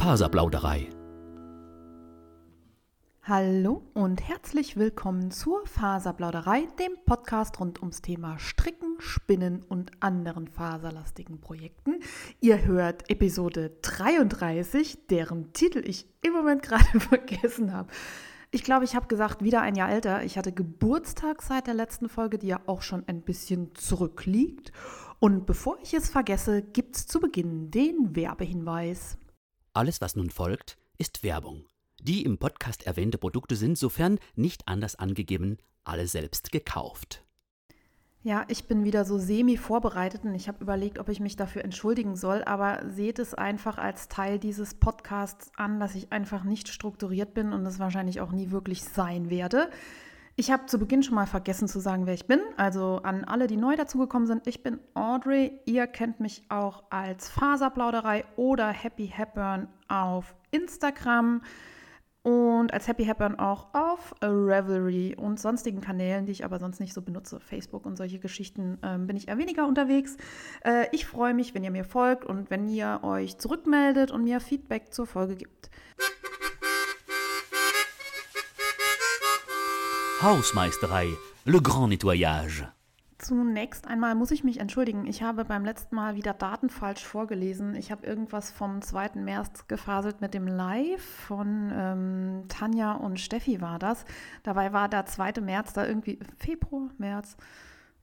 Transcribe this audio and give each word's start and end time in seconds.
Faserplauderei. 0.00 0.88
Hallo 3.22 3.82
und 3.92 4.26
herzlich 4.26 4.78
willkommen 4.78 5.30
zur 5.30 5.66
Faserplauderei, 5.66 6.66
dem 6.78 6.92
Podcast 7.04 7.60
rund 7.60 7.80
ums 7.80 8.00
Thema 8.00 8.38
Stricken, 8.38 8.96
Spinnen 8.98 9.62
und 9.68 9.90
anderen 10.00 10.48
faserlastigen 10.48 11.42
Projekten. 11.42 11.96
Ihr 12.40 12.64
hört 12.64 13.10
Episode 13.10 13.72
33, 13.82 15.06
deren 15.08 15.52
Titel 15.52 15.82
ich 15.84 16.06
im 16.22 16.32
Moment 16.32 16.62
gerade 16.66 16.98
vergessen 16.98 17.74
habe. 17.74 17.90
Ich 18.52 18.64
glaube, 18.64 18.86
ich 18.86 18.96
habe 18.96 19.06
gesagt, 19.06 19.44
wieder 19.44 19.60
ein 19.60 19.74
Jahr 19.74 19.90
älter. 19.90 20.24
Ich 20.24 20.38
hatte 20.38 20.52
Geburtstag 20.52 21.42
seit 21.42 21.66
der 21.66 21.74
letzten 21.74 22.08
Folge, 22.08 22.38
die 22.38 22.46
ja 22.46 22.60
auch 22.64 22.80
schon 22.80 23.04
ein 23.06 23.20
bisschen 23.20 23.74
zurückliegt. 23.74 24.72
Und 25.18 25.44
bevor 25.44 25.76
ich 25.82 25.92
es 25.92 26.08
vergesse, 26.08 26.62
gibt 26.62 26.96
es 26.96 27.06
zu 27.06 27.20
Beginn 27.20 27.70
den 27.70 28.16
Werbehinweis. 28.16 29.18
Alles, 29.72 30.00
was 30.00 30.16
nun 30.16 30.30
folgt, 30.30 30.76
ist 30.98 31.22
Werbung. 31.22 31.64
Die 32.02 32.24
im 32.24 32.38
Podcast 32.38 32.86
erwähnte 32.86 33.18
Produkte 33.18 33.54
sind, 33.54 33.78
sofern 33.78 34.18
nicht 34.34 34.66
anders 34.66 34.96
angegeben, 34.96 35.58
alle 35.84 36.08
selbst 36.08 36.50
gekauft. 36.50 37.24
Ja, 38.22 38.44
ich 38.48 38.66
bin 38.66 38.84
wieder 38.84 39.04
so 39.04 39.16
semi 39.16 39.56
vorbereitet 39.56 40.24
und 40.24 40.34
ich 40.34 40.48
habe 40.48 40.62
überlegt, 40.62 40.98
ob 40.98 41.08
ich 41.08 41.20
mich 41.20 41.36
dafür 41.36 41.64
entschuldigen 41.64 42.16
soll, 42.16 42.42
aber 42.44 42.82
seht 42.90 43.18
es 43.18 43.32
einfach 43.32 43.78
als 43.78 44.08
Teil 44.08 44.38
dieses 44.38 44.74
Podcasts 44.74 45.52
an, 45.56 45.78
dass 45.78 45.94
ich 45.94 46.12
einfach 46.12 46.42
nicht 46.42 46.68
strukturiert 46.68 47.32
bin 47.32 47.52
und 47.52 47.64
es 47.64 47.78
wahrscheinlich 47.78 48.20
auch 48.20 48.32
nie 48.32 48.50
wirklich 48.50 48.82
sein 48.82 49.30
werde. 49.30 49.70
Ich 50.36 50.50
habe 50.50 50.66
zu 50.66 50.78
Beginn 50.78 51.02
schon 51.02 51.14
mal 51.14 51.26
vergessen 51.26 51.68
zu 51.68 51.80
sagen, 51.80 52.06
wer 52.06 52.14
ich 52.14 52.26
bin. 52.26 52.40
Also 52.56 53.00
an 53.02 53.24
alle, 53.24 53.46
die 53.46 53.56
neu 53.56 53.76
dazugekommen 53.76 54.26
sind, 54.26 54.46
ich 54.46 54.62
bin 54.62 54.78
Audrey. 54.94 55.60
Ihr 55.66 55.86
kennt 55.86 56.20
mich 56.20 56.44
auch 56.48 56.84
als 56.90 57.28
Faserplauderei 57.28 58.24
oder 58.36 58.68
Happy 58.68 59.06
Hepburn 59.08 59.68
auf 59.88 60.34
Instagram 60.50 61.42
und 62.22 62.72
als 62.74 62.86
Happy 62.86 63.04
Hepburn 63.04 63.38
auch 63.38 63.72
auf 63.72 64.14
Revelry 64.22 65.16
und 65.16 65.40
sonstigen 65.40 65.80
Kanälen, 65.80 66.26
die 66.26 66.32
ich 66.32 66.44
aber 66.44 66.58
sonst 66.58 66.78
nicht 66.78 66.92
so 66.92 67.00
benutze. 67.00 67.40
Facebook 67.40 67.86
und 67.86 67.96
solche 67.96 68.18
Geschichten 68.18 68.78
ähm, 68.82 69.06
bin 69.06 69.16
ich 69.16 69.28
eher 69.28 69.38
weniger 69.38 69.66
unterwegs. 69.66 70.18
Äh, 70.62 70.86
ich 70.92 71.06
freue 71.06 71.32
mich, 71.32 71.54
wenn 71.54 71.64
ihr 71.64 71.70
mir 71.70 71.84
folgt 71.84 72.26
und 72.26 72.50
wenn 72.50 72.68
ihr 72.68 73.00
euch 73.02 73.38
zurückmeldet 73.38 74.10
und 74.10 74.24
mir 74.24 74.40
Feedback 74.40 74.92
zur 74.92 75.06
Folge 75.06 75.36
gibt. 75.36 75.70
Hausmeisterei, 80.22 81.16
le 81.46 81.62
grand 81.62 81.88
nettoyage. 81.88 82.68
Zunächst 83.16 83.86
einmal 83.88 84.14
muss 84.14 84.30
ich 84.30 84.44
mich 84.44 84.60
entschuldigen. 84.60 85.06
Ich 85.06 85.22
habe 85.22 85.46
beim 85.46 85.64
letzten 85.64 85.96
Mal 85.96 86.14
wieder 86.14 86.34
Daten 86.34 86.68
falsch 86.68 87.02
vorgelesen. 87.02 87.74
Ich 87.74 87.90
habe 87.90 88.06
irgendwas 88.06 88.50
vom 88.50 88.82
2. 88.82 89.12
März 89.14 89.66
gefaselt 89.66 90.20
mit 90.20 90.34
dem 90.34 90.46
Live 90.46 91.02
von 91.02 91.72
ähm, 91.74 92.42
Tanja 92.48 92.92
und 92.92 93.18
Steffi 93.18 93.62
war 93.62 93.78
das. 93.78 94.04
Dabei 94.42 94.74
war 94.74 94.90
der 94.90 95.06
2. 95.06 95.40
März 95.40 95.72
da 95.72 95.86
irgendwie 95.86 96.18
Februar, 96.36 96.90
März. 96.98 97.38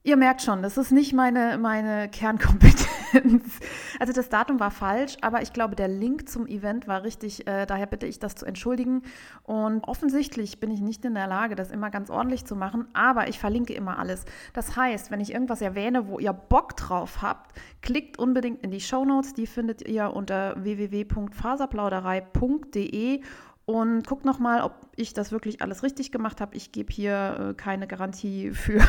Ihr 0.08 0.16
merkt 0.16 0.40
schon, 0.40 0.62
das 0.62 0.78
ist 0.78 0.90
nicht 0.90 1.12
meine, 1.12 1.58
meine 1.58 2.08
Kernkompetenz. 2.08 2.88
Also 4.00 4.12
das 4.12 4.28
Datum 4.28 4.60
war 4.60 4.70
falsch, 4.70 5.16
aber 5.22 5.42
ich 5.42 5.52
glaube, 5.52 5.74
der 5.74 5.88
Link 5.88 6.28
zum 6.28 6.46
Event 6.46 6.86
war 6.86 7.02
richtig. 7.02 7.48
Äh, 7.48 7.66
daher 7.66 7.86
bitte 7.86 8.06
ich 8.06 8.20
das 8.20 8.36
zu 8.36 8.46
entschuldigen. 8.46 9.02
Und 9.42 9.82
offensichtlich 9.84 10.60
bin 10.60 10.70
ich 10.70 10.80
nicht 10.80 11.04
in 11.04 11.14
der 11.14 11.26
Lage, 11.26 11.56
das 11.56 11.72
immer 11.72 11.90
ganz 11.90 12.10
ordentlich 12.10 12.44
zu 12.44 12.54
machen, 12.54 12.86
aber 12.92 13.28
ich 13.28 13.38
verlinke 13.38 13.72
immer 13.74 13.98
alles. 13.98 14.24
Das 14.52 14.76
heißt, 14.76 15.10
wenn 15.10 15.20
ich 15.20 15.32
irgendwas 15.32 15.62
erwähne, 15.62 16.06
wo 16.06 16.18
ihr 16.18 16.32
Bock 16.32 16.76
drauf 16.76 17.22
habt, 17.22 17.58
klickt 17.82 18.18
unbedingt 18.18 18.62
in 18.62 18.70
die 18.70 18.80
Show 18.80 19.04
Notes. 19.04 19.34
Die 19.34 19.46
findet 19.46 19.88
ihr 19.88 20.14
unter 20.14 20.54
www.faserplauderei.de 20.62 23.22
und 23.68 24.06
guckt 24.06 24.24
nochmal, 24.24 24.62
ob 24.62 24.72
ich 24.96 25.12
das 25.12 25.30
wirklich 25.30 25.60
alles 25.60 25.82
richtig 25.82 26.10
gemacht 26.10 26.40
habe. 26.40 26.56
Ich 26.56 26.72
gebe 26.72 26.90
hier 26.90 27.50
äh, 27.50 27.54
keine 27.54 27.86
Garantie 27.86 28.52
für, 28.52 28.80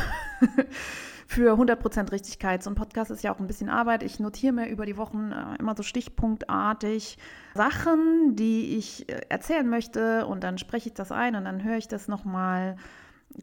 für 1.30 1.54
100% 1.54 2.12
Richtigkeit. 2.12 2.64
So 2.64 2.72
ein 2.72 2.76
Podcast 2.76 3.12
ist 3.12 3.24
ja 3.24 3.32
auch 3.32 3.40
ein 3.40 3.46
bisschen 3.46 3.70
Arbeit. 3.70 4.02
Ich 4.02 4.20
notiere 4.20 4.52
mir 4.52 4.68
über 4.68 4.88
die 4.88 4.98
Wochen 4.98 5.32
äh, 5.32 5.60
immer 5.60 5.76
so 5.78 5.84
stichpunktartig 5.84 7.20
Sachen, 7.54 8.36
die 8.36 8.76
ich 8.78 9.08
äh, 9.10 9.22
erzählen 9.30 9.70
möchte 9.70 10.26
und 10.26 10.44
dann 10.44 10.58
spreche 10.58 10.90
ich 10.90 10.96
das 10.96 11.12
ein 11.12 11.36
und 11.36 11.46
dann 11.46 11.64
höre 11.64 11.78
ich 11.78 11.88
das 11.88 12.08
nochmal. 12.08 12.78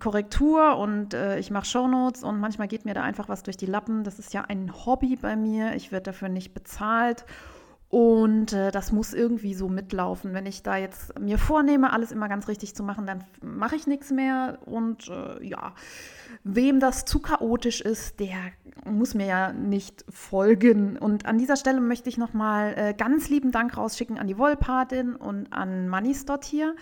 Korrektur 0.01 0.79
und 0.79 1.15
äh, 1.15 1.39
ich 1.39 1.53
mache 1.53 1.65
Shownotes 1.65 2.25
und 2.25 2.41
manchmal 2.41 2.67
geht 2.67 2.85
mir 2.85 2.93
da 2.93 3.03
einfach 3.03 3.29
was 3.29 3.45
durch 3.45 3.57
die 3.57 3.67
Lappen. 3.67 4.03
Das 4.03 4.19
ist 4.19 4.35
ja 4.35 4.43
ein 4.43 4.73
Hobby 4.85 5.15
bei 5.15 5.37
mir. 5.37 5.77
Ich 5.77 5.93
werde 5.93 6.11
dafür 6.11 6.29
nicht 6.29 6.55
bezahlt 6.55 7.25
und 7.89 8.53
äh, 8.53 8.73
das 8.73 8.91
muss 8.91 9.15
irgendwie 9.15 9.55
so 9.55 9.69
mitlaufen. 9.69 10.35
Wenn 10.35 10.47
ich 10.47 10.63
da 10.63 10.77
jetzt 10.77 11.19
mir 11.21 11.39
vornehme, 11.39 11.93
alles 11.93 12.11
immer 12.11 12.29
ganz 12.29 12.49
richtig 12.49 12.75
zu 12.75 12.83
machen, 12.83 13.07
dann 13.07 13.25
mache 13.41 13.77
ich 13.77 13.87
nichts 13.87 14.11
mehr. 14.11 14.59
Und 14.65 15.09
äh, 15.09 15.45
ja, 15.47 15.73
wem 16.43 16.81
das 16.81 17.05
zu 17.05 17.21
chaotisch 17.21 17.81
ist, 17.81 18.19
der 18.19 18.37
muss 18.85 19.15
mir 19.15 19.27
ja 19.27 19.53
nicht 19.53 20.05
folgen. 20.09 20.97
Und 20.99 21.27
an 21.27 21.39
dieser 21.39 21.57
Stelle 21.57 21.81
möchte 21.81 22.09
ich 22.09 22.19
nochmal 22.19 22.75
äh, 22.77 22.95
ganz 22.95 23.29
lieben 23.29 23.53
Dank 23.53 23.77
rausschicken 23.77 24.19
an 24.19 24.27
die 24.27 24.37
Wollpatin 24.37 25.15
und 25.15 25.53
an 25.53 25.87
Manistot 25.87 26.45
hier. 26.45 26.75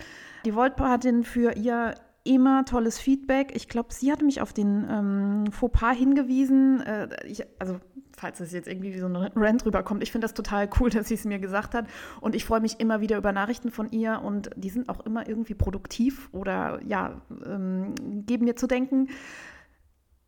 Die 0.47 0.54
Wollpatin 0.54 1.22
für 1.22 1.53
ihr 1.53 1.94
immer 2.25 2.65
tolles 2.65 2.99
Feedback. 2.99 3.55
Ich 3.55 3.69
glaube, 3.69 3.93
sie 3.93 4.11
hatte 4.11 4.25
mich 4.25 4.41
auf 4.41 4.53
den 4.53 4.87
ähm, 4.91 5.53
Fauxpas 5.53 5.95
hingewiesen. 5.95 6.81
Äh, 6.81 7.09
ich, 7.27 7.45
also 7.59 7.79
falls 8.17 8.41
es 8.41 8.53
jetzt 8.53 8.69
irgendwie 8.69 8.95
wie 8.95 8.99
so 8.99 9.07
ein 9.07 9.17
Rant 9.17 9.67
rüberkommt. 9.67 10.03
Ich 10.03 10.11
finde 10.11 10.25
das 10.25 10.35
total 10.35 10.69
cool, 10.81 10.91
dass 10.91 11.09
sie 11.09 11.15
es 11.15 11.25
mir 11.25 11.39
gesagt 11.39 11.75
hat. 11.75 11.87
Und 12.21 12.35
ich 12.35 12.45
freue 12.45 12.61
mich 12.61 12.81
immer 12.81 13.01
wieder 13.01 13.17
über 13.17 13.33
Nachrichten 13.33 13.71
von 13.71 13.91
ihr 13.91 14.21
und 14.23 14.51
die 14.57 14.71
sind 14.71 14.89
auch 14.89 15.01
immer 15.05 15.29
irgendwie 15.29 15.55
produktiv 15.55 16.29
oder 16.33 16.81
ja, 16.87 17.21
ähm, 17.47 17.95
geben 18.27 18.47
mir 18.47 18.56
zu 18.56 18.67
denken. 18.67 19.09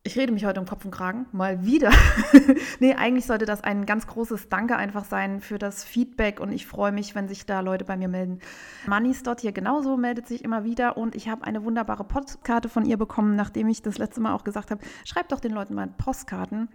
Ich 0.06 0.16
rede 0.16 0.32
mich 0.32 0.44
heute 0.44 0.60
um 0.60 0.66
Kopf 0.66 0.84
und 0.84 0.92
Kragen, 0.92 1.26
mal 1.32 1.64
wieder. 1.64 1.90
nee, 2.78 2.94
eigentlich 2.94 3.26
sollte 3.26 3.44
das 3.44 3.64
ein 3.64 3.86
ganz 3.86 4.06
großes 4.06 4.48
Danke 4.48 4.76
einfach 4.76 5.04
sein 5.04 5.40
für 5.40 5.58
das 5.58 5.82
Feedback 5.82 6.38
und 6.38 6.52
ich 6.52 6.64
freue 6.64 6.92
mich, 6.92 7.16
wenn 7.16 7.26
sich 7.26 7.44
da 7.44 7.58
Leute 7.58 7.84
bei 7.84 7.96
mir 7.96 8.06
melden. 8.06 8.38
Dort 9.24 9.40
hier 9.40 9.50
genauso 9.50 9.96
meldet 9.96 10.28
sich 10.28 10.44
immer 10.44 10.62
wieder 10.62 10.96
und 10.96 11.16
ich 11.16 11.28
habe 11.28 11.42
eine 11.42 11.64
wunderbare 11.64 12.04
Postkarte 12.04 12.68
von 12.68 12.84
ihr 12.86 12.96
bekommen, 12.96 13.34
nachdem 13.34 13.66
ich 13.66 13.82
das 13.82 13.98
letzte 13.98 14.20
Mal 14.20 14.32
auch 14.32 14.44
gesagt 14.44 14.70
habe, 14.70 14.80
schreibt 15.04 15.32
doch 15.32 15.40
den 15.40 15.52
Leuten 15.52 15.74
mal 15.74 15.88
Postkarten 15.88 16.68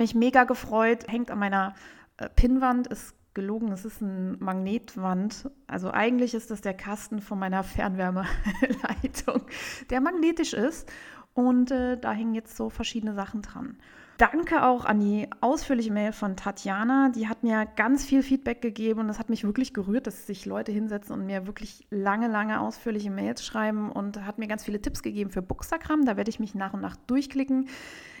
mich 0.00 0.16
mega 0.16 0.42
gefreut, 0.42 1.06
hängt 1.06 1.30
an 1.30 1.38
meiner 1.38 1.74
äh, 2.16 2.28
Pinnwand, 2.28 2.88
ist 2.88 3.14
gelogen, 3.36 3.70
es 3.70 3.84
ist 3.84 4.02
eine 4.02 4.36
Magnetwand. 4.40 5.50
Also 5.68 5.92
eigentlich 5.92 6.34
ist 6.34 6.50
das 6.50 6.62
der 6.62 6.74
Kasten 6.74 7.20
von 7.20 7.38
meiner 7.38 7.62
Fernwärmeleitung, 7.62 9.42
der 9.90 10.00
magnetisch 10.00 10.54
ist. 10.54 10.90
Und 11.36 11.70
äh, 11.70 11.98
da 11.98 12.12
hängen 12.12 12.34
jetzt 12.34 12.56
so 12.56 12.70
verschiedene 12.70 13.12
Sachen 13.12 13.42
dran. 13.42 13.76
Danke 14.16 14.64
auch 14.64 14.86
an 14.86 14.98
die 14.98 15.28
ausführliche 15.42 15.92
Mail 15.92 16.12
von 16.12 16.34
Tatjana. 16.34 17.10
Die 17.14 17.28
hat 17.28 17.42
mir 17.42 17.66
ganz 17.76 18.06
viel 18.06 18.22
Feedback 18.22 18.62
gegeben 18.62 19.00
und 19.00 19.08
das 19.08 19.18
hat 19.18 19.28
mich 19.28 19.44
wirklich 19.44 19.74
gerührt, 19.74 20.06
dass 20.06 20.26
sich 20.26 20.46
Leute 20.46 20.72
hinsetzen 20.72 21.14
und 21.14 21.26
mir 21.26 21.46
wirklich 21.46 21.86
lange, 21.90 22.28
lange 22.28 22.58
ausführliche 22.58 23.10
Mails 23.10 23.44
schreiben 23.44 23.92
und 23.92 24.24
hat 24.24 24.38
mir 24.38 24.48
ganz 24.48 24.64
viele 24.64 24.80
Tipps 24.80 25.02
gegeben 25.02 25.28
für 25.28 25.42
Bookstagram. 25.42 26.06
Da 26.06 26.16
werde 26.16 26.30
ich 26.30 26.40
mich 26.40 26.54
nach 26.54 26.72
und 26.72 26.80
nach 26.80 26.96
durchklicken. 26.96 27.68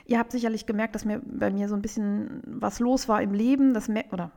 Ihr 0.04 0.18
habt 0.18 0.30
sicherlich 0.30 0.66
gemerkt, 0.66 0.94
dass 0.94 1.06
mir 1.06 1.22
bei 1.24 1.50
mir 1.50 1.70
so 1.70 1.74
ein 1.74 1.82
bisschen 1.82 2.42
was 2.46 2.80
los 2.80 3.08
war 3.08 3.22
im 3.22 3.32
Leben, 3.32 3.72
das 3.72 3.88
oder 4.12 4.30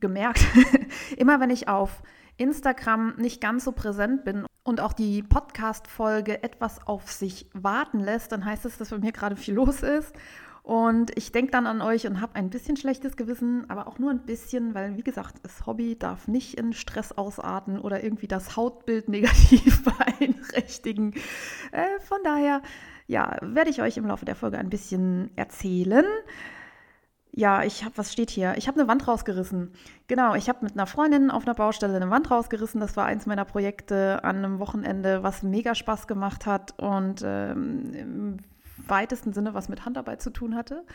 gemerkt, 0.00 0.42
immer 1.18 1.38
wenn 1.40 1.50
ich 1.50 1.68
auf 1.68 2.02
Instagram 2.36 3.14
nicht 3.16 3.40
ganz 3.40 3.64
so 3.64 3.72
präsent 3.72 4.24
bin 4.24 4.46
und 4.62 4.80
auch 4.80 4.92
die 4.92 5.22
Podcast-Folge 5.22 6.42
etwas 6.42 6.86
auf 6.86 7.10
sich 7.10 7.48
warten 7.52 8.00
lässt, 8.00 8.32
dann 8.32 8.44
heißt 8.44 8.64
es, 8.66 8.78
dass 8.78 8.90
bei 8.90 8.98
mir 8.98 9.12
gerade 9.12 9.36
viel 9.36 9.54
los 9.54 9.82
ist. 9.82 10.14
Und 10.62 11.16
ich 11.16 11.30
denke 11.30 11.52
dann 11.52 11.68
an 11.68 11.80
euch 11.80 12.08
und 12.08 12.20
habe 12.20 12.34
ein 12.34 12.50
bisschen 12.50 12.76
schlechtes 12.76 13.16
Gewissen, 13.16 13.70
aber 13.70 13.86
auch 13.86 14.00
nur 14.00 14.10
ein 14.10 14.26
bisschen, 14.26 14.74
weil, 14.74 14.96
wie 14.96 15.04
gesagt, 15.04 15.36
das 15.44 15.64
Hobby 15.64 15.96
darf 15.96 16.26
nicht 16.26 16.58
in 16.58 16.72
Stress 16.72 17.12
ausarten 17.12 17.78
oder 17.78 18.02
irgendwie 18.02 18.26
das 18.26 18.56
Hautbild 18.56 19.08
negativ 19.10 19.84
beeinträchtigen. 19.84 21.14
Äh, 21.70 22.00
von 22.00 22.18
daher 22.24 22.62
ja, 23.06 23.36
werde 23.42 23.70
ich 23.70 23.80
euch 23.80 23.96
im 23.96 24.06
Laufe 24.06 24.24
der 24.24 24.34
Folge 24.34 24.58
ein 24.58 24.68
bisschen 24.68 25.30
erzählen. 25.36 26.04
Ja, 27.38 27.62
ich 27.64 27.84
habe, 27.84 27.98
was 27.98 28.14
steht 28.14 28.30
hier? 28.30 28.54
Ich 28.56 28.66
habe 28.66 28.80
eine 28.80 28.88
Wand 28.88 29.06
rausgerissen. 29.06 29.70
Genau, 30.06 30.34
ich 30.34 30.48
habe 30.48 30.64
mit 30.64 30.72
einer 30.72 30.86
Freundin 30.86 31.30
auf 31.30 31.44
einer 31.46 31.54
Baustelle 31.54 31.94
eine 31.94 32.08
Wand 32.08 32.30
rausgerissen. 32.30 32.80
Das 32.80 32.96
war 32.96 33.04
eins 33.04 33.26
meiner 33.26 33.44
Projekte 33.44 34.24
an 34.24 34.36
einem 34.36 34.58
Wochenende, 34.58 35.22
was 35.22 35.42
mega 35.42 35.74
Spaß 35.74 36.06
gemacht 36.06 36.46
hat 36.46 36.78
und 36.78 37.20
ähm, 37.22 37.92
im 37.92 38.36
weitesten 38.88 39.34
Sinne 39.34 39.52
was 39.52 39.68
mit 39.68 39.84
Handarbeit 39.84 40.22
zu 40.22 40.30
tun 40.30 40.54
hatte. 40.54 40.86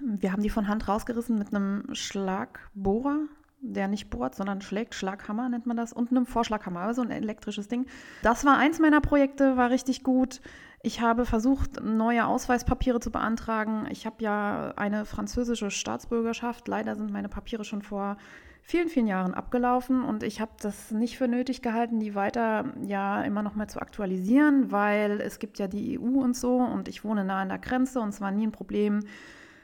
Wir 0.00 0.32
haben 0.32 0.42
die 0.42 0.50
von 0.50 0.66
Hand 0.66 0.88
rausgerissen 0.88 1.38
mit 1.38 1.54
einem 1.54 1.84
Schlagbohrer, 1.94 3.26
der 3.60 3.86
nicht 3.86 4.10
bohrt, 4.10 4.34
sondern 4.34 4.62
schlägt, 4.62 4.96
Schlaghammer 4.96 5.48
nennt 5.48 5.66
man 5.66 5.76
das, 5.76 5.92
und 5.92 6.10
einem 6.10 6.26
Vorschlaghammer, 6.26 6.80
also 6.80 7.02
ein 7.02 7.12
elektrisches 7.12 7.68
Ding. 7.68 7.86
Das 8.22 8.44
war 8.44 8.56
eins 8.56 8.80
meiner 8.80 9.00
Projekte, 9.00 9.56
war 9.56 9.70
richtig 9.70 10.02
gut. 10.02 10.40
Ich 10.82 11.02
habe 11.02 11.26
versucht, 11.26 11.82
neue 11.82 12.26
Ausweispapiere 12.26 13.00
zu 13.00 13.10
beantragen. 13.10 13.86
Ich 13.90 14.06
habe 14.06 14.16
ja 14.20 14.72
eine 14.76 15.04
französische 15.04 15.70
Staatsbürgerschaft. 15.70 16.68
Leider 16.68 16.96
sind 16.96 17.12
meine 17.12 17.28
Papiere 17.28 17.64
schon 17.64 17.82
vor 17.82 18.16
vielen, 18.62 18.88
vielen 18.88 19.06
Jahren 19.06 19.34
abgelaufen 19.34 20.02
und 20.04 20.22
ich 20.22 20.40
habe 20.40 20.52
das 20.60 20.90
nicht 20.90 21.18
für 21.18 21.28
nötig 21.28 21.60
gehalten, 21.60 21.98
die 21.98 22.14
weiter 22.14 22.72
ja 22.86 23.22
immer 23.22 23.42
noch 23.42 23.54
mal 23.54 23.68
zu 23.68 23.80
aktualisieren, 23.80 24.70
weil 24.70 25.20
es 25.20 25.38
gibt 25.38 25.58
ja 25.58 25.66
die 25.66 25.98
EU 25.98 26.20
und 26.20 26.36
so 26.36 26.56
und 26.56 26.88
ich 26.88 27.04
wohne 27.04 27.24
nah 27.24 27.42
an 27.42 27.48
der 27.48 27.58
Grenze 27.58 28.00
und 28.00 28.10
es 28.10 28.20
war 28.20 28.30
nie 28.30 28.46
ein 28.46 28.52
Problem, 28.52 29.00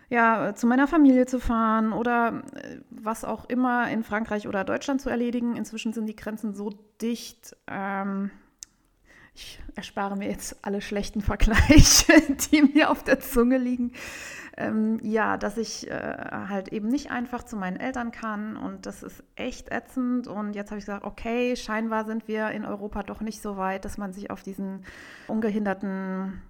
ja, 0.09 0.55
zu 0.55 0.67
meiner 0.67 0.87
Familie 0.87 1.27
zu 1.27 1.41
fahren 1.41 1.93
oder 1.93 2.43
äh, 2.55 2.79
was 2.91 3.25
auch 3.25 3.49
immer 3.49 3.91
in 3.91 4.03
Frankreich 4.03 4.47
oder 4.49 4.65
Deutschland 4.65 5.01
zu 5.01 5.11
erledigen. 5.11 5.57
Inzwischen 5.57 5.93
sind 5.93 6.07
die 6.07 6.17
Grenzen 6.17 6.55
so 6.55 6.71
dicht. 7.01 7.57
Ähm, 7.67 8.31
ich 9.37 9.61
erspare 9.75 10.17
mir 10.17 10.29
jetzt 10.31 10.57
alle 10.63 10.81
schlechten 10.81 11.21
Vergleiche, 11.21 12.15
die 12.51 12.63
mir 12.63 12.91
auf 12.91 13.05
der 13.05 13.21
Zunge 13.21 13.59
liegen. 13.59 13.93
Ähm, 14.57 14.99
ja, 15.03 15.37
dass 15.37 15.59
ich 15.59 15.91
äh, 15.91 15.95
halt 16.49 16.69
eben 16.73 16.89
nicht 16.89 17.11
einfach 17.11 17.43
zu 17.43 17.57
meinen 17.57 17.77
Eltern 17.77 18.11
kann 18.11 18.57
und 18.57 18.87
das 18.87 19.03
ist 19.03 19.23
echt 19.35 19.71
ätzend. 19.71 20.27
Und 20.27 20.55
jetzt 20.55 20.71
habe 20.71 20.79
ich 20.79 20.87
gesagt, 20.87 21.05
okay, 21.05 21.55
scheinbar 21.55 22.07
sind 22.07 22.27
wir 22.29 22.51
in 22.53 22.65
Europa 22.65 23.03
doch 23.03 23.21
nicht 23.21 23.43
so 23.43 23.59
weit, 23.59 23.85
dass 23.85 23.99
man 23.99 24.15
sich 24.15 24.31
auf 24.31 24.43
diesen 24.43 24.85
ungehinderten 25.29 26.41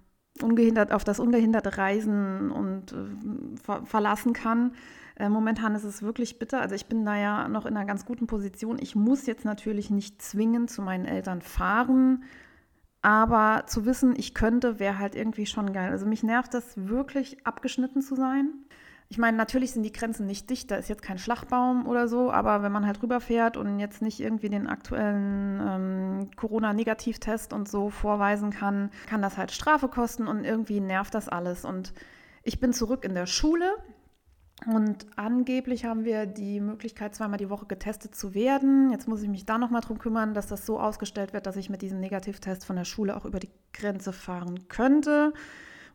ungehindert 0.41 0.91
auf 0.93 1.03
das 1.03 1.19
ungehinderte 1.19 1.79
Reisen 1.79 2.51
und 2.51 2.93
äh, 2.93 3.57
ver 3.61 3.85
verlassen 3.85 4.33
kann. 4.33 4.73
Äh, 5.15 5.29
momentan 5.29 5.75
ist 5.75 5.83
es 5.83 6.03
wirklich 6.03 6.39
bitter. 6.39 6.61
Also 6.61 6.75
ich 6.75 6.85
bin 6.85 7.03
da 7.03 7.17
ja 7.17 7.47
noch 7.49 7.65
in 7.65 7.75
einer 7.75 7.87
ganz 7.87 8.05
guten 8.05 8.27
Position. 8.27 8.77
Ich 8.79 8.95
muss 8.95 9.25
jetzt 9.25 9.45
natürlich 9.45 9.89
nicht 9.89 10.21
zwingend 10.21 10.69
zu 10.69 10.83
meinen 10.83 11.05
Eltern 11.05 11.41
fahren, 11.41 12.23
aber 13.01 13.63
zu 13.67 13.85
wissen, 13.85 14.15
ich 14.17 14.33
könnte, 14.33 14.79
wäre 14.79 14.99
halt 14.99 15.15
irgendwie 15.15 15.45
schon 15.45 15.73
geil. 15.73 15.91
Also 15.91 16.05
mich 16.05 16.23
nervt 16.23 16.53
das 16.53 16.73
wirklich, 16.75 17.45
abgeschnitten 17.45 18.01
zu 18.01 18.15
sein. 18.15 18.49
Ich 19.09 19.17
meine, 19.17 19.37
natürlich 19.37 19.71
sind 19.71 19.83
die 19.83 19.93
Grenzen 19.93 20.25
nicht 20.25 20.49
dicht, 20.49 20.69
da 20.69 20.75
ist 20.75 20.89
jetzt 20.89 21.01
kein 21.01 21.17
Schlagbaum 21.17 21.87
oder 21.87 22.09
so, 22.09 22.29
aber 22.29 22.61
wenn 22.61 22.73
man 22.73 22.85
halt 22.85 23.01
rüberfährt 23.01 23.55
und 23.55 23.79
jetzt 23.79 24.01
nicht 24.01 24.19
irgendwie 24.19 24.49
den 24.49 24.67
aktuellen 24.67 25.61
ähm, 25.65 26.31
Corona-Negativtest 26.35 27.53
und 27.53 27.69
so 27.69 27.89
vorweisen 27.89 28.51
kann, 28.51 28.89
kann 29.07 29.21
das 29.21 29.37
halt 29.37 29.51
Strafe 29.51 29.87
kosten 29.87 30.27
und 30.27 30.43
irgendwie 30.43 30.81
nervt 30.81 31.13
das 31.13 31.29
alles. 31.29 31.63
Und 31.63 31.93
ich 32.43 32.59
bin 32.59 32.73
zurück 32.73 33.05
in 33.05 33.13
der 33.13 33.27
Schule 33.27 33.77
und 34.65 35.05
angeblich 35.15 35.85
haben 35.85 36.03
wir 36.03 36.25
die 36.25 36.59
Möglichkeit, 36.59 37.13
zweimal 37.13 37.37
die 37.37 37.49
Woche 37.49 37.67
getestet 37.67 38.15
zu 38.15 38.33
werden. 38.33 38.89
Jetzt 38.91 39.07
muss 39.07 39.21
ich 39.21 39.29
mich 39.29 39.45
da 39.45 39.57
nochmal 39.57 39.81
drum 39.81 39.99
kümmern, 39.99 40.33
dass 40.33 40.47
das 40.47 40.65
so 40.65 40.79
ausgestellt 40.79 41.31
wird, 41.31 41.45
dass 41.45 41.57
ich 41.57 41.69
mit 41.69 41.83
diesem 41.83 41.99
Negativtest 41.99 42.65
von 42.65 42.75
der 42.75 42.85
Schule 42.85 43.15
auch 43.15 43.25
über 43.25 43.39
die 43.39 43.51
Grenze 43.71 44.11
fahren 44.11 44.67
könnte. 44.67 45.33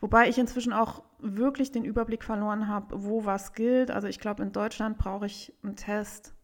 Wobei 0.00 0.28
ich 0.28 0.38
inzwischen 0.38 0.72
auch 0.72 1.02
wirklich 1.18 1.72
den 1.72 1.84
Überblick 1.84 2.22
verloren 2.22 2.68
habe, 2.68 3.04
wo 3.04 3.24
was 3.24 3.52
gilt. 3.52 3.90
Also 3.90 4.06
ich 4.06 4.20
glaube, 4.20 4.42
in 4.42 4.52
Deutschland 4.52 4.96
brauche 4.96 5.26
ich 5.26 5.52
einen 5.62 5.76
Test, 5.76 6.34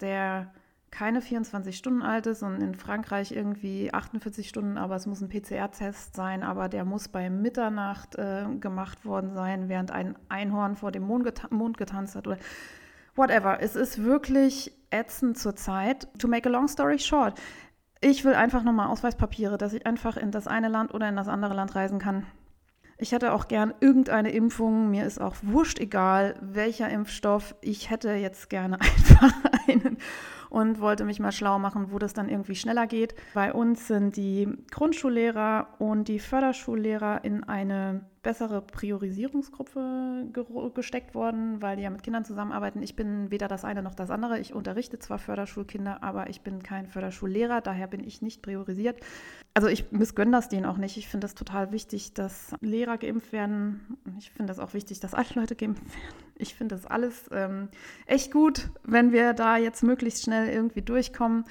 der 0.00 0.52
keine 0.94 1.20
24 1.20 1.76
Stunden 1.76 2.02
alt 2.02 2.26
ist 2.26 2.44
und 2.44 2.62
in 2.62 2.76
Frankreich 2.76 3.32
irgendwie 3.32 3.92
48 3.92 4.48
Stunden, 4.48 4.78
aber 4.78 4.94
es 4.94 5.06
muss 5.06 5.20
ein 5.20 5.28
PCR-Test 5.28 6.14
sein, 6.14 6.44
aber 6.44 6.68
der 6.68 6.84
muss 6.84 7.08
bei 7.08 7.30
Mitternacht 7.30 8.14
äh, 8.14 8.44
gemacht 8.60 9.04
worden 9.04 9.34
sein, 9.34 9.68
während 9.68 9.90
ein 9.90 10.14
Einhorn 10.28 10.76
vor 10.76 10.92
dem 10.92 11.02
Mond, 11.02 11.24
geta 11.24 11.48
Mond 11.50 11.78
getanzt 11.78 12.14
hat 12.14 12.28
oder 12.28 12.38
whatever. 13.16 13.60
Es 13.60 13.74
ist 13.74 14.04
wirklich 14.04 14.72
ätzend 14.90 15.36
zurzeit. 15.36 16.06
To 16.20 16.28
make 16.28 16.48
a 16.48 16.52
long 16.52 16.68
story 16.68 17.00
short, 17.00 17.40
ich 18.00 18.24
will 18.24 18.34
einfach 18.34 18.62
nochmal 18.62 18.86
Ausweispapiere, 18.86 19.58
dass 19.58 19.72
ich 19.72 19.86
einfach 19.86 20.16
in 20.16 20.30
das 20.30 20.46
eine 20.46 20.68
Land 20.68 20.94
oder 20.94 21.08
in 21.08 21.16
das 21.16 21.26
andere 21.26 21.54
Land 21.54 21.74
reisen 21.74 21.98
kann. 21.98 22.24
Ich 22.98 23.10
hätte 23.10 23.32
auch 23.32 23.48
gern 23.48 23.74
irgendeine 23.80 24.30
Impfung. 24.30 24.90
Mir 24.90 25.04
ist 25.06 25.20
auch 25.20 25.34
wurscht 25.42 25.80
egal, 25.80 26.36
welcher 26.40 26.88
Impfstoff. 26.88 27.56
Ich 27.62 27.90
hätte 27.90 28.12
jetzt 28.12 28.48
gerne 28.48 28.80
einfach 28.80 29.32
einen 29.66 29.98
und 30.54 30.80
wollte 30.80 31.04
mich 31.04 31.18
mal 31.18 31.32
schlau 31.32 31.58
machen, 31.58 31.90
wo 31.90 31.98
das 31.98 32.12
dann 32.12 32.28
irgendwie 32.28 32.54
schneller 32.54 32.86
geht. 32.86 33.16
Bei 33.34 33.52
uns 33.52 33.88
sind 33.88 34.16
die 34.16 34.46
Grundschullehrer 34.70 35.66
und 35.80 36.06
die 36.06 36.20
Förderschullehrer 36.20 37.24
in 37.24 37.42
eine 37.42 38.02
bessere 38.22 38.62
Priorisierungsgruppe 38.62 40.30
gesteckt 40.72 41.16
worden, 41.16 41.60
weil 41.60 41.76
die 41.76 41.82
ja 41.82 41.90
mit 41.90 42.04
Kindern 42.04 42.24
zusammenarbeiten. 42.24 42.84
Ich 42.84 42.94
bin 42.94 43.32
weder 43.32 43.48
das 43.48 43.64
eine 43.64 43.82
noch 43.82 43.96
das 43.96 44.10
andere. 44.10 44.38
Ich 44.38 44.54
unterrichte 44.54 45.00
zwar 45.00 45.18
Förderschulkinder, 45.18 46.04
aber 46.04 46.30
ich 46.30 46.42
bin 46.42 46.62
kein 46.62 46.86
Förderschullehrer, 46.86 47.60
daher 47.60 47.88
bin 47.88 48.04
ich 48.04 48.22
nicht 48.22 48.40
priorisiert. 48.40 49.00
Also 49.56 49.68
ich 49.68 49.92
missgönne 49.92 50.32
das 50.32 50.48
denen 50.48 50.66
auch 50.66 50.78
nicht. 50.78 50.96
Ich 50.96 51.08
finde 51.08 51.26
das 51.26 51.36
total 51.36 51.70
wichtig, 51.70 52.12
dass 52.12 52.52
Lehrer 52.60 52.98
geimpft 52.98 53.32
werden. 53.32 53.96
Ich 54.18 54.32
finde 54.32 54.50
das 54.52 54.58
auch 54.58 54.74
wichtig, 54.74 54.98
dass 54.98 55.14
alle 55.14 55.28
Leute 55.34 55.54
geimpft 55.54 55.84
werden. 55.84 56.24
Ich 56.36 56.56
finde 56.56 56.74
das 56.74 56.86
alles 56.86 57.30
ähm, 57.30 57.68
echt 58.06 58.32
gut, 58.32 58.68
wenn 58.82 59.12
wir 59.12 59.32
da 59.32 59.56
jetzt 59.56 59.84
möglichst 59.84 60.24
schnell 60.24 60.48
irgendwie 60.48 60.82
durchkommen. 60.82 61.44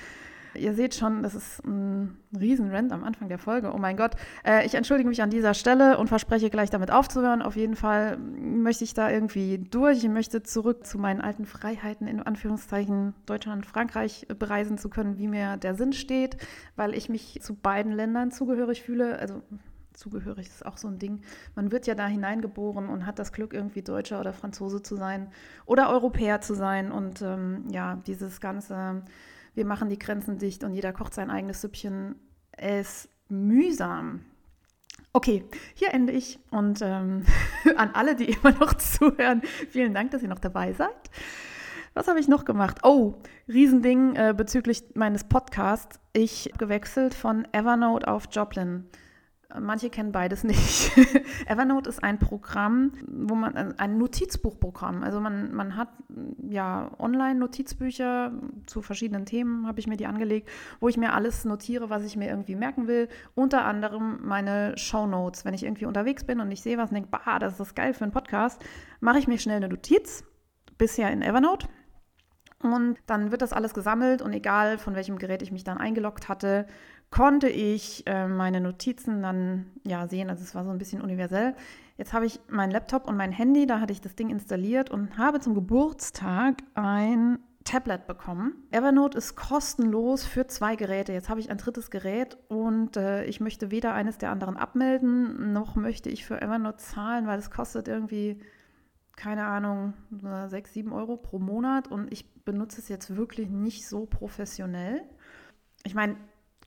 Ihr 0.55 0.73
seht 0.73 0.95
schon, 0.95 1.23
das 1.23 1.35
ist 1.35 1.63
ein 1.65 2.17
Riesenrand 2.38 2.91
am 2.91 3.03
Anfang 3.03 3.29
der 3.29 3.38
Folge. 3.38 3.73
Oh 3.73 3.77
mein 3.77 3.97
Gott. 3.97 4.15
Äh, 4.45 4.65
ich 4.65 4.75
entschuldige 4.75 5.09
mich 5.09 5.21
an 5.21 5.29
dieser 5.29 5.53
Stelle 5.53 5.97
und 5.97 6.07
verspreche 6.07 6.50
gleich 6.50 6.69
damit 6.69 6.91
aufzuhören. 6.91 7.41
Auf 7.41 7.55
jeden 7.55 7.75
Fall 7.75 8.17
möchte 8.17 8.83
ich 8.83 8.94
da 8.94 9.09
irgendwie 9.09 9.57
durch. 9.57 10.03
Ich 10.03 10.09
möchte 10.09 10.44
zurück 10.44 10.85
zu 10.85 10.97
meinen 11.00 11.21
alten 11.21 11.45
Freiheiten, 11.45 12.07
in 12.07 12.21
Anführungszeichen 12.21 13.13
Deutschland 13.25 13.65
und 13.65 13.65
Frankreich 13.65 14.27
bereisen 14.39 14.77
zu 14.77 14.89
können, 14.89 15.17
wie 15.17 15.27
mir 15.27 15.57
der 15.57 15.75
Sinn 15.75 15.94
steht, 15.94 16.38
weil 16.75 16.94
ich 16.94 17.09
mich 17.09 17.39
zu 17.41 17.56
beiden 17.56 17.91
Ländern 17.91 18.31
zugehörig 18.31 18.83
fühle. 18.83 19.17
Also 19.19 19.41
zugehörig 19.94 20.47
ist 20.47 20.65
auch 20.65 20.77
so 20.77 20.88
ein 20.88 20.99
Ding. 20.99 21.21
Man 21.56 21.71
wird 21.71 21.88
ja 21.88 21.95
da 21.95 22.07
hineingeboren 22.07 22.89
und 22.89 23.06
hat 23.06 23.19
das 23.19 23.31
Glück, 23.31 23.53
irgendwie 23.53 23.81
Deutscher 23.81 24.19
oder 24.19 24.33
Franzose 24.33 24.81
zu 24.81 24.95
sein 24.95 25.29
oder 25.65 25.89
Europäer 25.89 26.41
zu 26.41 26.53
sein. 26.53 26.91
Und 26.91 27.21
ähm, 27.21 27.65
ja, 27.69 28.01
dieses 28.07 28.41
ganze 28.41 29.03
wir 29.55 29.65
machen 29.65 29.89
die 29.89 30.00
Grenzen 30.00 30.38
dicht 30.38 30.63
und 30.63 30.73
jeder 30.73 30.94
kocht 30.94 31.13
sein 31.13 31.29
eigenes 31.29 31.61
Süppchen, 31.61 32.15
ist 32.57 33.09
mühsam. 33.29 34.25
Okay, 35.13 35.44
hier 35.75 35.94
ende 35.94 36.11
ich 36.11 36.39
und 36.50 36.81
ähm, 36.81 37.25
an 37.77 37.91
alle, 37.94 38.15
die 38.15 38.29
immer 38.31 38.51
noch 38.51 38.73
zuhören, 38.77 39.41
vielen 39.69 39.94
Dank, 39.94 40.11
dass 40.11 40.23
ihr 40.23 40.29
noch 40.29 40.39
dabei 40.39 40.73
seid. 40.73 41.09
Was 41.94 42.07
habe 42.07 42.19
ich 42.19 42.27
noch 42.27 42.44
gemacht? 42.44 42.79
Oh, 42.83 43.15
Riesending 43.47 44.15
äh, 44.15 44.33
bezüglich 44.35 44.83
meines 44.95 45.25
Podcasts. 45.25 45.99
Ich 46.13 46.51
gewechselt 46.57 47.13
von 47.13 47.47
Evernote 47.51 48.07
auf 48.07 48.23
Joplin. 48.31 48.89
Manche 49.59 49.89
kennen 49.89 50.11
beides 50.11 50.44
nicht. 50.44 50.91
Evernote 51.47 51.89
ist 51.89 52.03
ein 52.03 52.19
Programm, 52.19 52.94
wo 53.07 53.35
man 53.35 53.77
ein 53.77 53.97
Notizbuchprogramm. 53.97 55.03
Also 55.03 55.19
man, 55.19 55.53
man 55.53 55.75
hat 55.75 55.89
ja 56.50 56.91
Online-Notizbücher 57.00 58.31
zu 58.66 58.81
verschiedenen 58.81 59.25
Themen, 59.25 59.68
habe 59.68 59.80
ich 59.80 59.87
mir 59.87 59.97
die 59.97 60.07
angelegt, 60.07 60.49
wo 60.80 60.87
ich 60.87 60.97
mir 60.97 61.13
alles 61.13 61.45
notiere, 61.45 61.89
was 61.89 62.04
ich 62.04 62.16
mir 62.16 62.30
irgendwie 62.30 62.56
merken 62.56 62.87
will. 62.87 63.09
Unter 63.35 63.66
anderem 63.66 64.19
meine 64.23 64.78
Show 64.78 65.06
Notes. 65.07 65.45
Wenn 65.45 65.54
ich 65.54 65.63
irgendwie 65.63 65.85
unterwegs 65.85 66.23
bin 66.23 66.39
und 66.39 66.51
ich 66.51 66.61
sehe 66.61 66.78
was 66.78 66.89
und 66.89 66.95
denke, 66.95 67.09
bah, 67.11 67.39
das 67.39 67.59
ist 67.59 67.75
geil 67.75 67.94
für 67.94 68.04
einen 68.04 68.13
Podcast, 68.13 68.63
mache 68.99 69.19
ich 69.19 69.28
mir 69.28 69.37
schnell 69.37 69.57
eine 69.57 69.69
Notiz. 69.69 70.23
Bisher 70.78 71.11
in 71.11 71.21
Evernote. 71.21 71.68
Und 72.71 72.97
dann 73.07 73.31
wird 73.31 73.41
das 73.41 73.53
alles 73.53 73.73
gesammelt 73.73 74.21
und 74.21 74.31
egal 74.33 74.77
von 74.77 74.95
welchem 74.95 75.17
Gerät 75.17 75.41
ich 75.41 75.51
mich 75.51 75.63
dann 75.63 75.77
eingeloggt 75.77 76.29
hatte, 76.29 76.65
konnte 77.11 77.47
ich 77.49 78.07
äh, 78.07 78.27
meine 78.27 78.61
Notizen 78.61 79.21
dann 79.21 79.65
ja 79.85 80.07
sehen. 80.07 80.29
Also 80.29 80.43
es 80.43 80.55
war 80.55 80.63
so 80.63 80.71
ein 80.71 80.77
bisschen 80.77 81.01
universell. 81.01 81.55
Jetzt 81.97 82.13
habe 82.13 82.25
ich 82.25 82.39
meinen 82.47 82.71
Laptop 82.71 83.07
und 83.07 83.17
mein 83.17 83.31
Handy, 83.31 83.67
da 83.67 83.79
hatte 83.79 83.93
ich 83.93 84.01
das 84.01 84.15
Ding 84.15 84.29
installiert 84.29 84.89
und 84.89 85.17
habe 85.17 85.39
zum 85.39 85.53
Geburtstag 85.53 86.63
ein 86.73 87.37
Tablet 87.63 88.07
bekommen. 88.07 88.55
Evernote 88.71 89.17
ist 89.17 89.35
kostenlos 89.35 90.25
für 90.25 90.47
zwei 90.47 90.75
Geräte. 90.75 91.13
Jetzt 91.13 91.29
habe 91.29 91.39
ich 91.39 91.49
ein 91.49 91.57
drittes 91.57 91.91
Gerät 91.91 92.37
und 92.47 92.97
äh, 92.97 93.25
ich 93.25 93.39
möchte 93.39 93.71
weder 93.71 93.93
eines 93.93 94.17
der 94.17 94.31
anderen 94.31 94.57
abmelden, 94.57 95.53
noch 95.53 95.75
möchte 95.75 96.09
ich 96.09 96.25
für 96.25 96.41
Evernote 96.41 96.77
zahlen, 96.77 97.27
weil 97.27 97.39
es 97.39 97.51
kostet 97.51 97.87
irgendwie, 97.87 98.39
keine 99.15 99.45
Ahnung, 99.45 99.93
sechs, 100.47 100.73
sieben 100.73 100.91
Euro 100.93 101.17
pro 101.17 101.39
Monat 101.39 101.87
und 101.87 102.11
ich 102.11 102.33
benutze 102.43 102.81
es 102.81 102.89
jetzt 102.89 103.15
wirklich 103.15 103.49
nicht 103.49 103.87
so 103.87 104.05
professionell. 104.05 105.01
Ich 105.83 105.93
meine, 105.95 106.17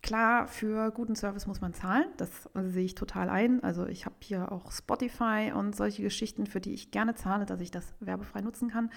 Klar, 0.07 0.47
für 0.47 0.93
guten 0.93 1.17
Service 1.17 1.49
muss 1.49 1.61
man 1.61 1.75
zahlen, 1.75 2.07
das 2.17 2.49
sehe 2.55 2.85
ich 2.85 2.95
total 2.95 3.29
ein. 3.29 3.65
Also 3.65 3.87
ich 3.87 4.07
habe 4.07 4.15
hier 4.21 4.53
auch 4.53 4.71
Spotify 4.71 5.53
und 5.53 5.75
solche 5.75 6.03
Geschichten, 6.03 6.47
für 6.47 6.61
die 6.61 6.75
ich 6.75 6.93
gerne 6.93 7.17
zahle, 7.17 7.45
dass 7.45 7.61
ich 7.61 7.73
das 7.73 7.93
werbefrei 7.99 8.41
nutzen 8.41 8.69
kann. 8.69 8.91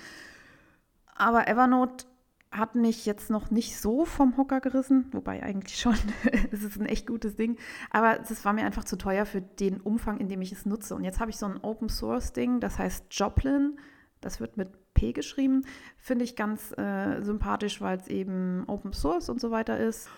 Aber 1.16 1.48
Evernote 1.48 2.06
hat 2.52 2.74
mich 2.76 3.06
jetzt 3.06 3.30
noch 3.30 3.52
nicht 3.52 3.80
so 3.80 4.06
vom 4.06 4.36
Hocker 4.36 4.60
gerissen, 4.60 5.06
wobei 5.12 5.44
eigentlich 5.44 5.80
schon, 5.80 5.96
es 6.52 6.64
ist 6.64 6.80
ein 6.80 6.88
echt 6.88 7.06
gutes 7.06 7.36
Ding, 7.36 7.58
aber 7.92 8.20
es 8.22 8.44
war 8.44 8.54
mir 8.54 8.66
einfach 8.66 8.86
zu 8.86 8.98
teuer 8.98 9.26
für 9.26 9.42
den 9.42 9.80
Umfang, 9.80 10.18
in 10.18 10.30
dem 10.30 10.42
ich 10.42 10.52
es 10.52 10.66
nutze. 10.66 10.96
Und 10.96 11.04
jetzt 11.04 11.20
habe 11.20 11.30
ich 11.30 11.38
so 11.38 11.46
ein 11.46 11.60
Open 11.62 11.90
Source 11.90 12.34
Ding, 12.34 12.60
das 12.60 12.80
heißt 12.80 13.06
Joplin, 13.12 13.78
das 14.22 14.40
wird 14.40 14.58
mit 14.58 14.70
P 14.94 15.14
geschrieben, 15.14 15.64
finde 15.98 16.26
ich 16.26 16.36
ganz 16.36 16.76
äh, 16.78 17.22
sympathisch, 17.22 17.82
weil 17.82 17.98
es 17.98 18.08
eben 18.08 18.64
Open 18.68 18.94
Source 18.94 19.30
und 19.30 19.40
so 19.40 19.52
weiter 19.52 19.78
ist. 19.78 20.10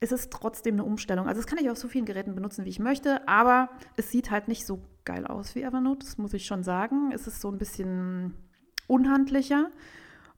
ist 0.00 0.12
es 0.12 0.30
trotzdem 0.30 0.76
eine 0.76 0.84
Umstellung. 0.84 1.28
Also 1.28 1.40
das 1.40 1.46
kann 1.46 1.58
ich 1.58 1.70
auf 1.70 1.76
so 1.76 1.86
vielen 1.86 2.06
Geräten 2.06 2.34
benutzen, 2.34 2.64
wie 2.64 2.70
ich 2.70 2.80
möchte, 2.80 3.28
aber 3.28 3.68
es 3.96 4.10
sieht 4.10 4.30
halt 4.30 4.48
nicht 4.48 4.64
so 4.64 4.80
geil 5.04 5.26
aus 5.26 5.54
wie 5.54 5.62
Evernote, 5.62 6.06
das 6.06 6.16
muss 6.16 6.32
ich 6.32 6.46
schon 6.46 6.62
sagen. 6.62 7.12
Es 7.12 7.26
ist 7.26 7.42
so 7.42 7.50
ein 7.50 7.58
bisschen 7.58 8.34
unhandlicher 8.86 9.70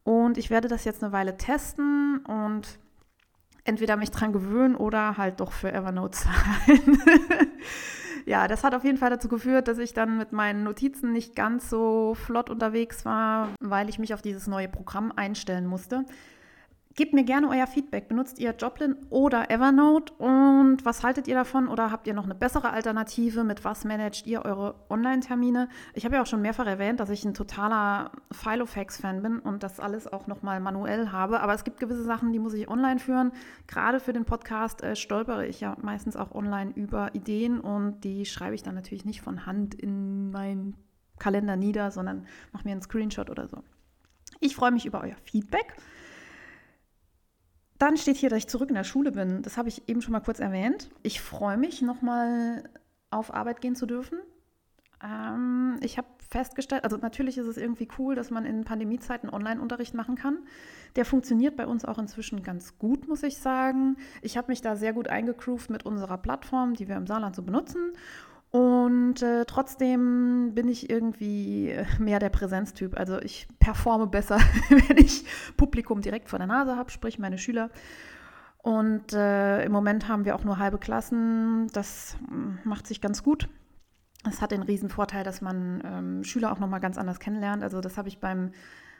und 0.04 0.38
ich 0.38 0.50
werde 0.50 0.69
das 0.69 0.85
jetzt 0.85 1.02
eine 1.02 1.12
Weile 1.12 1.37
testen 1.37 2.19
und 2.26 2.78
entweder 3.64 3.97
mich 3.97 4.11
dran 4.11 4.33
gewöhnen 4.33 4.75
oder 4.75 5.16
halt 5.16 5.40
doch 5.40 5.52
für 5.52 5.73
Evernote 5.73 6.19
zahlen. 6.19 7.02
ja, 8.26 8.49
das 8.49 8.64
hat 8.64 8.75
auf 8.75 8.85
jeden 8.85 8.99
Fall 8.99 9.11
dazu 9.11 9.28
geführt, 9.28 9.69
dass 9.69 9.78
ich 9.78 9.92
dann 9.92 10.19
mit 10.19 10.33
meinen 10.33 10.64
Notizen 10.64 11.12
nicht 11.12 11.37
ganz 11.37 11.71
so 11.71 12.14
flott 12.14 12.50
unterwegs 12.50 13.04
war, 13.04 13.49
weil 13.61 13.88
ich 13.88 13.99
mich 13.99 14.14
auf 14.14 14.23
dieses 14.23 14.47
neue 14.47 14.69
Programm 14.69 15.12
einstellen 15.14 15.66
musste. 15.66 16.04
Gebt 17.00 17.14
mir 17.14 17.25
gerne 17.25 17.49
euer 17.49 17.66
Feedback. 17.66 18.09
Benutzt 18.09 18.38
ihr 18.38 18.54
Joplin 18.54 18.95
oder 19.09 19.50
Evernote? 19.50 20.12
Und 20.19 20.85
was 20.85 21.02
haltet 21.02 21.28
ihr 21.28 21.35
davon? 21.35 21.66
Oder 21.66 21.90
habt 21.90 22.07
ihr 22.07 22.12
noch 22.12 22.26
eine 22.26 22.35
bessere 22.35 22.75
Alternative? 22.75 23.42
Mit 23.42 23.64
was 23.64 23.87
managt 23.87 24.26
ihr 24.26 24.45
eure 24.45 24.75
Online-Termine? 24.90 25.71
Ich 25.95 26.04
habe 26.04 26.16
ja 26.16 26.21
auch 26.21 26.26
schon 26.26 26.42
mehrfach 26.42 26.66
erwähnt, 26.66 27.00
dass 27.00 27.09
ich 27.09 27.25
ein 27.25 27.33
totaler 27.33 28.11
Filofax-Fan 28.33 29.23
bin 29.23 29.38
und 29.38 29.62
das 29.62 29.80
alles 29.80 30.12
auch 30.12 30.26
nochmal 30.26 30.61
manuell 30.61 31.09
habe. 31.11 31.40
Aber 31.40 31.54
es 31.54 31.64
gibt 31.64 31.80
gewisse 31.80 32.04
Sachen, 32.04 32.35
die 32.35 32.38
muss 32.38 32.52
ich 32.52 32.69
online 32.69 32.99
führen. 32.99 33.33
Gerade 33.66 33.99
für 33.99 34.12
den 34.12 34.26
Podcast 34.26 34.83
äh, 34.83 34.95
stolpere 34.95 35.47
ich 35.47 35.59
ja 35.62 35.78
meistens 35.80 36.16
auch 36.16 36.33
online 36.33 36.71
über 36.75 37.14
Ideen 37.14 37.61
und 37.61 38.04
die 38.04 38.26
schreibe 38.26 38.54
ich 38.54 38.62
dann 38.62 38.75
natürlich 38.75 39.07
nicht 39.07 39.23
von 39.23 39.47
Hand 39.47 39.75
in 39.75 40.33
meinen 40.33 40.76
Kalender 41.19 41.57
nieder, 41.57 41.92
sondern 41.92 42.26
mache 42.52 42.64
mir 42.64 42.73
einen 42.73 42.83
Screenshot 42.83 43.30
oder 43.30 43.49
so. 43.49 43.62
Ich 44.38 44.54
freue 44.54 44.71
mich 44.71 44.85
über 44.85 45.00
euer 45.00 45.16
Feedback. 45.25 45.76
Dann 47.80 47.96
steht 47.96 48.18
hier, 48.18 48.28
dass 48.28 48.40
ich 48.40 48.46
zurück 48.46 48.68
in 48.68 48.75
der 48.75 48.84
Schule 48.84 49.10
bin. 49.10 49.40
Das 49.40 49.56
habe 49.56 49.70
ich 49.70 49.88
eben 49.88 50.02
schon 50.02 50.12
mal 50.12 50.20
kurz 50.20 50.38
erwähnt. 50.38 50.90
Ich 51.02 51.22
freue 51.22 51.56
mich, 51.56 51.80
nochmal 51.80 52.62
auf 53.10 53.32
Arbeit 53.32 53.62
gehen 53.62 53.75
zu 53.75 53.87
dürfen. 53.87 54.18
Ähm, 55.02 55.80
ich 55.80 55.96
habe 55.96 56.06
festgestellt, 56.28 56.84
also 56.84 56.99
natürlich 56.99 57.38
ist 57.38 57.46
es 57.46 57.56
irgendwie 57.56 57.88
cool, 57.99 58.14
dass 58.14 58.30
man 58.30 58.44
in 58.44 58.64
Pandemiezeiten 58.64 59.30
Online-Unterricht 59.30 59.94
machen 59.94 60.14
kann. 60.14 60.40
Der 60.94 61.06
funktioniert 61.06 61.56
bei 61.56 61.66
uns 61.66 61.87
auch 61.87 61.96
inzwischen 61.96 62.42
ganz 62.42 62.78
gut, 62.78 63.08
muss 63.08 63.22
ich 63.22 63.38
sagen. 63.38 63.96
Ich 64.20 64.37
habe 64.37 64.49
mich 64.49 64.60
da 64.60 64.76
sehr 64.76 64.92
gut 64.92 65.08
eingegroovt 65.08 65.70
mit 65.70 65.87
unserer 65.87 66.18
Plattform, 66.18 66.75
die 66.75 66.87
wir 66.87 66.96
im 66.96 67.06
Saarland 67.06 67.34
so 67.34 67.42
benutzen. 67.42 67.92
Und 68.50 69.23
äh, 69.23 69.45
trotzdem 69.45 70.54
bin 70.54 70.66
ich 70.69 70.90
irgendwie 70.90 71.75
mehr 71.99 72.19
der 72.19 72.30
Präsenztyp. 72.30 72.99
Also 72.99 73.21
ich 73.21 73.47
performe 73.61 74.09
besser, 74.09 74.38
wenn 74.69 74.99
ich 74.99 75.25
Publikum 75.57 76.00
direkt 76.00 76.28
vor 76.28 76.38
der 76.38 76.49
Nase 76.49 76.76
habe, 76.76 76.90
sprich 76.90 77.19
meine 77.19 77.38
Schüler. 77.38 77.71
Und 78.59 79.12
äh, 79.12 79.64
im 79.64 79.73
Moment 79.73 80.09
haben 80.09 80.25
wir 80.25 80.35
auch 80.35 80.45
nur 80.45 80.59
halbe 80.59 80.78
Klassen. 80.78 81.69
Das 81.73 82.16
hm, 82.28 82.59
macht 82.64 82.87
sich 82.87 83.00
ganz 83.00 83.23
gut. 83.23 83.49
Es 84.28 84.42
hat 84.42 84.50
den 84.50 84.90
Vorteil, 84.90 85.25
dass 85.25 85.40
man 85.40 85.80
ähm, 85.85 86.25
Schüler 86.25 86.52
auch 86.52 86.59
noch 86.59 86.69
mal 86.69 86.80
ganz 86.80 86.99
anders 86.99 87.21
kennenlernt. 87.21 87.62
Also 87.62 87.80
das 87.80 87.97
habe 87.97 88.09
ich 88.09 88.19
beim 88.19 88.50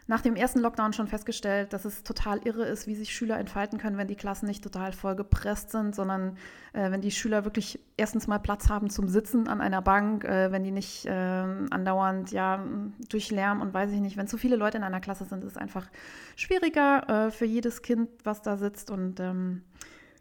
nach 0.07 0.21
dem 0.23 0.35
ersten 0.37 0.61
Lockdown 0.61 0.93
schon 0.93 1.07
festgestellt, 1.07 1.73
dass 1.73 1.85
es 1.85 2.03
total 2.03 2.41
irre 2.45 2.65
ist, 2.65 2.87
wie 2.87 2.95
sich 2.95 3.15
Schüler 3.15 3.39
entfalten 3.39 3.79
können, 3.79 3.97
wenn 3.97 4.09
die 4.09 4.17
Klassen 4.17 4.47
nicht 4.47 4.63
total 4.63 4.93
voll 4.93 5.15
gepresst 5.15 5.71
sind, 5.71 5.95
sondern 5.95 6.37
äh, 6.73 6.91
wenn 6.91 7.01
die 7.01 7.11
Schüler 7.11 7.45
wirklich 7.45 7.79
erstens 7.97 8.27
mal 8.27 8.39
Platz 8.39 8.69
haben 8.69 8.91
zum 8.91 9.09
Sitzen 9.09 9.49
an 9.49 9.61
einer 9.61 9.83
Bank, 9.83 10.25
äh, 10.25 10.51
wenn 10.51 10.65
die 10.65 10.71
nicht 10.71 11.07
äh, 11.07 11.11
andauernd 11.11 12.33
ja 12.33 12.65
durch 13.09 13.31
Lärm 13.31 13.61
und 13.61 13.73
weiß 13.73 13.93
ich 13.93 14.01
nicht, 14.01 14.17
wenn 14.17 14.27
zu 14.27 14.37
viele 14.37 14.57
Leute 14.57 14.79
in 14.79 14.85
einer 14.85 15.01
Klasse 15.01 15.25
sind, 15.25 15.45
ist 15.45 15.53
es 15.53 15.57
einfach 15.57 15.89
schwieriger 16.37 17.27
äh, 17.27 17.31
für 17.31 17.47
jedes 17.47 17.83
Kind, 17.83 18.09
was 18.25 18.43
da 18.43 18.57
sitzt. 18.57 18.91
Und 18.91 19.21
ähm, 19.21 19.63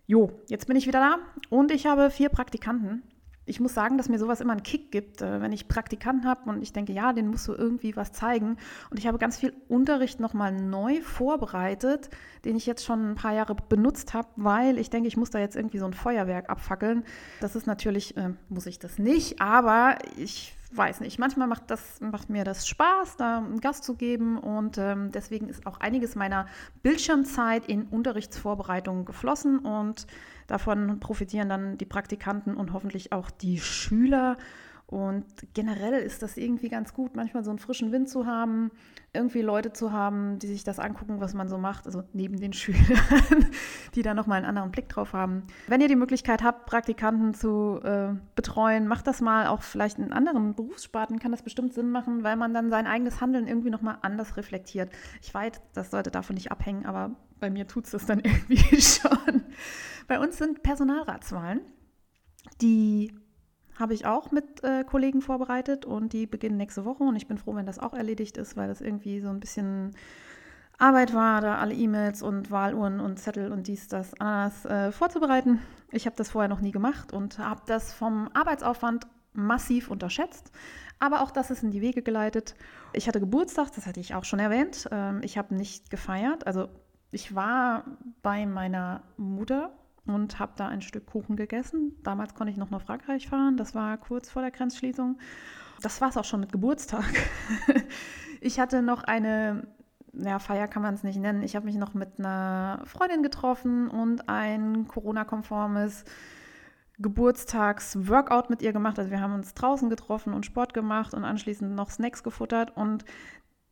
jo, 0.06 0.32
jetzt 0.48 0.68
bin 0.68 0.76
ich 0.76 0.88
wieder 0.88 1.00
da 1.00 1.18
und 1.50 1.72
ich 1.72 1.86
habe 1.86 2.12
vier 2.12 2.30
Praktikanten 2.30 3.04
ich 3.50 3.60
muss 3.60 3.74
sagen, 3.74 3.98
dass 3.98 4.10
mir 4.10 4.20
sowas 4.20 4.42
immer 4.42 4.54
einen 4.54 4.64
Kick 4.64 4.92
gibt, 4.92 5.22
äh, 5.22 5.42
wenn 5.42 5.52
ich 5.52 5.68
Praktikanten 5.68 6.28
habe 6.28 6.50
und 6.50 6.62
ich 6.62 6.72
denke, 6.72 6.94
ja, 6.94 7.14
den 7.14 7.28
musst 7.28 7.48
du 7.48 7.54
irgendwie 7.54 7.96
was 7.96 8.12
zeigen. 8.12 8.58
Und 8.90 9.00
ich 9.00 9.08
habe 9.08 9.18
ganz 9.18 9.38
viel 9.38 9.54
Unterricht 9.68 10.20
nochmal 10.20 10.52
neu 10.52 11.02
vorbereitet, 11.02 12.10
den 12.46 12.56
ich 12.56 12.66
jetzt 12.66 12.86
schon 12.86 13.12
ein 13.12 13.16
paar 13.16 13.34
Jahre 13.34 13.56
benutzt 13.56 14.14
habe, 14.14 14.28
weil 14.36 14.78
ich 14.78 14.90
denke, 14.90 15.08
ich 15.08 15.18
muss 15.18 15.32
da 15.32 15.40
jetzt 15.40 15.56
irgendwie 15.56 15.80
so 15.80 15.86
ein 15.86 15.94
Feuerwerk 15.94 16.50
abfackeln. 16.50 17.04
Das 17.42 17.56
ist 17.56 17.68
natürlich, 17.68 18.16
äh, 18.16 18.30
muss 18.50 18.68
ich 18.68 18.80
das 18.80 19.00
nicht, 19.00 19.42
aber 19.42 19.98
ich 20.16 20.56
weiß 20.72 21.00
nicht, 21.00 21.18
manchmal 21.18 21.48
macht, 21.48 21.72
das, 21.72 22.00
macht 22.00 22.30
mir 22.30 22.44
das 22.44 22.68
Spaß, 22.68 23.18
da 23.18 23.40
einen 23.40 23.60
Gast 23.60 23.84
zu 23.84 23.96
geben 23.96 24.38
und 24.38 24.78
ähm, 24.78 25.12
deswegen 25.12 25.50
ist 25.50 25.66
auch 25.66 25.80
einiges 25.80 26.16
meiner 26.16 26.46
Bildschirmzeit 26.84 27.66
in 27.66 27.86
Unterrichtsvorbereitungen 27.86 29.06
geflossen 29.06 29.60
und 29.60 30.06
davon 30.50 31.00
profitieren 31.00 31.50
dann 31.50 31.78
die 31.78 31.86
Praktikanten 31.86 32.56
und 32.56 32.74
hoffentlich 32.74 33.12
auch 33.12 33.30
die 33.32 33.60
Schüler. 33.60 34.38
Und 34.90 35.24
generell 35.54 35.94
ist 36.02 36.24
das 36.24 36.36
irgendwie 36.36 36.68
ganz 36.68 36.96
gut, 36.96 37.16
manchmal 37.16 37.44
so 37.44 37.52
einen 37.52 37.60
frischen 37.60 37.92
Wind 37.92 38.10
zu 38.10 38.26
haben, 38.26 38.72
irgendwie 39.14 39.44
Leute 39.44 39.72
zu 39.72 39.92
haben, 39.92 40.40
die 40.40 40.48
sich 40.48 40.64
das 40.64 40.80
angucken, 40.80 41.20
was 41.20 41.36
man 41.36 41.48
so 41.48 41.60
macht, 41.60 41.86
also 41.86 42.02
neben 42.14 42.40
den 42.40 42.54
Schülern, 42.54 43.52
die 43.94 44.02
da 44.02 44.16
nochmal 44.16 44.38
einen 44.38 44.48
anderen 44.48 44.72
Blick 44.72 44.90
drauf 44.90 45.14
haben. 45.14 45.44
Wenn 45.68 45.82
ihr 45.82 45.88
die 45.88 45.96
Möglichkeit 45.96 46.42
habt, 46.42 46.66
Praktikanten 46.66 47.36
zu 47.36 47.80
äh, 47.84 48.16
betreuen, 48.34 48.88
macht 48.88 49.06
das 49.06 49.22
mal 49.22 49.46
auch 49.46 49.62
vielleicht 49.62 50.00
in 50.00 50.12
anderen 50.12 50.56
Berufssparten, 50.56 51.20
kann 51.20 51.32
das 51.32 51.44
bestimmt 51.44 51.76
Sinn 51.76 51.92
machen, 51.92 52.24
weil 52.24 52.36
man 52.36 52.56
dann 52.56 52.72
sein 52.72 52.88
eigenes 52.88 53.22
Handeln 53.22 53.46
irgendwie 53.46 53.70
nochmal 53.70 54.00
anders 54.02 54.38
reflektiert. 54.38 54.90
Ich 55.22 55.32
weiß, 55.32 55.62
das 55.76 55.92
sollte 55.92 56.10
davon 56.10 56.34
nicht 56.34 56.52
abhängen, 56.52 56.88
aber 56.88 57.12
bei 57.40 57.52
mir 57.52 57.68
tut 57.68 57.86
es 57.86 57.92
das 57.92 58.08
dann 58.08 58.20
irgendwie 58.24 58.82
schon. 58.82 59.44
Bei 60.08 60.20
uns 60.20 60.40
sind 60.40 60.64
Personalratswahlen, 60.64 61.62
die 62.60 63.14
habe 63.80 63.94
ich 63.94 64.06
auch 64.06 64.32
mit 64.32 64.64
äh, 64.64 64.84
Kollegen 64.84 65.22
vorbereitet 65.22 65.86
und 65.86 66.14
die 66.14 66.28
beginnen 66.28 66.58
nächste 66.58 66.86
Woche 66.86 67.04
und 67.04 67.16
ich 67.16 67.28
bin 67.28 67.38
froh, 67.38 67.56
wenn 67.56 67.66
das 67.66 67.80
auch 67.80 67.94
erledigt 67.94 68.38
ist, 68.38 68.58
weil 68.58 68.68
das 68.68 68.82
irgendwie 68.82 69.22
so 69.22 69.30
ein 69.30 69.40
bisschen 69.40 69.96
Arbeit 70.78 71.14
war, 71.14 71.42
da 71.42 71.58
alle 71.58 71.74
E-Mails 71.74 72.22
und 72.22 72.52
Wahluhren 72.52 73.00
und 73.00 73.20
Zettel 73.20 73.52
und 73.52 73.68
dies, 73.68 73.88
das, 73.88 74.14
anders 74.20 74.66
äh, 74.66 74.92
vorzubereiten. 74.92 75.60
Ich 75.92 76.06
habe 76.06 76.16
das 76.16 76.32
vorher 76.32 76.50
noch 76.50 76.62
nie 76.62 76.72
gemacht 76.72 77.14
und 77.14 77.40
habe 77.40 77.62
das 77.66 77.94
vom 77.94 78.30
Arbeitsaufwand 78.34 79.08
massiv 79.34 79.90
unterschätzt. 79.90 80.52
Aber 81.00 81.22
auch 81.22 81.32
das 81.32 81.50
ist 81.50 81.64
in 81.64 81.72
die 81.72 81.82
Wege 81.82 82.02
geleitet. 82.02 82.56
Ich 82.94 83.08
hatte 83.08 83.20
Geburtstag, 83.20 83.72
das 83.74 83.88
hatte 83.88 84.00
ich 84.00 84.16
auch 84.16 84.26
schon 84.26 84.40
erwähnt. 84.40 84.88
Ähm, 84.92 85.22
ich 85.24 85.38
habe 85.38 85.56
nicht 85.56 85.90
gefeiert. 85.90 86.48
Also 86.48 86.70
ich 87.12 87.36
war 87.36 87.86
bei 88.22 88.46
meiner 88.46 89.04
Mutter 89.18 89.72
und 90.10 90.40
habe 90.40 90.54
da 90.56 90.68
ein 90.68 90.82
Stück 90.82 91.06
Kuchen 91.06 91.36
gegessen. 91.36 91.96
Damals 92.04 92.34
konnte 92.34 92.52
ich 92.52 92.58
noch 92.58 92.70
nach 92.70 92.82
Frankreich 92.82 93.28
fahren, 93.28 93.58
das 93.58 93.76
war 93.76 93.98
kurz 93.98 94.30
vor 94.30 94.42
der 94.42 94.52
Grenzschließung. 94.52 95.18
Das 95.82 96.02
war 96.02 96.10
es 96.10 96.18
auch 96.18 96.26
schon 96.26 96.42
mit 96.42 96.52
Geburtstag. 96.52 97.06
ich 98.42 98.60
hatte 98.60 98.82
noch 98.82 99.04
eine, 99.04 99.68
ja, 100.14 100.40
Feier 100.40 100.68
kann 100.68 100.82
man 100.82 100.94
es 100.94 101.04
nicht 101.04 101.20
nennen. 101.20 101.44
Ich 101.44 101.56
habe 101.56 101.66
mich 101.66 101.76
noch 101.76 101.94
mit 101.94 102.20
einer 102.20 102.82
Freundin 102.86 103.24
getroffen 103.24 103.88
und 103.88 104.28
ein 104.28 104.88
Corona-konformes 104.88 106.04
Geburtstags-Workout 107.00 108.50
mit 108.50 108.62
ihr 108.62 108.74
gemacht. 108.74 109.00
Also 109.00 109.10
wir 109.10 109.22
haben 109.22 109.34
uns 109.34 109.54
draußen 109.54 109.90
getroffen 109.90 110.34
und 110.34 110.46
Sport 110.46 110.74
gemacht 110.74 111.14
und 111.14 111.24
anschließend 111.24 111.74
noch 111.74 111.90
Snacks 111.92 112.24
gefuttert. 112.24 112.76
Und 112.76 113.06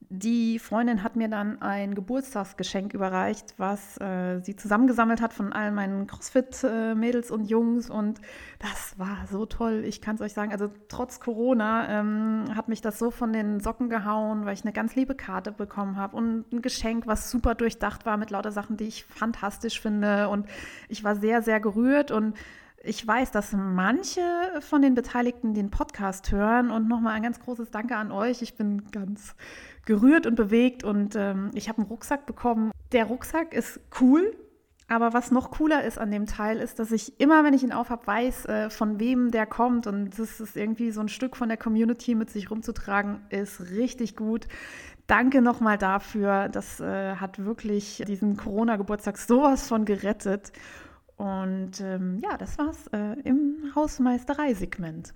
die 0.09 0.57
Freundin 0.57 1.03
hat 1.03 1.17
mir 1.17 1.27
dann 1.27 1.61
ein 1.61 1.93
Geburtstagsgeschenk 1.93 2.93
überreicht, 2.93 3.53
was 3.57 3.99
äh, 3.99 4.39
sie 4.39 4.55
zusammengesammelt 4.55 5.21
hat 5.21 5.33
von 5.33 5.51
all 5.51 5.71
meinen 5.71 6.07
CrossFit-Mädels 6.07 7.29
und 7.29 7.45
Jungs. 7.49 7.89
Und 7.89 8.21
das 8.59 8.97
war 8.97 9.27
so 9.29 9.45
toll, 9.45 9.83
ich 9.85 9.99
kann 9.99 10.15
es 10.15 10.21
euch 10.21 10.33
sagen. 10.33 10.53
Also 10.53 10.69
trotz 10.87 11.19
Corona 11.19 11.99
ähm, 11.99 12.55
hat 12.55 12.69
mich 12.69 12.81
das 12.81 12.99
so 12.99 13.11
von 13.11 13.33
den 13.33 13.59
Socken 13.59 13.89
gehauen, 13.89 14.45
weil 14.45 14.53
ich 14.53 14.63
eine 14.63 14.71
ganz 14.71 14.95
liebe 14.95 15.13
Karte 15.13 15.51
bekommen 15.51 15.97
habe 15.97 16.15
und 16.15 16.51
ein 16.53 16.61
Geschenk, 16.61 17.05
was 17.05 17.29
super 17.29 17.53
durchdacht 17.53 18.05
war 18.05 18.15
mit 18.15 18.31
lauter 18.31 18.53
Sachen, 18.53 18.77
die 18.77 18.85
ich 18.85 19.03
fantastisch 19.03 19.81
finde. 19.81 20.29
Und 20.29 20.47
ich 20.87 21.03
war 21.03 21.17
sehr, 21.17 21.41
sehr 21.41 21.59
gerührt 21.59 22.11
und 22.11 22.37
ich 22.83 23.05
weiß, 23.05 23.31
dass 23.31 23.51
manche 23.51 24.21
von 24.61 24.81
den 24.81 24.95
Beteiligten 24.95 25.53
den 25.53 25.69
Podcast 25.69 26.31
hören 26.31 26.71
und 26.71 26.87
nochmal 26.87 27.13
ein 27.13 27.23
ganz 27.23 27.41
großes 27.41 27.71
Danke 27.71 27.97
an 27.97 28.11
euch. 28.11 28.41
Ich 28.41 28.55
bin 28.55 28.89
ganz 28.91 29.35
gerührt 29.87 30.27
und 30.27 30.35
bewegt 30.35 30.83
und 30.83 31.15
ähm, 31.15 31.49
ich 31.55 31.69
habe 31.69 31.79
einen 31.79 31.87
Rucksack 31.87 32.27
bekommen. 32.27 32.71
Der 32.91 33.05
Rucksack 33.05 33.53
ist 33.53 33.79
cool, 33.99 34.35
aber 34.87 35.13
was 35.13 35.31
noch 35.31 35.49
cooler 35.49 35.83
ist 35.83 35.97
an 35.97 36.11
dem 36.11 36.27
Teil, 36.27 36.59
ist, 36.59 36.79
dass 36.79 36.91
ich 36.91 37.19
immer, 37.19 37.43
wenn 37.43 37.53
ich 37.53 37.63
ihn 37.63 37.71
aufhab, 37.71 38.05
weiß, 38.05 38.45
äh, 38.45 38.69
von 38.69 38.99
wem 38.99 39.31
der 39.31 39.45
kommt. 39.45 39.87
Und 39.87 40.19
das 40.19 40.39
ist 40.39 40.55
irgendwie 40.55 40.91
so 40.91 41.01
ein 41.01 41.09
Stück 41.09 41.35
von 41.35 41.49
der 41.49 41.57
Community 41.57 42.15
mit 42.15 42.29
sich 42.29 42.51
rumzutragen, 42.51 43.21
ist 43.29 43.71
richtig 43.71 44.15
gut. 44.15 44.47
Danke 45.07 45.41
nochmal 45.41 45.77
dafür. 45.77 46.49
Das 46.49 46.79
äh, 46.79 47.15
hat 47.15 47.43
wirklich 47.43 48.03
diesen 48.07 48.37
Corona-Geburtstag 48.37 49.17
sowas 49.17 49.67
von 49.67 49.85
gerettet. 49.85 50.51
Und 51.15 51.81
ähm, 51.81 52.19
ja, 52.21 52.37
das 52.37 52.57
war's 52.57 52.87
äh, 52.91 53.19
im 53.23 53.71
Hausmeisterei-Segment. 53.73 55.13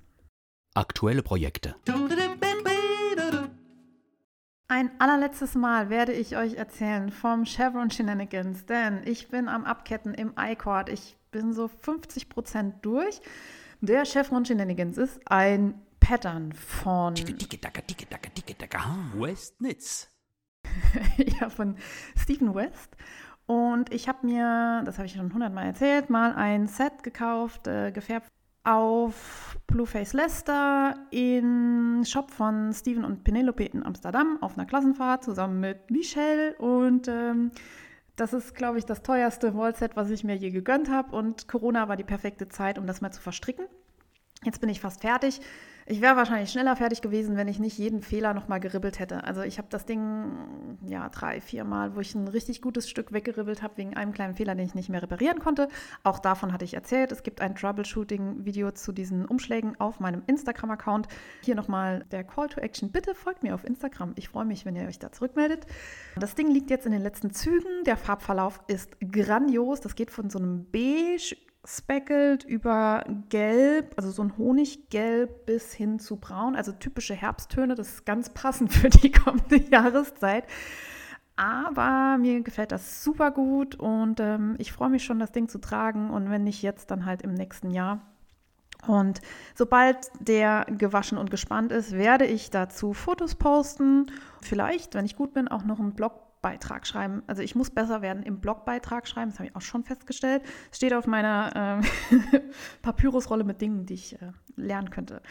Aktuelle 0.74 1.22
Projekte. 1.22 1.76
Ein 4.72 4.90
allerletztes 5.00 5.56
Mal 5.56 5.90
werde 5.90 6.14
ich 6.14 6.38
euch 6.38 6.54
erzählen 6.54 7.12
vom 7.12 7.46
Chevron 7.46 7.92
Shenanigans, 7.92 8.66
denn 8.68 9.02
ich 9.04 9.28
bin 9.28 9.50
am 9.50 9.66
Abketten 9.66 10.14
im 10.14 10.34
iCord. 10.40 10.88
Ich 10.88 11.18
bin 11.30 11.52
so 11.52 11.68
50 11.68 12.30
Prozent 12.30 12.76
durch. 12.82 13.20
Der 13.82 14.06
Chevron 14.06 14.46
Shenanigans 14.46 14.98
ist 14.98 15.20
ein 15.26 15.74
Pattern 16.00 16.54
von. 16.54 17.16
Westnitz. 19.14 20.08
ja, 21.18 21.50
von 21.50 21.76
Stephen 22.16 22.56
West. 22.56 22.96
Und 23.48 23.94
ich 23.94 24.08
habe 24.08 24.26
mir, 24.26 24.84
das 24.86 25.00
habe 25.00 25.06
ich 25.06 25.12
schon 25.12 25.34
hundertmal 25.34 25.66
erzählt, 25.66 26.10
mal 26.10 26.34
ein 26.34 26.68
Set 26.68 27.04
gekauft, 27.04 27.68
äh, 27.68 27.92
gefärbt 27.92 28.32
auf 28.64 29.58
Blueface 29.68 30.14
Leicester 30.14 30.96
im 31.12 32.04
Shop 32.06 32.30
von 32.30 32.74
Steven 32.74 33.06
und 33.06 33.24
Penelope 33.24 33.64
in 33.64 33.86
Amsterdam 33.86 34.38
auf 34.42 34.58
einer 34.58 34.68
Klassenfahrt 34.68 35.24
zusammen 35.24 35.60
mit 35.60 35.90
Michelle. 35.90 36.56
Und 36.58 37.08
ähm, 37.08 37.52
das 38.16 38.34
ist, 38.34 38.54
glaube 38.54 38.78
ich, 38.78 38.86
das 38.86 39.02
teuerste 39.02 39.56
Wallset, 39.56 39.96
was 39.96 40.10
ich 40.10 40.24
mir 40.24 40.36
je 40.36 40.52
gegönnt 40.52 40.90
habe. 40.90 41.16
Und 41.16 41.48
Corona 41.48 41.88
war 41.88 41.98
die 41.98 42.04
perfekte 42.04 42.50
Zeit, 42.50 42.78
um 42.78 42.86
das 42.86 43.02
mal 43.02 43.12
zu 43.12 43.22
verstricken. 43.22 43.66
Jetzt 44.44 44.60
bin 44.60 44.70
ich 44.70 44.82
fast 44.82 45.02
fertig. 45.02 45.40
Ich 45.92 46.00
wäre 46.00 46.16
wahrscheinlich 46.16 46.50
schneller 46.50 46.78
fertig 46.78 47.02
gewesen, 47.02 47.36
wenn 47.36 47.50
ich 47.50 47.60
nicht 47.60 47.78
jeden 47.78 48.02
Fehler 48.02 48.34
nochmal 48.34 48.62
geribbelt 48.62 48.98
hätte. 49.00 49.26
Also 49.26 49.42
ich 49.42 49.58
habe 49.58 49.68
das 49.70 49.86
Ding 49.86 50.78
ja 50.88 51.10
drei, 51.10 51.42
vier 51.42 51.66
Mal, 51.66 51.98
wo 51.98 52.00
ich 52.00 52.16
ein 52.16 52.30
richtig 52.30 52.62
gutes 52.62 52.90
Stück 52.90 53.12
weggeribbelt 53.12 53.62
habe 53.62 53.76
wegen 53.76 53.98
einem 53.98 54.14
kleinen 54.14 54.34
Fehler, 54.34 54.56
den 54.56 54.66
ich 54.66 54.74
nicht 54.74 54.88
mehr 54.88 55.04
reparieren 55.04 55.40
konnte. 55.40 55.68
Auch 56.06 56.20
davon 56.20 56.54
hatte 56.54 56.64
ich 56.64 56.76
erzählt. 56.76 57.12
Es 57.12 57.24
gibt 57.24 57.42
ein 57.42 57.56
Troubleshooting-Video 57.56 58.72
zu 58.72 58.94
diesen 58.94 59.26
Umschlägen 59.26 59.78
auf 59.82 60.00
meinem 60.00 60.24
Instagram-Account. 60.28 61.10
Hier 61.42 61.56
nochmal 61.56 62.06
der 62.10 62.24
Call 62.24 62.48
to 62.48 62.62
Action. 62.62 62.90
Bitte 62.90 63.14
folgt 63.14 63.44
mir 63.44 63.54
auf 63.54 63.66
Instagram. 63.66 64.14
Ich 64.16 64.30
freue 64.30 64.46
mich, 64.46 64.66
wenn 64.66 64.78
ihr 64.78 64.88
euch 64.88 64.98
da 64.98 65.12
zurückmeldet. 65.12 65.66
Das 66.16 66.36
Ding 66.36 66.50
liegt 66.52 66.70
jetzt 66.70 66.86
in 66.86 66.94
den 66.94 67.02
letzten 67.02 67.32
Zügen. 67.32 67.84
Der 67.86 67.98
Farbverlauf 67.98 68.62
ist 68.68 68.96
grandios. 69.12 69.82
Das 69.82 69.96
geht 69.96 70.10
von 70.10 70.30
so 70.30 70.40
einem 70.40 70.68
beige 70.72 71.36
speckled 71.66 72.44
über 72.44 73.04
gelb, 73.30 73.94
also 73.98 74.12
so 74.12 74.24
ein 74.24 74.38
Honiggelb 74.38 75.46
bis 75.46 75.74
hin 75.74 76.00
zu 76.00 76.18
braun, 76.18 76.56
also 76.56 76.72
typische 76.72 77.14
Herbsttöne. 77.14 77.76
Das 77.76 77.90
ist 77.90 78.06
ganz 78.06 78.30
passend 78.30 78.74
für 78.74 78.90
die 78.90 79.12
kommende 79.12 79.58
Jahreszeit. 79.58 80.46
Aber 81.36 82.18
mir 82.18 82.42
gefällt 82.42 82.72
das 82.72 83.04
super 83.04 83.32
gut 83.32 83.76
und 83.76 84.20
ähm, 84.20 84.56
ich 84.60 84.72
freue 84.72 84.90
mich 84.90 85.04
schon, 85.04 85.20
das 85.20 85.32
Ding 85.32 85.50
zu 85.50 85.60
tragen 85.60 86.10
und 86.10 86.30
wenn 86.30 86.44
nicht 86.44 86.62
jetzt, 86.62 86.92
dann 86.92 87.06
halt 87.06 87.22
im 87.22 87.34
nächsten 87.34 87.72
Jahr. 87.72 88.02
Und 88.88 89.22
sobald 89.56 90.12
der 90.20 90.66
gewaschen 90.66 91.18
und 91.18 91.30
gespannt 91.30 91.72
ist, 91.72 91.94
werde 91.94 92.26
ich 92.26 92.50
dazu 92.50 92.94
Fotos 92.94 93.36
posten. 93.36 94.12
Vielleicht, 94.42 94.96
wenn 94.96 95.06
ich 95.06 95.16
gut 95.16 95.34
bin, 95.34 95.48
auch 95.48 95.64
noch 95.64 95.80
einen 95.80 95.94
Blog 95.94 96.31
Blogbeitrag 96.42 96.88
schreiben. 96.88 97.24
Also 97.28 97.42
ich 97.42 97.56
muss 97.56 97.70
besser 97.70 98.02
werden 98.02 98.24
im 98.24 98.40
Blogbeitrag 98.40 99.08
schreiben, 99.08 99.32
das 99.32 99.40
habe 99.40 99.50
ich 99.50 99.56
auch 99.56 99.62
schon 99.62 99.84
festgestellt. 99.84 100.44
Es 100.72 100.78
steht 100.78 100.94
auf 100.94 101.08
meiner 101.08 101.82
äh, 101.82 102.40
Papyrusrolle 102.82 103.44
mit 103.44 103.62
Dingen, 103.62 103.86
die 103.86 103.94
ich 103.94 104.22
äh, 104.22 104.32
lernen 104.56 104.90
könnte. 104.90 105.22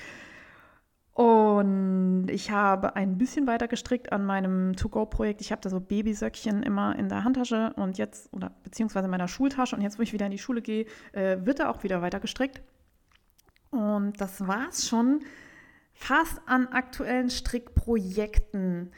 Und 1.13 2.29
ich 2.31 2.51
habe 2.51 2.97
ein 2.97 3.19
bisschen 3.19 3.47
weiter 3.47 3.67
gestrickt 3.69 4.13
an 4.13 4.25
meinem 4.25 4.77
To-Go-Projekt. 4.77 5.41
Ich 5.41 5.51
habe 5.51 5.61
da 5.61 5.69
so 5.69 5.81
Babysöckchen 5.81 6.63
immer 6.63 6.97
in 6.97 7.09
der 7.09 7.25
Handtasche 7.25 7.73
und 7.77 7.99
jetzt, 7.99 8.33
oder 8.33 8.53
beziehungsweise 8.63 9.07
in 9.07 9.11
meiner 9.11 9.29
Schultasche. 9.29 9.75
Und 9.75 9.83
jetzt, 9.83 9.99
wo 9.99 10.03
ich 10.03 10.13
wieder 10.13 10.27
in 10.27 10.33
die 10.33 10.39
Schule 10.39 10.63
gehe, 10.63 10.87
äh, 11.13 11.39
wird 11.45 11.59
da 11.59 11.69
auch 11.69 11.83
wieder 11.83 12.01
weiter 12.01 12.21
gestrickt. 12.21 12.63
Und 13.71 14.21
das 14.21 14.47
war 14.47 14.69
es 14.69 14.89
schon 14.89 15.21
fast 15.93 16.41
an 16.47 16.69
aktuellen 16.69 17.29
Strickprojekten. 17.29 18.93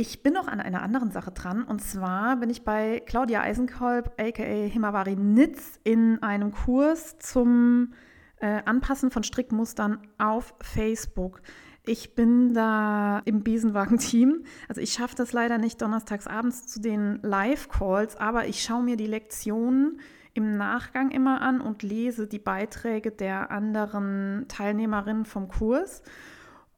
Ich 0.00 0.22
bin 0.22 0.32
noch 0.32 0.48
an 0.48 0.62
einer 0.62 0.80
anderen 0.80 1.10
Sache 1.10 1.30
dran 1.30 1.62
und 1.62 1.82
zwar 1.82 2.36
bin 2.36 2.48
ich 2.48 2.64
bei 2.64 3.02
Claudia 3.04 3.42
Eisenkolb, 3.42 4.18
aka 4.18 4.42
Himawari 4.42 5.14
Nitz, 5.14 5.78
in 5.84 6.22
einem 6.22 6.52
Kurs 6.52 7.18
zum 7.18 7.92
äh, 8.38 8.62
Anpassen 8.64 9.10
von 9.10 9.24
Strickmustern 9.24 9.98
auf 10.16 10.54
Facebook. 10.62 11.42
Ich 11.84 12.14
bin 12.14 12.54
da 12.54 13.20
im 13.26 13.42
Besenwagen-Team. 13.42 14.44
Also 14.68 14.80
ich 14.80 14.94
schaffe 14.94 15.16
das 15.16 15.34
leider 15.34 15.58
nicht 15.58 15.82
donnerstags 15.82 16.26
abends 16.26 16.66
zu 16.66 16.80
den 16.80 17.20
Live-Calls, 17.20 18.16
aber 18.16 18.46
ich 18.46 18.62
schaue 18.62 18.82
mir 18.82 18.96
die 18.96 19.06
Lektionen 19.06 20.00
im 20.32 20.56
Nachgang 20.56 21.10
immer 21.10 21.42
an 21.42 21.60
und 21.60 21.82
lese 21.82 22.26
die 22.26 22.38
Beiträge 22.38 23.10
der 23.10 23.50
anderen 23.50 24.46
Teilnehmerinnen 24.48 25.26
vom 25.26 25.48
Kurs. 25.48 26.02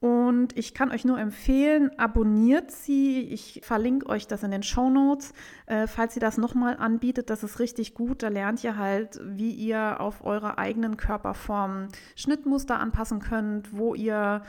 Und 0.02 0.58
ich 0.58 0.74
kann 0.74 0.90
euch 0.90 1.04
nur 1.04 1.20
empfehlen, 1.20 1.96
abonniert 1.96 2.72
sie. 2.72 3.20
Ich 3.20 3.60
verlinke 3.62 4.08
euch 4.08 4.26
das 4.26 4.42
in 4.42 4.50
den 4.50 4.64
Show 4.64 4.90
Notes. 4.90 5.32
Äh, 5.66 5.86
falls 5.86 6.14
sie 6.14 6.18
das 6.18 6.38
nochmal 6.38 6.76
anbietet, 6.76 7.30
das 7.30 7.44
ist 7.44 7.60
richtig 7.60 7.94
gut. 7.94 8.24
Da 8.24 8.28
lernt 8.28 8.64
ihr 8.64 8.76
halt, 8.76 9.20
wie 9.22 9.52
ihr 9.52 10.00
auf 10.00 10.24
eure 10.24 10.58
eigenen 10.58 10.96
Körperformen 10.96 11.86
Schnittmuster 12.16 12.80
anpassen 12.80 13.20
könnt, 13.20 13.78
wo 13.78 13.94
ihr 13.94 14.42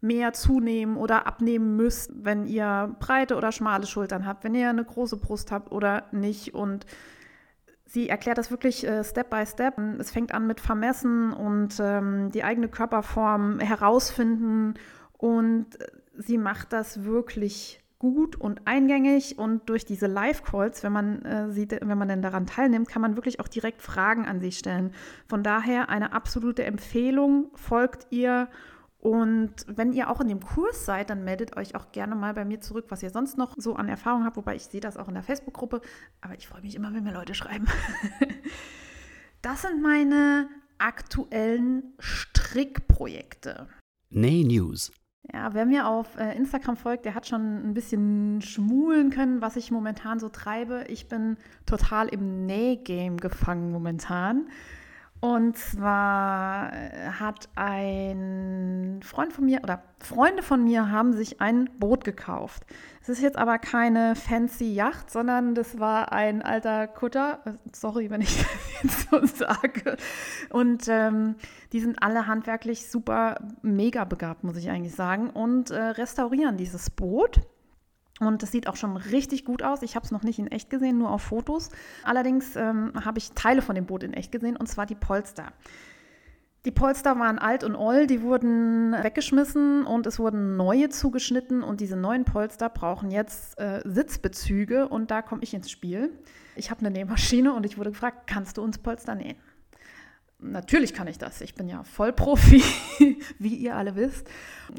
mehr 0.00 0.32
zunehmen 0.32 0.96
oder 0.96 1.28
abnehmen 1.28 1.76
müsst, 1.76 2.10
wenn 2.16 2.48
ihr 2.48 2.96
breite 2.98 3.36
oder 3.36 3.52
schmale 3.52 3.86
Schultern 3.86 4.26
habt, 4.26 4.42
wenn 4.42 4.56
ihr 4.56 4.68
eine 4.68 4.84
große 4.84 5.16
Brust 5.16 5.52
habt 5.52 5.70
oder 5.70 6.06
nicht. 6.10 6.54
Und 6.54 6.86
Sie 7.90 8.10
erklärt 8.10 8.36
das 8.36 8.50
wirklich 8.50 8.86
äh, 8.86 9.02
Step 9.02 9.30
by 9.30 9.46
Step. 9.46 9.78
Es 9.98 10.10
fängt 10.10 10.34
an 10.34 10.46
mit 10.46 10.60
Vermessen 10.60 11.32
und 11.32 11.78
ähm, 11.80 12.30
die 12.30 12.44
eigene 12.44 12.68
Körperform 12.68 13.60
herausfinden. 13.60 14.74
Und 15.16 15.66
sie 16.14 16.36
macht 16.36 16.74
das 16.74 17.04
wirklich 17.04 17.82
gut 17.98 18.36
und 18.36 18.60
eingängig. 18.66 19.38
Und 19.38 19.70
durch 19.70 19.86
diese 19.86 20.06
Live-Calls, 20.06 20.82
wenn 20.82 20.92
man 20.92 21.22
äh, 21.22 21.50
sieht, 21.50 21.72
wenn 21.72 21.96
man 21.96 22.08
denn 22.08 22.20
daran 22.20 22.44
teilnimmt, 22.44 22.88
kann 22.88 23.00
man 23.00 23.16
wirklich 23.16 23.40
auch 23.40 23.48
direkt 23.48 23.80
Fragen 23.80 24.26
an 24.26 24.40
sie 24.40 24.52
stellen. 24.52 24.92
Von 25.26 25.42
daher 25.42 25.88
eine 25.88 26.12
absolute 26.12 26.64
Empfehlung. 26.64 27.48
Folgt 27.54 28.06
ihr 28.10 28.48
und 29.00 29.52
wenn 29.68 29.92
ihr 29.92 30.10
auch 30.10 30.20
in 30.20 30.28
dem 30.28 30.40
Kurs 30.40 30.84
seid, 30.84 31.10
dann 31.10 31.22
meldet 31.22 31.56
euch 31.56 31.76
auch 31.76 31.92
gerne 31.92 32.16
mal 32.16 32.34
bei 32.34 32.44
mir 32.44 32.60
zurück, 32.60 32.86
was 32.88 33.02
ihr 33.02 33.10
sonst 33.10 33.38
noch 33.38 33.54
so 33.56 33.76
an 33.76 33.88
Erfahrung 33.88 34.24
habt. 34.24 34.36
Wobei 34.36 34.56
ich 34.56 34.64
sehe 34.64 34.80
das 34.80 34.96
auch 34.96 35.06
in 35.06 35.14
der 35.14 35.22
Facebook-Gruppe. 35.22 35.80
Aber 36.20 36.34
ich 36.34 36.48
freue 36.48 36.62
mich 36.62 36.74
immer, 36.74 36.92
wenn 36.92 37.04
mir 37.04 37.12
Leute 37.12 37.34
schreiben. 37.34 37.66
das 39.42 39.62
sind 39.62 39.82
meine 39.82 40.48
aktuellen 40.78 41.94
Strickprojekte. 42.00 43.68
Nay 44.10 44.42
News. 44.44 44.92
Ja, 45.32 45.52
wer 45.52 45.66
mir 45.66 45.86
auf 45.86 46.16
äh, 46.16 46.34
Instagram 46.36 46.76
folgt, 46.76 47.04
der 47.04 47.14
hat 47.14 47.26
schon 47.26 47.68
ein 47.68 47.74
bisschen 47.74 48.40
schmulen 48.40 49.10
können, 49.10 49.42
was 49.42 49.56
ich 49.56 49.70
momentan 49.70 50.18
so 50.18 50.28
treibe. 50.28 50.86
Ich 50.88 51.06
bin 51.06 51.36
total 51.66 52.08
im 52.08 52.46
Näh-Game 52.46 53.18
gefangen 53.18 53.70
momentan. 53.70 54.48
Und 55.20 55.56
zwar 55.56 56.72
äh, 56.72 57.08
hat 57.18 57.48
ein 57.56 59.00
Freund 59.02 59.32
von 59.32 59.46
mir 59.46 59.60
oder 59.64 59.82
Freunde 59.98 60.44
von 60.44 60.62
mir 60.62 60.92
haben 60.92 61.12
sich 61.12 61.40
ein 61.40 61.68
Boot 61.78 62.04
gekauft. 62.04 62.64
Es 63.02 63.08
ist 63.08 63.20
jetzt 63.20 63.36
aber 63.36 63.58
keine 63.58 64.14
fancy 64.14 64.72
Yacht, 64.72 65.10
sondern 65.10 65.56
das 65.56 65.80
war 65.80 66.12
ein 66.12 66.40
alter 66.42 66.86
Kutter. 66.86 67.40
Äh, 67.46 67.52
sorry, 67.72 68.10
wenn 68.10 68.20
ich 68.20 68.36
das 68.82 69.08
jetzt 69.10 69.10
so 69.10 69.44
sage. 69.44 69.96
Und 70.50 70.86
ähm, 70.86 71.34
die 71.72 71.80
sind 71.80 72.00
alle 72.00 72.28
handwerklich 72.28 72.88
super 72.88 73.40
mega 73.62 74.04
begabt, 74.04 74.44
muss 74.44 74.56
ich 74.56 74.70
eigentlich 74.70 74.94
sagen, 74.94 75.30
und 75.30 75.70
äh, 75.70 75.80
restaurieren 75.80 76.56
dieses 76.56 76.90
Boot. 76.90 77.40
Und 78.20 78.42
das 78.42 78.50
sieht 78.50 78.68
auch 78.68 78.76
schon 78.76 78.96
richtig 78.96 79.44
gut 79.44 79.62
aus. 79.62 79.82
Ich 79.82 79.94
habe 79.94 80.04
es 80.04 80.10
noch 80.10 80.22
nicht 80.22 80.38
in 80.38 80.48
echt 80.48 80.70
gesehen, 80.70 80.98
nur 80.98 81.10
auf 81.10 81.22
Fotos. 81.22 81.70
Allerdings 82.02 82.56
ähm, 82.56 82.92
habe 83.04 83.18
ich 83.18 83.32
Teile 83.32 83.62
von 83.62 83.74
dem 83.74 83.86
Boot 83.86 84.02
in 84.02 84.12
echt 84.12 84.32
gesehen, 84.32 84.56
und 84.56 84.66
zwar 84.66 84.86
die 84.86 84.94
Polster. 84.94 85.52
Die 86.64 86.72
Polster 86.72 87.18
waren 87.18 87.38
alt 87.38 87.62
und 87.62 87.76
oll, 87.76 88.08
die 88.08 88.20
wurden 88.20 88.92
weggeschmissen 88.92 89.84
und 89.86 90.06
es 90.06 90.18
wurden 90.18 90.56
neue 90.56 90.88
zugeschnitten 90.88 91.62
und 91.62 91.80
diese 91.80 91.96
neuen 91.96 92.24
Polster 92.24 92.68
brauchen 92.68 93.10
jetzt 93.10 93.58
äh, 93.60 93.80
Sitzbezüge 93.84 94.88
und 94.88 95.10
da 95.10 95.22
komme 95.22 95.42
ich 95.44 95.54
ins 95.54 95.70
Spiel. 95.70 96.10
Ich 96.56 96.70
habe 96.70 96.80
eine 96.80 96.90
Nähmaschine 96.90 97.54
und 97.54 97.64
ich 97.64 97.78
wurde 97.78 97.90
gefragt, 97.90 98.26
kannst 98.26 98.58
du 98.58 98.62
uns 98.62 98.78
Polster 98.78 99.14
nähen? 99.14 99.36
Natürlich 100.40 100.94
kann 100.94 101.08
ich 101.08 101.18
das. 101.18 101.40
Ich 101.40 101.56
bin 101.56 101.68
ja 101.68 101.82
Vollprofi, 101.82 102.62
wie 103.40 103.54
ihr 103.56 103.74
alle 103.74 103.96
wisst. 103.96 104.28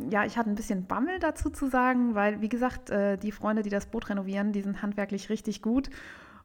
Ja, 0.10 0.24
ich 0.24 0.38
hatte 0.38 0.50
ein 0.50 0.56
bisschen 0.56 0.86
Bammel 0.86 1.20
dazu 1.20 1.50
zu 1.50 1.68
sagen, 1.68 2.16
weil, 2.16 2.40
wie 2.40 2.48
gesagt, 2.48 2.90
äh, 2.90 3.18
die 3.18 3.34
Freunde, 3.34 3.62
die 3.62 3.70
das 3.70 3.88
Boot 3.88 4.10
renovieren, 4.10 4.54
die 4.54 4.62
sind 4.62 4.82
handwerklich 4.82 5.30
richtig 5.30 5.62
gut. 5.62 5.90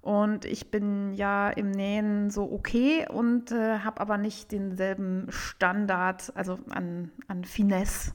Und 0.00 0.44
ich 0.44 0.70
bin 0.70 1.14
ja 1.14 1.48
im 1.48 1.70
Nähen 1.70 2.28
so 2.30 2.50
okay 2.52 3.06
und 3.08 3.52
äh, 3.52 3.78
habe 3.78 4.00
aber 4.00 4.18
nicht 4.18 4.52
denselben 4.52 5.28
Standard, 5.30 6.32
also 6.34 6.58
an, 6.70 7.10
an 7.28 7.44
Finesse, 7.44 8.12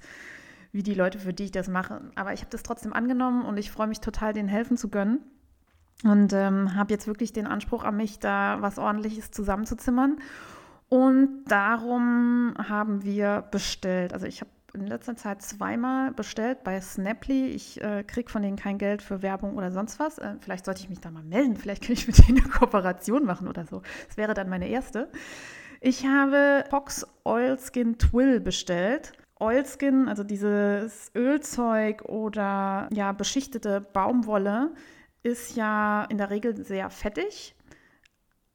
wie 0.72 0.84
die 0.84 0.94
Leute, 0.94 1.18
für 1.18 1.34
die 1.34 1.46
ich 1.46 1.52
das 1.52 1.70
mache. 1.70 2.02
Aber 2.16 2.34
ich 2.34 2.42
habe 2.42 2.52
das 2.52 2.62
trotzdem 2.62 2.94
angenommen 2.94 3.44
und 3.46 3.58
ich 3.58 3.72
freue 3.72 3.88
mich 3.88 4.02
total, 4.02 4.34
denen 4.34 4.50
helfen 4.50 4.78
zu 4.78 4.90
können. 4.90 5.20
Und 6.04 6.32
ähm, 6.34 6.76
habe 6.76 6.94
jetzt 6.94 7.08
wirklich 7.08 7.34
den 7.34 7.48
Anspruch 7.48 7.84
an 7.84 7.98
mich, 7.98 8.20
da 8.20 8.58
was 8.60 8.78
Ordentliches 8.78 9.32
zusammenzuzimmern. 9.32 10.18
Und 10.89 11.45
darum 11.45 12.56
haben 12.58 13.04
wir 13.04 13.43
bestellt. 13.52 14.13
Also 14.13 14.25
ich 14.25 14.41
habe 14.41 14.49
in 14.73 14.88
letzter 14.88 15.15
Zeit 15.15 15.41
zweimal 15.41 16.12
bestellt 16.12 16.63
bei 16.63 16.80
Snaply. 16.82 17.47
Ich 17.47 17.82
äh, 17.82 18.04
kriege 18.04 18.30
von 18.30 18.41
denen 18.41 18.58
kein 18.58 18.78
Geld 18.78 19.02
für 19.02 19.21
Werbung 19.21 19.56
oder 19.56 19.71
sonst 19.71 19.99
was. 19.99 20.17
Äh, 20.17 20.36
vielleicht 20.41 20.65
sollte 20.65 20.82
ich 20.82 20.89
mich 20.89 20.99
da 20.99 21.12
mal 21.12 21.23
melden. 21.23 21.56
Vielleicht 21.56 21.84
kann 21.84 21.93
ich 21.93 22.08
mit 22.08 22.17
denen 22.28 22.39
eine 22.39 22.49
Kooperation 22.49 23.25
machen 23.25 23.47
oder 23.47 23.65
so. 23.65 23.82
Das 24.08 24.17
wäre 24.17 24.34
dann 24.34 24.49
meine 24.49 24.67
erste. 24.67 25.10
Ich 25.82 26.06
habe 26.06 26.65
Fox 26.69 27.06
Oilskin 27.23 27.97
Twill 27.97 28.39
bestellt. 28.39 29.13
Oilskin, 29.39 30.10
also 30.10 30.23
dieses 30.23 31.12
Ölzeug 31.15 32.04
oder 32.04 32.89
ja, 32.91 33.13
beschichtete 33.13 33.80
Baumwolle, 33.80 34.73
ist 35.23 35.56
ja 35.56 36.04
in 36.10 36.17
der 36.17 36.30
Regel 36.30 36.58
sehr 36.58 36.89
fettig 36.89 37.56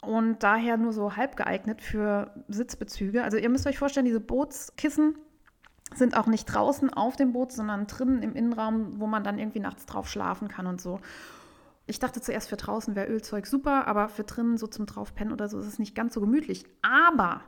und 0.06 0.42
daher 0.42 0.76
nur 0.76 0.92
so 0.92 1.16
halb 1.16 1.36
geeignet 1.36 1.82
für 1.82 2.32
Sitzbezüge. 2.48 3.22
Also 3.22 3.36
ihr 3.36 3.48
müsst 3.48 3.66
euch 3.66 3.78
vorstellen, 3.78 4.06
diese 4.06 4.20
Bootskissen 4.20 5.16
sind 5.94 6.16
auch 6.16 6.26
nicht 6.26 6.46
draußen 6.46 6.92
auf 6.92 7.16
dem 7.16 7.32
Boot, 7.32 7.52
sondern 7.52 7.86
drinnen 7.86 8.22
im 8.22 8.34
Innenraum, 8.34 8.98
wo 9.00 9.06
man 9.06 9.22
dann 9.22 9.38
irgendwie 9.38 9.60
nachts 9.60 9.86
drauf 9.86 10.08
schlafen 10.08 10.48
kann 10.48 10.66
und 10.66 10.80
so. 10.80 11.00
Ich 11.86 11.98
dachte 11.98 12.20
zuerst, 12.20 12.48
für 12.48 12.56
draußen 12.56 12.96
wäre 12.96 13.08
Ölzeug 13.08 13.46
super, 13.46 13.86
aber 13.86 14.08
für 14.08 14.24
drinnen 14.24 14.56
so 14.56 14.66
zum 14.66 14.86
Draufpennen 14.86 15.32
oder 15.32 15.48
so 15.48 15.58
ist 15.58 15.66
es 15.66 15.78
nicht 15.78 15.94
ganz 15.94 16.14
so 16.14 16.20
gemütlich. 16.20 16.64
Aber 16.82 17.42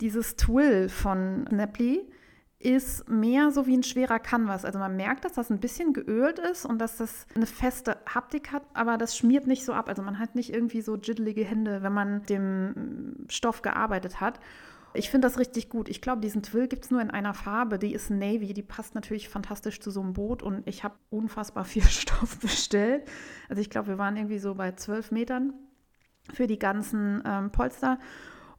dieses 0.00 0.36
Twill 0.36 0.88
von 0.88 1.46
Snapply 1.48 2.10
ist 2.60 3.08
mehr 3.08 3.52
so 3.52 3.66
wie 3.66 3.76
ein 3.76 3.84
schwerer 3.84 4.18
Canvas. 4.18 4.64
Also 4.64 4.78
man 4.78 4.96
merkt, 4.96 5.24
dass 5.24 5.34
das 5.34 5.50
ein 5.50 5.60
bisschen 5.60 5.92
geölt 5.92 6.40
ist 6.40 6.64
und 6.64 6.80
dass 6.80 6.96
das 6.96 7.26
eine 7.36 7.46
feste 7.46 7.98
Haptik 8.12 8.50
hat, 8.50 8.64
aber 8.74 8.98
das 8.98 9.16
schmiert 9.16 9.46
nicht 9.46 9.64
so 9.64 9.72
ab. 9.72 9.88
Also 9.88 10.02
man 10.02 10.18
hat 10.18 10.34
nicht 10.34 10.52
irgendwie 10.52 10.80
so 10.80 10.96
jiddelige 10.96 11.44
Hände, 11.44 11.82
wenn 11.82 11.92
man 11.92 12.24
dem 12.24 13.26
Stoff 13.28 13.62
gearbeitet 13.62 14.20
hat. 14.20 14.40
Ich 14.94 15.10
finde 15.10 15.28
das 15.28 15.38
richtig 15.38 15.68
gut. 15.68 15.88
Ich 15.88 16.00
glaube, 16.00 16.20
diesen 16.20 16.42
Twill 16.42 16.66
gibt 16.66 16.84
es 16.84 16.90
nur 16.90 17.00
in 17.00 17.10
einer 17.10 17.34
Farbe. 17.34 17.78
Die 17.78 17.92
ist 17.92 18.10
Navy. 18.10 18.54
Die 18.54 18.62
passt 18.62 18.94
natürlich 18.94 19.28
fantastisch 19.28 19.80
zu 19.80 19.90
so 19.90 20.00
einem 20.00 20.14
Boot. 20.14 20.42
Und 20.42 20.66
ich 20.66 20.82
habe 20.82 20.96
unfassbar 21.10 21.64
viel 21.64 21.82
Stoff 21.88 22.40
bestellt. 22.40 23.04
Also 23.48 23.60
ich 23.60 23.70
glaube, 23.70 23.88
wir 23.88 23.98
waren 23.98 24.16
irgendwie 24.16 24.38
so 24.38 24.54
bei 24.54 24.72
12 24.72 25.12
Metern 25.12 25.52
für 26.32 26.46
die 26.46 26.58
ganzen 26.58 27.22
ähm, 27.24 27.52
Polster. 27.52 27.98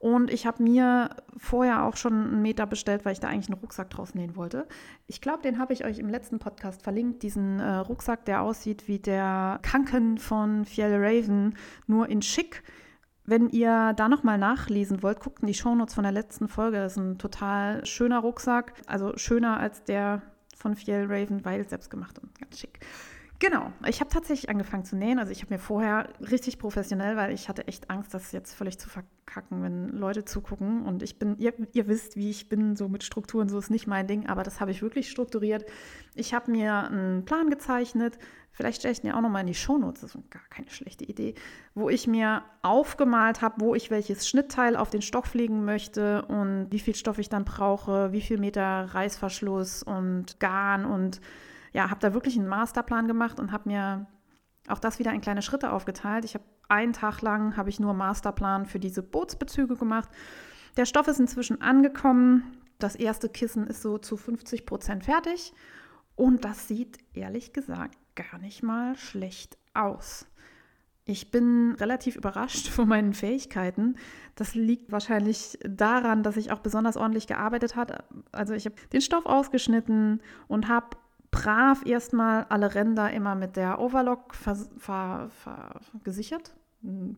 Und 0.00 0.30
ich 0.30 0.46
habe 0.46 0.62
mir 0.62 1.10
vorher 1.36 1.84
auch 1.84 1.94
schon 1.94 2.14
einen 2.14 2.42
Meter 2.42 2.66
bestellt, 2.66 3.04
weil 3.04 3.12
ich 3.12 3.20
da 3.20 3.28
eigentlich 3.28 3.50
einen 3.50 3.60
Rucksack 3.60 3.90
draus 3.90 4.14
nähen 4.14 4.34
wollte. 4.34 4.66
Ich 5.06 5.20
glaube, 5.20 5.42
den 5.42 5.58
habe 5.58 5.74
ich 5.74 5.84
euch 5.84 5.98
im 5.98 6.08
letzten 6.08 6.38
Podcast 6.38 6.82
verlinkt. 6.82 7.22
Diesen 7.22 7.60
äh, 7.60 7.76
Rucksack, 7.76 8.24
der 8.24 8.40
aussieht 8.40 8.88
wie 8.88 8.98
der 8.98 9.58
Kanken 9.60 10.16
von 10.16 10.64
Fjell 10.64 10.94
Raven, 10.96 11.54
nur 11.86 12.08
in 12.08 12.22
schick. 12.22 12.62
Wenn 13.26 13.50
ihr 13.50 13.92
da 13.92 14.08
nochmal 14.08 14.38
nachlesen 14.38 15.02
wollt, 15.02 15.20
guckt 15.20 15.42
in 15.42 15.48
die 15.48 15.54
Shownotes 15.54 15.94
von 15.94 16.04
der 16.04 16.12
letzten 16.12 16.48
Folge. 16.48 16.78
Das 16.78 16.92
ist 16.92 16.98
ein 16.98 17.18
total 17.18 17.84
schöner 17.84 18.20
Rucksack. 18.20 18.72
Also 18.86 19.18
schöner 19.18 19.60
als 19.60 19.84
der 19.84 20.22
von 20.56 20.76
Fjell 20.76 21.08
Raven, 21.10 21.44
weil 21.44 21.68
selbst 21.68 21.90
gemacht 21.90 22.18
und 22.18 22.34
ganz 22.38 22.58
schick. 22.58 22.80
Genau, 23.40 23.72
ich 23.86 24.00
habe 24.00 24.10
tatsächlich 24.10 24.50
angefangen 24.50 24.84
zu 24.84 24.96
nähen. 24.96 25.18
Also 25.18 25.32
ich 25.32 25.40
habe 25.40 25.54
mir 25.54 25.58
vorher 25.58 26.10
richtig 26.20 26.58
professionell, 26.58 27.16
weil 27.16 27.32
ich 27.32 27.48
hatte 27.48 27.66
echt 27.68 27.88
Angst, 27.88 28.12
das 28.12 28.32
jetzt 28.32 28.52
völlig 28.52 28.78
zu 28.78 28.90
verkacken, 28.90 29.62
wenn 29.62 29.88
Leute 29.88 30.26
zugucken. 30.26 30.82
Und 30.82 31.02
ich 31.02 31.18
bin, 31.18 31.38
ihr, 31.38 31.54
ihr 31.72 31.88
wisst, 31.88 32.16
wie 32.16 32.28
ich 32.28 32.50
bin, 32.50 32.76
so 32.76 32.90
mit 32.90 33.02
Strukturen, 33.02 33.48
so 33.48 33.58
ist 33.58 33.70
nicht 33.70 33.86
mein 33.86 34.06
Ding, 34.06 34.26
aber 34.26 34.42
das 34.42 34.60
habe 34.60 34.72
ich 34.72 34.82
wirklich 34.82 35.10
strukturiert. 35.10 35.64
Ich 36.14 36.34
habe 36.34 36.50
mir 36.50 36.84
einen 36.84 37.24
Plan 37.24 37.48
gezeichnet, 37.48 38.18
vielleicht 38.52 38.80
stelle 38.80 38.92
ich 38.92 39.00
den 39.00 39.12
auch 39.12 39.22
nochmal 39.22 39.40
in 39.40 39.46
die 39.46 39.54
Shownotes, 39.54 40.02
das 40.02 40.14
ist 40.14 40.30
gar 40.30 40.42
keine 40.50 40.68
schlechte 40.68 41.06
Idee, 41.06 41.32
wo 41.74 41.88
ich 41.88 42.06
mir 42.06 42.42
aufgemalt 42.60 43.40
habe, 43.40 43.62
wo 43.62 43.74
ich 43.74 43.90
welches 43.90 44.28
Schnittteil 44.28 44.76
auf 44.76 44.90
den 44.90 45.00
Stoff 45.00 45.32
legen 45.32 45.64
möchte 45.64 46.26
und 46.26 46.66
wie 46.70 46.78
viel 46.78 46.94
Stoff 46.94 47.18
ich 47.18 47.30
dann 47.30 47.46
brauche, 47.46 48.12
wie 48.12 48.20
viel 48.20 48.36
Meter 48.36 48.90
Reißverschluss 48.92 49.82
und 49.82 50.38
Garn 50.40 50.84
und 50.84 51.22
ja, 51.72 51.90
habe 51.90 52.00
da 52.00 52.14
wirklich 52.14 52.38
einen 52.38 52.48
Masterplan 52.48 53.06
gemacht 53.06 53.38
und 53.38 53.52
habe 53.52 53.68
mir 53.68 54.06
auch 54.68 54.78
das 54.78 54.98
wieder 54.98 55.12
in 55.12 55.20
kleine 55.20 55.42
Schritte 55.42 55.72
aufgeteilt. 55.72 56.24
Ich 56.24 56.34
habe 56.34 56.44
einen 56.68 56.92
Tag 56.92 57.20
lang 57.22 57.56
habe 57.56 57.68
ich 57.68 57.80
nur 57.80 57.94
Masterplan 57.94 58.66
für 58.66 58.78
diese 58.78 59.02
Bootsbezüge 59.02 59.76
gemacht. 59.76 60.08
Der 60.76 60.86
Stoff 60.86 61.08
ist 61.08 61.18
inzwischen 61.20 61.60
angekommen. 61.60 62.56
Das 62.78 62.94
erste 62.94 63.28
Kissen 63.28 63.66
ist 63.66 63.82
so 63.82 63.98
zu 63.98 64.16
50 64.16 64.66
Prozent 64.66 65.04
fertig 65.04 65.52
und 66.16 66.44
das 66.44 66.68
sieht 66.68 66.98
ehrlich 67.12 67.52
gesagt 67.52 67.98
gar 68.14 68.38
nicht 68.38 68.62
mal 68.62 68.96
schlecht 68.96 69.58
aus. 69.74 70.26
Ich 71.04 71.30
bin 71.30 71.74
relativ 71.80 72.16
überrascht 72.16 72.68
von 72.68 72.88
meinen 72.88 73.14
Fähigkeiten. 73.14 73.96
Das 74.36 74.54
liegt 74.54 74.92
wahrscheinlich 74.92 75.58
daran, 75.64 76.22
dass 76.22 76.36
ich 76.36 76.52
auch 76.52 76.60
besonders 76.60 76.96
ordentlich 76.96 77.26
gearbeitet 77.26 77.74
habe. 77.74 78.04
Also 78.32 78.54
ich 78.54 78.64
habe 78.66 78.76
den 78.92 79.00
Stoff 79.00 79.26
ausgeschnitten 79.26 80.22
und 80.46 80.68
habe 80.68 80.96
brav 81.30 81.84
erstmal 81.86 82.44
alle 82.48 82.74
Ränder 82.74 83.10
immer 83.10 83.34
mit 83.34 83.56
der 83.56 83.80
Overlock 83.80 84.34
ver, 84.34 84.56
ver, 84.78 85.30
ver, 85.30 85.80
gesichert, 86.04 86.54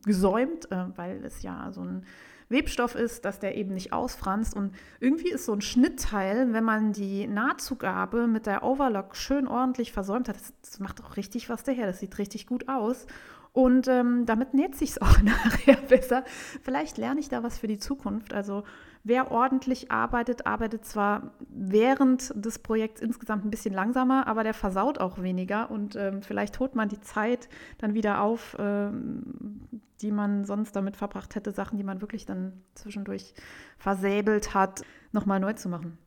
gesäumt, 0.05 0.71
äh, 0.71 0.87
weil 0.97 1.25
es 1.25 1.43
ja 1.43 1.71
so 1.73 1.83
ein 1.83 2.05
Webstoff 2.49 2.95
ist, 2.95 3.25
dass 3.25 3.41
der 3.41 3.57
eben 3.57 3.75
nicht 3.75 3.93
ausfranst. 3.93 4.55
Und 4.55 4.75
irgendwie 5.01 5.31
ist 5.31 5.47
so 5.47 5.53
ein 5.53 5.63
Schnittteil, 5.63 6.53
wenn 6.53 6.65
man 6.65 6.93
die 6.93 7.27
Nahtzugabe 7.27 8.27
mit 8.27 8.47
der 8.47 8.63
Overlock 8.63 9.17
schön 9.17 9.49
ordentlich 9.49 9.93
versäumt 9.93 10.29
hat, 10.29 10.37
das, 10.37 10.53
das 10.61 10.79
macht 10.79 11.03
auch 11.03 11.17
richtig 11.17 11.49
was 11.49 11.65
daher. 11.65 11.87
Das 11.87 12.01
sieht 12.01 12.19
richtig 12.19 12.47
gut 12.47 12.69
aus. 12.69 13.07
Und 13.53 13.87
ähm, 13.89 14.25
damit 14.25 14.55
näht 14.55 14.77
sich 14.77 14.91
es 14.91 15.03
auch 15.03 15.19
nachher 15.23 15.77
besser. 15.89 16.25
Vielleicht 16.63 16.99
lerne 16.99 17.21
ich 17.21 17.29
da 17.29 17.43
was 17.43 17.59
für 17.59 17.67
die 17.67 17.79
Zukunft. 17.79 18.33
Also 18.33 18.65
Wer 19.05 19.33
ordentlich 19.33 19.91
arbeitet, 19.91 20.47
arbeitet 20.47 20.85
zwar 20.85 21.33
während 21.49 22.33
des 22.37 22.61
Projekts 22.61 23.01
insgesamt 23.01 23.45
ein 23.45 23.51
bisschen 23.51 23.75
langsamer, 23.75 24.29
aber 24.29 24.45
der 24.45 24.55
versaut 24.55 24.99
auch 24.99 25.21
weniger 25.21 25.73
und 25.73 25.97
ähm, 25.97 26.23
vielleicht 26.23 26.61
holt 26.61 26.77
man 26.77 26.89
die 26.89 27.01
Zeit 27.01 27.49
dann 27.79 27.95
wieder 27.95 28.21
auf, 28.21 28.57
ähm, 28.61 29.69
die 30.01 30.13
man 30.13 30.45
sonst 30.45 30.77
damit 30.77 30.97
verbracht 30.97 31.35
hätte, 31.35 31.51
Sachen, 31.51 31.79
die 31.79 31.85
man 31.85 32.01
wirklich 32.01 32.27
dann 32.27 32.63
zwischendurch 32.75 33.35
versäbelt 33.77 34.55
hat, 34.55 34.83
nochmal 35.11 35.41
neu 35.41 35.55
zu 35.55 35.69
machen. 35.69 35.99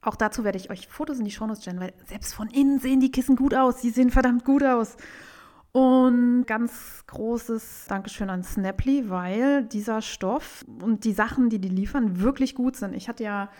Auch 0.00 0.14
dazu 0.14 0.44
werde 0.44 0.58
ich 0.58 0.70
euch 0.70 0.86
Fotos 0.86 1.18
in 1.18 1.24
die 1.24 1.32
Shownotes 1.32 1.62
stellen, 1.62 1.80
weil 1.80 1.92
selbst 2.06 2.32
von 2.32 2.48
innen 2.48 2.78
sehen 2.78 3.00
die 3.00 3.10
Kissen 3.10 3.34
gut 3.34 3.54
aus. 3.54 3.80
Die 3.80 3.90
sehen 3.90 4.10
verdammt 4.10 4.44
gut 4.44 4.62
aus. 4.62 4.96
Und 5.72 6.46
ganz 6.46 7.04
großes 7.06 7.86
Dankeschön 7.88 8.30
an 8.30 8.42
Snapply, 8.42 9.10
weil 9.10 9.64
dieser 9.64 10.00
Stoff 10.00 10.64
und 10.82 11.04
die 11.04 11.12
Sachen, 11.12 11.50
die 11.50 11.60
die 11.60 11.68
liefern, 11.68 12.20
wirklich 12.20 12.54
gut 12.54 12.76
sind. 12.76 12.94
Ich 12.94 13.08
hatte 13.08 13.24
ja 13.24 13.50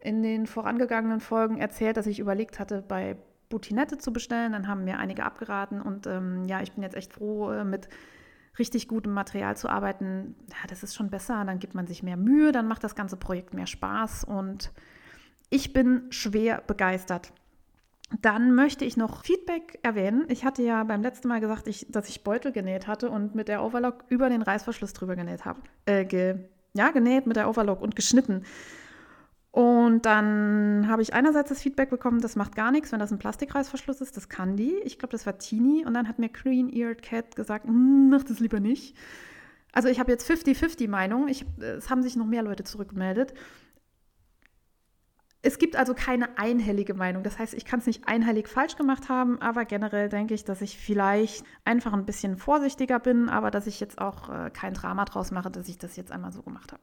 in 0.00 0.22
den 0.22 0.46
vorangegangenen 0.46 1.20
Folgen 1.20 1.58
erzählt, 1.58 1.96
dass 1.96 2.06
ich 2.06 2.20
überlegt 2.20 2.58
hatte, 2.58 2.84
bei 2.86 3.16
Butinette 3.48 3.98
zu 3.98 4.12
bestellen. 4.12 4.52
Dann 4.52 4.68
haben 4.68 4.84
mir 4.84 4.98
einige 4.98 5.24
abgeraten 5.24 5.80
und 5.80 6.06
ähm, 6.06 6.44
ja, 6.44 6.60
ich 6.60 6.72
bin 6.72 6.82
jetzt 6.82 6.96
echt 6.96 7.14
froh, 7.14 7.50
äh, 7.50 7.64
mit 7.64 7.88
richtig 8.58 8.88
gutem 8.88 9.12
Material 9.12 9.56
zu 9.56 9.68
arbeiten. 9.68 10.34
Ja, 10.50 10.66
das 10.68 10.82
ist 10.82 10.94
schon 10.94 11.10
besser. 11.10 11.44
Dann 11.44 11.58
gibt 11.58 11.74
man 11.74 11.86
sich 11.86 12.02
mehr 12.02 12.16
Mühe, 12.16 12.52
dann 12.52 12.68
macht 12.68 12.84
das 12.84 12.94
ganze 12.94 13.16
Projekt 13.16 13.54
mehr 13.54 13.66
Spaß 13.66 14.24
und 14.24 14.72
ich 15.50 15.72
bin 15.72 16.06
schwer 16.10 16.62
begeistert. 16.66 17.32
Dann 18.22 18.54
möchte 18.54 18.84
ich 18.86 18.96
noch 18.96 19.22
Feedback 19.24 19.78
erwähnen. 19.82 20.24
Ich 20.28 20.44
hatte 20.44 20.62
ja 20.62 20.82
beim 20.84 21.02
letzten 21.02 21.28
Mal 21.28 21.40
gesagt, 21.40 21.66
ich, 21.68 21.86
dass 21.90 22.08
ich 22.08 22.24
Beutel 22.24 22.52
genäht 22.52 22.86
hatte 22.86 23.10
und 23.10 23.34
mit 23.34 23.48
der 23.48 23.62
Overlock 23.62 24.04
über 24.08 24.30
den 24.30 24.40
Reißverschluss 24.40 24.94
drüber 24.94 25.14
genäht 25.14 25.44
habe. 25.44 25.60
Äh, 25.84 26.06
ge, 26.06 26.36
ja, 26.72 26.90
genäht 26.90 27.26
mit 27.26 27.36
der 27.36 27.48
Overlock 27.48 27.82
und 27.82 27.96
geschnitten. 27.96 28.44
Und 29.50 30.06
dann 30.06 30.86
habe 30.88 31.02
ich 31.02 31.14
einerseits 31.14 31.48
das 31.48 31.62
Feedback 31.62 31.90
bekommen, 31.90 32.20
das 32.20 32.36
macht 32.36 32.54
gar 32.54 32.70
nichts, 32.70 32.92
wenn 32.92 33.00
das 33.00 33.10
ein 33.10 33.18
Plastikreißverschluss 33.18 34.00
ist. 34.00 34.16
Das 34.16 34.28
kann 34.28 34.56
die. 34.56 34.74
Ich 34.84 34.98
glaube, 34.98 35.12
das 35.12 35.26
war 35.26 35.38
Teenie. 35.38 35.84
Und 35.84 35.94
dann 35.94 36.08
hat 36.08 36.18
mir 36.18 36.28
Green 36.28 36.70
Eared 36.70 37.02
Cat 37.02 37.36
gesagt, 37.36 37.66
hm, 37.66 38.08
mach 38.08 38.24
das 38.24 38.40
lieber 38.40 38.60
nicht. 38.60 38.96
Also 39.72 39.88
ich 39.88 40.00
habe 40.00 40.10
jetzt 40.10 40.30
50-50 40.30 40.88
Meinung. 40.88 41.28
Ich, 41.28 41.44
es 41.60 41.90
haben 41.90 42.02
sich 42.02 42.16
noch 42.16 42.26
mehr 42.26 42.42
Leute 42.42 42.64
zurückgemeldet. 42.64 43.34
Es 45.40 45.58
gibt 45.58 45.76
also 45.76 45.94
keine 45.94 46.36
einhellige 46.36 46.94
Meinung. 46.94 47.22
Das 47.22 47.38
heißt, 47.38 47.54
ich 47.54 47.64
kann 47.64 47.78
es 47.78 47.86
nicht 47.86 48.08
einhellig 48.08 48.48
falsch 48.48 48.76
gemacht 48.76 49.08
haben, 49.08 49.40
aber 49.40 49.64
generell 49.64 50.08
denke 50.08 50.34
ich, 50.34 50.44
dass 50.44 50.60
ich 50.62 50.76
vielleicht 50.76 51.44
einfach 51.64 51.92
ein 51.92 52.04
bisschen 52.06 52.36
vorsichtiger 52.36 52.98
bin, 52.98 53.28
aber 53.28 53.52
dass 53.52 53.68
ich 53.68 53.78
jetzt 53.78 53.98
auch 54.00 54.28
äh, 54.28 54.50
kein 54.50 54.74
Drama 54.74 55.04
draus 55.04 55.30
mache, 55.30 55.50
dass 55.50 55.68
ich 55.68 55.78
das 55.78 55.96
jetzt 55.96 56.10
einmal 56.10 56.32
so 56.32 56.42
gemacht 56.42 56.72
habe. 56.72 56.82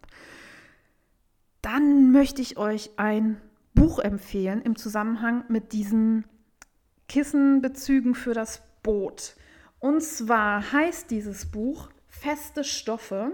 Dann 1.62 2.12
möchte 2.12 2.42
ich 2.42 2.58
euch 2.58 2.92
ein 2.98 3.42
Buch 3.74 4.00
empfehlen 4.00 4.62
im 4.62 4.78
Zusammenhang 4.78 5.44
mit 5.50 5.74
diesen 5.74 6.24
Kissenbezügen 7.10 8.16
für 8.16 8.34
das 8.34 8.62
Boot. 8.84 9.36
Und 9.80 10.02
zwar 10.02 10.72
heißt 10.72 11.12
dieses 11.12 11.52
Buch 11.52 11.90
Feste 12.08 12.64
Stoffe. 12.64 13.34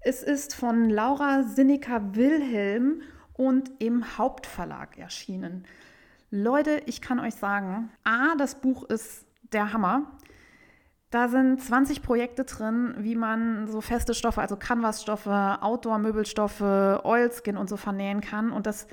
Es 0.00 0.22
ist 0.22 0.54
von 0.54 0.90
Laura 0.90 1.44
Sinnecker 1.44 2.16
Wilhelm 2.16 3.00
und 3.34 3.70
im 3.78 4.16
Hauptverlag 4.18 4.98
erschienen. 4.98 5.66
Leute, 6.30 6.82
ich 6.86 7.00
kann 7.00 7.20
euch 7.20 7.34
sagen, 7.34 7.90
A, 8.02 8.34
das 8.36 8.56
Buch 8.56 8.84
ist 8.84 9.26
der 9.52 9.72
Hammer. 9.72 10.10
Da 11.10 11.28
sind 11.28 11.62
20 11.62 12.02
Projekte 12.02 12.44
drin, 12.44 12.94
wie 12.98 13.14
man 13.14 13.68
so 13.68 13.80
feste 13.80 14.14
Stoffe, 14.14 14.40
also 14.40 14.56
Canvas-Stoffe, 14.56 15.58
Outdoor-Möbelstoffe, 15.60 16.60
Oilskin 16.60 17.56
und 17.56 17.68
so 17.68 17.76
vernähen 17.76 18.20
kann. 18.20 18.50
Und 18.50 18.66
das 18.66 18.88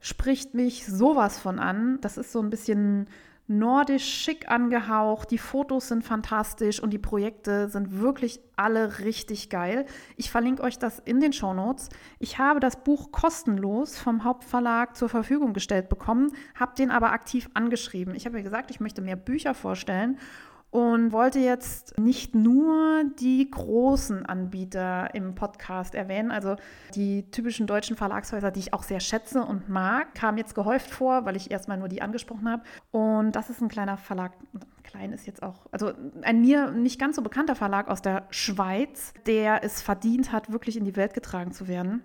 spricht 0.00 0.52
mich 0.52 0.86
sowas 0.86 1.38
von 1.38 1.58
an. 1.58 1.98
Das 2.02 2.18
ist 2.18 2.32
so 2.32 2.40
ein 2.40 2.50
bisschen 2.50 3.08
nordisch 3.46 4.04
schick 4.04 4.50
angehaucht. 4.50 5.30
Die 5.30 5.38
Fotos 5.38 5.88
sind 5.88 6.04
fantastisch 6.04 6.80
und 6.82 6.90
die 6.90 6.98
Projekte 6.98 7.68
sind 7.68 8.00
wirklich 8.00 8.40
alle 8.56 9.00
richtig 9.00 9.50
geil. 9.50 9.86
Ich 10.16 10.30
verlinke 10.30 10.62
euch 10.62 10.78
das 10.78 11.00
in 11.00 11.20
den 11.20 11.32
Show 11.32 11.52
Notes. 11.52 11.88
Ich 12.18 12.38
habe 12.38 12.60
das 12.60 12.82
Buch 12.84 13.12
kostenlos 13.12 13.98
vom 13.98 14.24
Hauptverlag 14.24 14.96
zur 14.96 15.08
Verfügung 15.08 15.52
gestellt 15.52 15.88
bekommen, 15.88 16.32
habe 16.54 16.74
den 16.76 16.90
aber 16.90 17.12
aktiv 17.12 17.50
angeschrieben. 17.54 18.14
Ich 18.14 18.24
habe 18.26 18.36
mir 18.36 18.42
gesagt, 18.42 18.70
ich 18.70 18.80
möchte 18.80 19.02
mehr 19.02 19.16
Bücher 19.16 19.54
vorstellen 19.54 20.18
und 20.72 21.12
wollte 21.12 21.38
jetzt 21.38 21.98
nicht 21.98 22.34
nur 22.34 23.04
die 23.20 23.48
großen 23.50 24.24
Anbieter 24.24 25.14
im 25.14 25.34
Podcast 25.34 25.94
erwähnen, 25.94 26.30
also 26.30 26.56
die 26.94 27.30
typischen 27.30 27.66
deutschen 27.66 27.94
Verlagshäuser, 27.94 28.50
die 28.50 28.60
ich 28.60 28.72
auch 28.72 28.82
sehr 28.82 29.00
schätze 29.00 29.42
und 29.42 29.68
mag, 29.68 30.14
kamen 30.14 30.38
jetzt 30.38 30.54
gehäuft 30.54 30.88
vor, 30.88 31.26
weil 31.26 31.36
ich 31.36 31.50
erstmal 31.50 31.76
nur 31.76 31.88
die 31.88 32.00
angesprochen 32.00 32.48
habe. 32.48 32.62
Und 32.90 33.32
das 33.32 33.50
ist 33.50 33.60
ein 33.60 33.68
kleiner 33.68 33.98
Verlag, 33.98 34.32
klein 34.82 35.12
ist 35.12 35.26
jetzt 35.26 35.42
auch, 35.42 35.66
also 35.72 35.92
ein 36.22 36.40
mir 36.40 36.70
nicht 36.70 36.98
ganz 36.98 37.16
so 37.16 37.22
bekannter 37.22 37.54
Verlag 37.54 37.88
aus 37.88 38.00
der 38.00 38.26
Schweiz, 38.30 39.12
der 39.26 39.62
es 39.62 39.82
verdient 39.82 40.32
hat, 40.32 40.52
wirklich 40.52 40.78
in 40.78 40.84
die 40.84 40.96
Welt 40.96 41.12
getragen 41.12 41.52
zu 41.52 41.68
werden. 41.68 42.02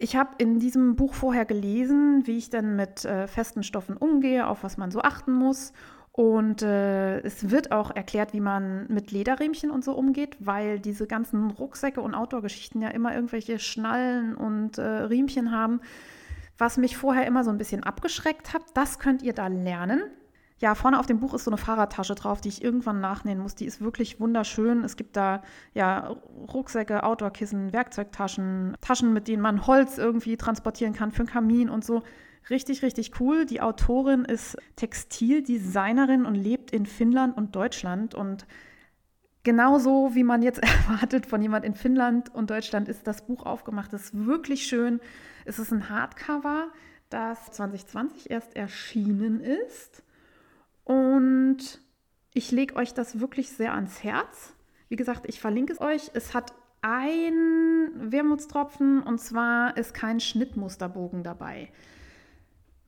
Ich 0.00 0.16
habe 0.16 0.30
in 0.38 0.58
diesem 0.58 0.96
Buch 0.96 1.14
vorher 1.14 1.44
gelesen, 1.44 2.26
wie 2.26 2.38
ich 2.38 2.50
denn 2.50 2.74
mit 2.74 3.04
äh, 3.04 3.28
festen 3.28 3.62
Stoffen 3.62 3.96
umgehe, 3.96 4.48
auf 4.48 4.64
was 4.64 4.78
man 4.78 4.90
so 4.90 5.00
achten 5.02 5.30
muss 5.30 5.72
und 6.20 6.60
äh, 6.60 7.20
es 7.20 7.48
wird 7.48 7.72
auch 7.72 7.96
erklärt, 7.96 8.34
wie 8.34 8.40
man 8.40 8.86
mit 8.88 9.10
Lederriemchen 9.10 9.70
und 9.70 9.82
so 9.82 9.94
umgeht, 9.94 10.36
weil 10.38 10.78
diese 10.78 11.06
ganzen 11.06 11.50
Rucksäcke 11.50 12.02
und 12.02 12.14
Outdoor-Geschichten 12.14 12.82
ja 12.82 12.88
immer 12.88 13.14
irgendwelche 13.14 13.58
Schnallen 13.58 14.34
und 14.34 14.76
äh, 14.76 14.82
Riemchen 14.82 15.50
haben, 15.50 15.80
was 16.58 16.76
mich 16.76 16.98
vorher 16.98 17.26
immer 17.26 17.42
so 17.42 17.48
ein 17.48 17.56
bisschen 17.56 17.84
abgeschreckt 17.84 18.52
hat. 18.52 18.60
Das 18.74 18.98
könnt 18.98 19.22
ihr 19.22 19.32
da 19.32 19.46
lernen. 19.46 20.02
Ja, 20.58 20.74
vorne 20.74 21.00
auf 21.00 21.06
dem 21.06 21.20
Buch 21.20 21.32
ist 21.32 21.44
so 21.44 21.50
eine 21.50 21.56
Fahrradtasche 21.56 22.16
drauf, 22.16 22.42
die 22.42 22.50
ich 22.50 22.62
irgendwann 22.62 23.00
nachnähen 23.00 23.38
muss. 23.38 23.54
Die 23.54 23.64
ist 23.64 23.80
wirklich 23.80 24.20
wunderschön. 24.20 24.84
Es 24.84 24.96
gibt 24.96 25.16
da 25.16 25.42
ja 25.72 26.16
Rucksäcke, 26.52 27.02
Outdoor-Kissen, 27.02 27.72
Werkzeugtaschen, 27.72 28.76
Taschen, 28.82 29.14
mit 29.14 29.26
denen 29.26 29.40
man 29.40 29.66
Holz 29.66 29.96
irgendwie 29.96 30.36
transportieren 30.36 30.92
kann 30.92 31.12
für 31.12 31.20
einen 31.20 31.30
Kamin 31.30 31.70
und 31.70 31.82
so. 31.82 32.02
Richtig, 32.50 32.82
richtig 32.82 33.20
cool. 33.20 33.46
Die 33.46 33.60
Autorin 33.60 34.24
ist 34.24 34.56
Textildesignerin 34.74 36.26
und 36.26 36.34
lebt 36.34 36.72
in 36.72 36.84
Finnland 36.84 37.36
und 37.36 37.54
Deutschland. 37.54 38.16
Und 38.16 38.44
genauso 39.44 40.16
wie 40.16 40.24
man 40.24 40.42
jetzt 40.42 40.58
erwartet 40.62 41.26
von 41.26 41.40
jemand 41.40 41.64
in 41.64 41.74
Finnland 41.74 42.34
und 42.34 42.50
Deutschland, 42.50 42.88
ist 42.88 43.06
das 43.06 43.24
Buch 43.24 43.46
aufgemacht. 43.46 43.92
Das 43.92 44.06
ist 44.06 44.26
wirklich 44.26 44.66
schön. 44.66 45.00
Es 45.44 45.60
ist 45.60 45.70
ein 45.72 45.88
Hardcover, 45.88 46.72
das 47.08 47.52
2020 47.52 48.30
erst 48.30 48.56
erschienen 48.56 49.40
ist. 49.40 50.02
Und 50.82 51.80
ich 52.34 52.50
lege 52.50 52.74
euch 52.74 52.94
das 52.94 53.20
wirklich 53.20 53.50
sehr 53.50 53.74
ans 53.74 54.02
Herz. 54.02 54.54
Wie 54.88 54.96
gesagt, 54.96 55.26
ich 55.28 55.40
verlinke 55.40 55.72
es 55.72 55.80
euch. 55.80 56.10
Es 56.14 56.34
hat 56.34 56.52
ein 56.82 57.90
Wermutstropfen 57.94 59.02
und 59.02 59.20
zwar 59.20 59.76
ist 59.76 59.94
kein 59.94 60.18
Schnittmusterbogen 60.18 61.22
dabei. 61.22 61.70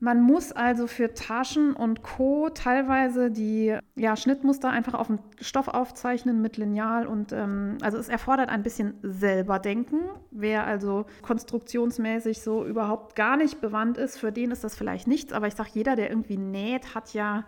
Man 0.03 0.21
muss 0.21 0.51
also 0.51 0.87
für 0.87 1.13
Taschen 1.13 1.73
und 1.73 2.03
Co. 2.03 2.49
teilweise 2.49 3.31
die 3.31 3.77
ja, 3.95 4.17
Schnittmuster 4.17 4.69
einfach 4.69 4.95
auf 4.95 5.07
dem 5.07 5.19
Stoff 5.39 5.69
aufzeichnen 5.69 6.41
mit 6.41 6.57
Lineal 6.57 7.07
und 7.07 7.31
ähm, 7.31 7.77
also 7.81 7.99
es 7.99 8.09
erfordert 8.09 8.49
ein 8.49 8.63
bisschen 8.63 8.95
selber 9.01 9.59
denken. 9.59 10.01
Wer 10.29 10.65
also 10.65 11.05
konstruktionsmäßig 11.21 12.41
so 12.41 12.65
überhaupt 12.65 13.15
gar 13.15 13.37
nicht 13.37 13.61
bewandt 13.61 13.97
ist, 13.97 14.17
für 14.17 14.33
den 14.33 14.51
ist 14.51 14.65
das 14.65 14.75
vielleicht 14.75 15.07
nichts. 15.07 15.31
Aber 15.31 15.47
ich 15.47 15.55
sage, 15.55 15.69
jeder, 15.71 15.95
der 15.95 16.09
irgendwie 16.09 16.35
näht, 16.35 16.95
hat 16.95 17.13
ja 17.13 17.45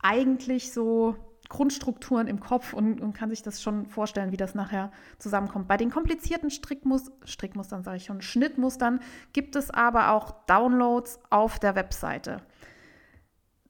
eigentlich 0.00 0.72
so 0.72 1.16
Grundstrukturen 1.50 2.28
im 2.28 2.40
Kopf 2.40 2.72
und, 2.72 3.00
und, 3.00 3.12
kann 3.12 3.28
sich 3.28 3.42
das 3.42 3.60
schon 3.60 3.84
vorstellen, 3.84 4.32
wie 4.32 4.38
das 4.38 4.54
nachher 4.54 4.90
zusammenkommt. 5.18 5.68
Bei 5.68 5.76
den 5.76 5.90
komplizierten 5.90 6.48
Strickmus 6.48 7.10
Strickmustern, 7.24 7.82
sage 7.82 7.98
ich 7.98 8.04
schon, 8.04 8.22
Schnittmustern 8.22 9.00
gibt 9.34 9.56
es 9.56 9.70
aber 9.70 10.12
auch 10.12 10.30
Downloads 10.46 11.18
auf 11.28 11.58
der 11.58 11.74
Webseite. 11.74 12.40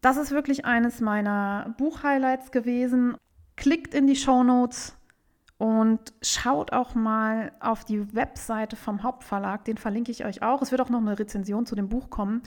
Das 0.03 0.19
ist 0.19 0.31
wirklich 0.31 0.65
eines 0.65 1.01
meiner 1.01 1.75
Buchhighlights 1.79 2.53
gewesen. 2.53 3.17
Klickt 3.57 3.95
in 3.95 4.07
die 4.07 4.17
Show 4.17 4.43
Notes 4.45 4.95
und 5.57 6.13
schaut 6.23 6.73
auch 6.73 6.95
mal 6.95 7.53
auf 7.61 7.85
die 7.85 8.15
Webseite 8.15 8.77
vom 8.77 9.03
Hauptverlag. 9.03 9.65
Den 9.65 9.79
verlinke 9.79 10.11
ich 10.11 10.25
euch 10.25 10.43
auch. 10.43 10.61
Es 10.63 10.71
wird 10.71 10.83
auch 10.83 10.91
noch 10.91 11.01
eine 11.01 11.19
Rezension 11.19 11.67
zu 11.67 11.75
dem 11.75 11.89
Buch 11.89 12.11
kommen 12.11 12.43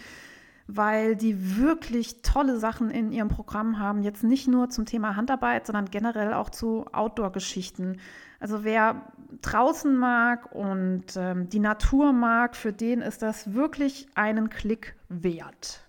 weil 0.67 1.15
die 1.15 1.57
wirklich 1.57 2.21
tolle 2.21 2.57
Sachen 2.57 2.89
in 2.89 3.11
ihrem 3.11 3.27
Programm 3.27 3.79
haben. 3.79 4.01
Jetzt 4.01 4.23
nicht 4.23 4.47
nur 4.47 4.69
zum 4.69 4.85
Thema 4.85 5.15
Handarbeit, 5.15 5.65
sondern 5.65 5.91
generell 5.91 6.33
auch 6.33 6.49
zu 6.49 6.85
Outdoor-Geschichten. 6.91 7.97
Also 8.39 8.63
wer 8.63 9.13
draußen 9.41 9.95
mag 9.95 10.53
und 10.53 11.05
ähm, 11.15 11.49
die 11.49 11.59
Natur 11.59 12.13
mag, 12.13 12.55
für 12.55 12.73
den 12.73 13.01
ist 13.01 13.21
das 13.21 13.53
wirklich 13.53 14.07
einen 14.15 14.49
Klick 14.49 14.95
wert. 15.09 15.81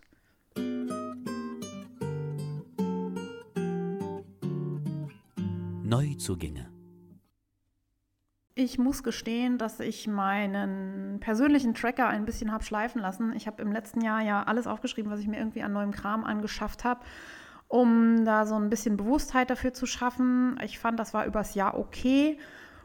Neuzugänge. 5.82 6.73
Ich 8.56 8.78
muss 8.78 9.02
gestehen, 9.02 9.58
dass 9.58 9.80
ich 9.80 10.06
meinen 10.06 11.18
persönlichen 11.18 11.74
Tracker 11.74 12.06
ein 12.06 12.24
bisschen 12.24 12.52
habe 12.52 12.62
schleifen 12.62 13.02
lassen. 13.02 13.32
Ich 13.34 13.48
habe 13.48 13.60
im 13.60 13.72
letzten 13.72 14.00
Jahr 14.00 14.22
ja 14.22 14.44
alles 14.44 14.68
aufgeschrieben, 14.68 15.10
was 15.10 15.18
ich 15.18 15.26
mir 15.26 15.38
irgendwie 15.38 15.62
an 15.62 15.72
neuem 15.72 15.90
Kram 15.90 16.22
angeschafft 16.22 16.84
habe, 16.84 17.00
um 17.66 18.24
da 18.24 18.46
so 18.46 18.54
ein 18.54 18.70
bisschen 18.70 18.96
Bewusstheit 18.96 19.50
dafür 19.50 19.74
zu 19.74 19.86
schaffen. 19.86 20.56
Ich 20.62 20.78
fand, 20.78 21.00
das 21.00 21.12
war 21.12 21.26
übers 21.26 21.54
Jahr 21.54 21.76
okay. 21.76 22.38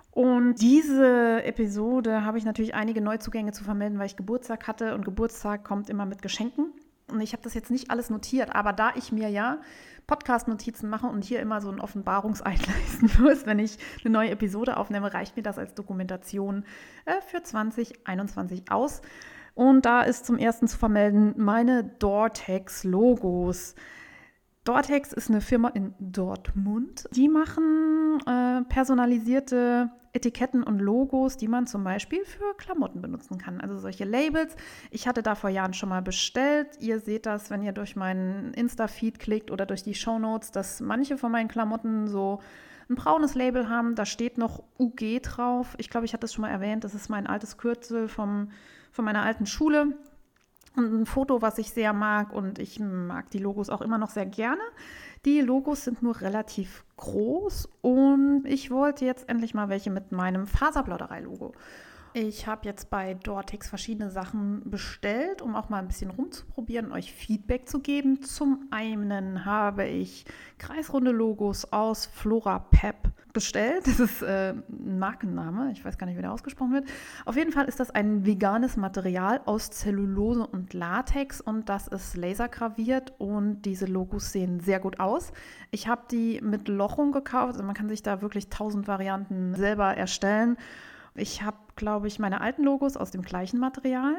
Und 0.10 0.56
diese 0.56 1.44
Episode 1.44 2.26
habe 2.26 2.40
ich 2.40 2.46
natürlich 2.46 2.74
einige 2.74 3.00
Neuzugänge 3.00 3.52
zu 3.52 3.64
vermelden, 3.64 4.00
weil 4.00 4.08
ich 4.08 4.16
Geburtstag 4.16 4.68
hatte 4.68 4.96
und 4.96 5.06
Geburtstag 5.06 5.64
kommt 5.64 5.88
immer 5.88 6.08
mit 6.08 6.24
Geschenken. 6.24 6.74
Und 7.12 7.22
ich 7.22 7.34
habe 7.34 7.44
das 7.44 7.54
jetzt 7.54 7.70
nicht 7.70 7.92
alles 7.92 8.10
notiert, 8.10 8.56
aber 8.56 8.74
da 8.74 8.94
ich 8.96 9.12
mir 9.12 9.30
ja 9.30 9.60
Podcast-Notizen 10.10 10.90
mache 10.90 11.06
und 11.06 11.24
hier 11.24 11.40
immer 11.40 11.62
so 11.62 11.70
ein 11.70 11.80
Offenbarungseid 11.80 12.66
leisten 12.66 13.12
muss, 13.24 13.46
wenn 13.46 13.60
ich 13.60 13.78
eine 14.04 14.12
neue 14.12 14.32
Episode 14.32 14.78
aufnehme, 14.78 15.14
reicht 15.14 15.38
mir 15.38 15.44
das 15.44 15.60
als 15.60 15.76
Dokumentation 15.76 16.66
äh, 17.06 17.22
für 17.22 17.44
2021 17.44 18.72
aus. 18.72 19.02
Und 19.54 19.86
da 19.86 20.02
ist 20.02 20.26
zum 20.26 20.40
ersten 20.40 20.68
zu 20.68 20.80
vermelden 20.80 21.36
meine 21.38 21.84
Dortex-Logos. 21.84 23.76
Dortex 24.64 25.14
ist 25.14 25.30
eine 25.30 25.42
Firma 25.42 25.70
in 25.70 25.94
Dortmund. 26.00 27.08
Die 27.14 27.30
machen 27.30 28.20
äh, 28.26 28.62
personalisierte 28.64 29.90
Etiketten 30.12 30.64
und 30.64 30.80
Logos, 30.80 31.38
die 31.38 31.48
man 31.48 31.68
zum 31.68 31.84
Beispiel 31.84 32.26
für 32.26 32.56
Klamotten 32.58 33.02
benutzen 33.02 33.38
kann. 33.38 33.62
Also 33.62 33.78
solche 33.78 34.06
Labels. 34.06 34.56
Ich 34.92 35.08
hatte 35.08 35.24
da 35.24 35.36
vor 35.36 35.50
Jahren 35.50 35.74
schon 35.74 35.90
mal 35.90 36.02
bestellt. 36.02 36.68
Ihr 36.80 37.00
seht 37.00 37.26
das, 37.26 37.50
wenn 37.50 37.62
ihr 37.62 37.72
durch 37.72 37.96
meinen 37.96 38.54
Insta-Feed 38.54 39.20
klickt 39.20 39.52
oder 39.52 39.66
durch 39.66 39.84
die 39.84 39.94
Show 39.94 40.20
Notes, 40.20 40.52
dass 40.52 40.82
manche 40.82 41.18
von 41.18 41.32
meinen 41.32 41.48
Klamotten 41.48 42.08
so 42.08 42.40
ein 42.90 42.96
braunes 42.96 43.36
Label 43.36 43.70
haben. 43.70 43.96
Da 43.96 44.06
steht 44.06 44.38
noch 44.38 44.64
UG 44.80 45.22
drauf. 45.22 45.76
Ich 45.78 45.90
glaube, 45.90 46.06
ich 46.06 46.14
hatte 46.14 46.26
es 46.26 46.34
schon 46.34 46.42
mal 46.42 46.50
erwähnt. 46.50 46.84
Das 46.84 46.96
ist 46.96 47.10
mein 47.10 47.28
altes 47.28 47.58
Kürzel 47.58 48.08
vom, 48.08 48.50
von 48.92 49.06
meiner 49.06 49.22
alten 49.22 49.46
Schule. 49.46 49.94
Ein 50.80 51.06
Foto, 51.06 51.42
was 51.42 51.58
ich 51.58 51.72
sehr 51.72 51.94
mag 51.94 52.34
und 52.34 52.60
ich 52.60 52.80
mag 52.80 53.30
die 53.32 53.40
Logos 53.40 53.70
auch 53.70 53.82
immer 53.82 53.98
noch 53.98 54.10
sehr 54.10 54.26
gerne. 54.26 54.62
Die 55.26 55.42
Logos 55.42 55.84
sind 55.84 56.02
nur 56.02 56.22
relativ 56.22 56.86
groß 56.98 57.70
und 57.82 58.46
ich 58.46 58.72
wollte 58.72 59.06
jetzt 59.06 59.28
endlich 59.28 59.54
mal 59.54 59.70
welche 59.70 59.92
mit 59.92 60.12
meinem 60.12 60.48
Faserplauderei-Logo. 60.48 61.54
Ich 62.14 62.48
habe 62.48 62.66
jetzt 62.66 62.90
bei 62.90 63.14
Dortex 63.14 63.70
verschiedene 63.70 64.10
Sachen 64.10 64.68
bestellt, 64.68 65.44
um 65.44 65.56
auch 65.56 65.70
mal 65.70 65.78
ein 65.78 65.88
bisschen 65.88 66.10
rumzuprobieren 66.10 66.88
und 66.88 66.94
euch 66.94 67.14
Feedback 67.14 67.70
zu 67.70 67.82
geben. 67.82 68.24
Zum 68.24 68.68
einen 68.72 69.46
habe 69.46 69.86
ich 69.86 70.26
kreisrunde 70.58 71.12
Logos 71.12 71.72
aus 71.72 72.08
Flora 72.08 72.60
Pep 72.72 73.12
bestellt. 73.32 73.86
Das 73.86 74.00
ist 74.00 74.24
äh, 74.24 74.54
ein 74.54 74.98
Markenname, 74.98 75.72
ich 75.72 75.86
weiß 75.86 76.00
gar 76.00 76.08
nicht, 76.08 76.18
wie 76.18 76.22
der 76.22 76.34
ausgesprochen 76.34 76.74
wird. 76.74 76.86
Auf 77.26 77.36
jeden 77.36 77.52
Fall 77.52 77.66
ist 77.66 77.80
das 77.80 77.92
ein 77.92 78.26
veganes 78.26 78.76
Material 78.76 79.42
aus 79.46 79.70
Zellulose 79.70 80.48
und 80.48 80.74
Latex 80.74 81.42
und 81.42 81.70
das 81.70 81.88
ist 81.88 82.18
lasergraviert 82.18 83.14
und 83.20 83.62
diese 83.62 83.86
Logos 83.86 84.32
sehen 84.32 84.60
sehr 84.62 84.80
gut 84.80 85.00
aus. 85.00 85.32
Ich 85.70 85.88
habe 85.88 86.02
die 86.10 86.42
mit 86.42 86.68
Lochung 86.70 87.12
gekauft, 87.12 87.54
also 87.54 87.64
man 87.64 87.76
kann 87.76 87.88
sich 87.88 88.02
da 88.02 88.24
wirklich 88.24 88.50
tausend 88.50 88.88
Varianten 88.88 89.54
selber 89.54 89.96
erstellen. 89.96 90.58
Ich 91.16 91.44
habe, 91.44 91.58
glaube 91.80 92.08
ich, 92.08 92.20
meine 92.20 92.42
alten 92.42 92.64
Logos 92.64 92.96
aus 92.96 93.10
dem 93.10 93.24
gleichen 93.24 93.60
Material. 93.60 94.16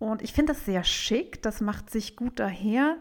Und 0.00 0.22
ich 0.22 0.32
finde 0.32 0.54
das 0.54 0.64
sehr 0.64 0.82
schick. 0.82 1.42
Das 1.42 1.60
macht 1.60 1.90
sich 1.90 2.16
gut 2.16 2.40
daher. 2.40 2.96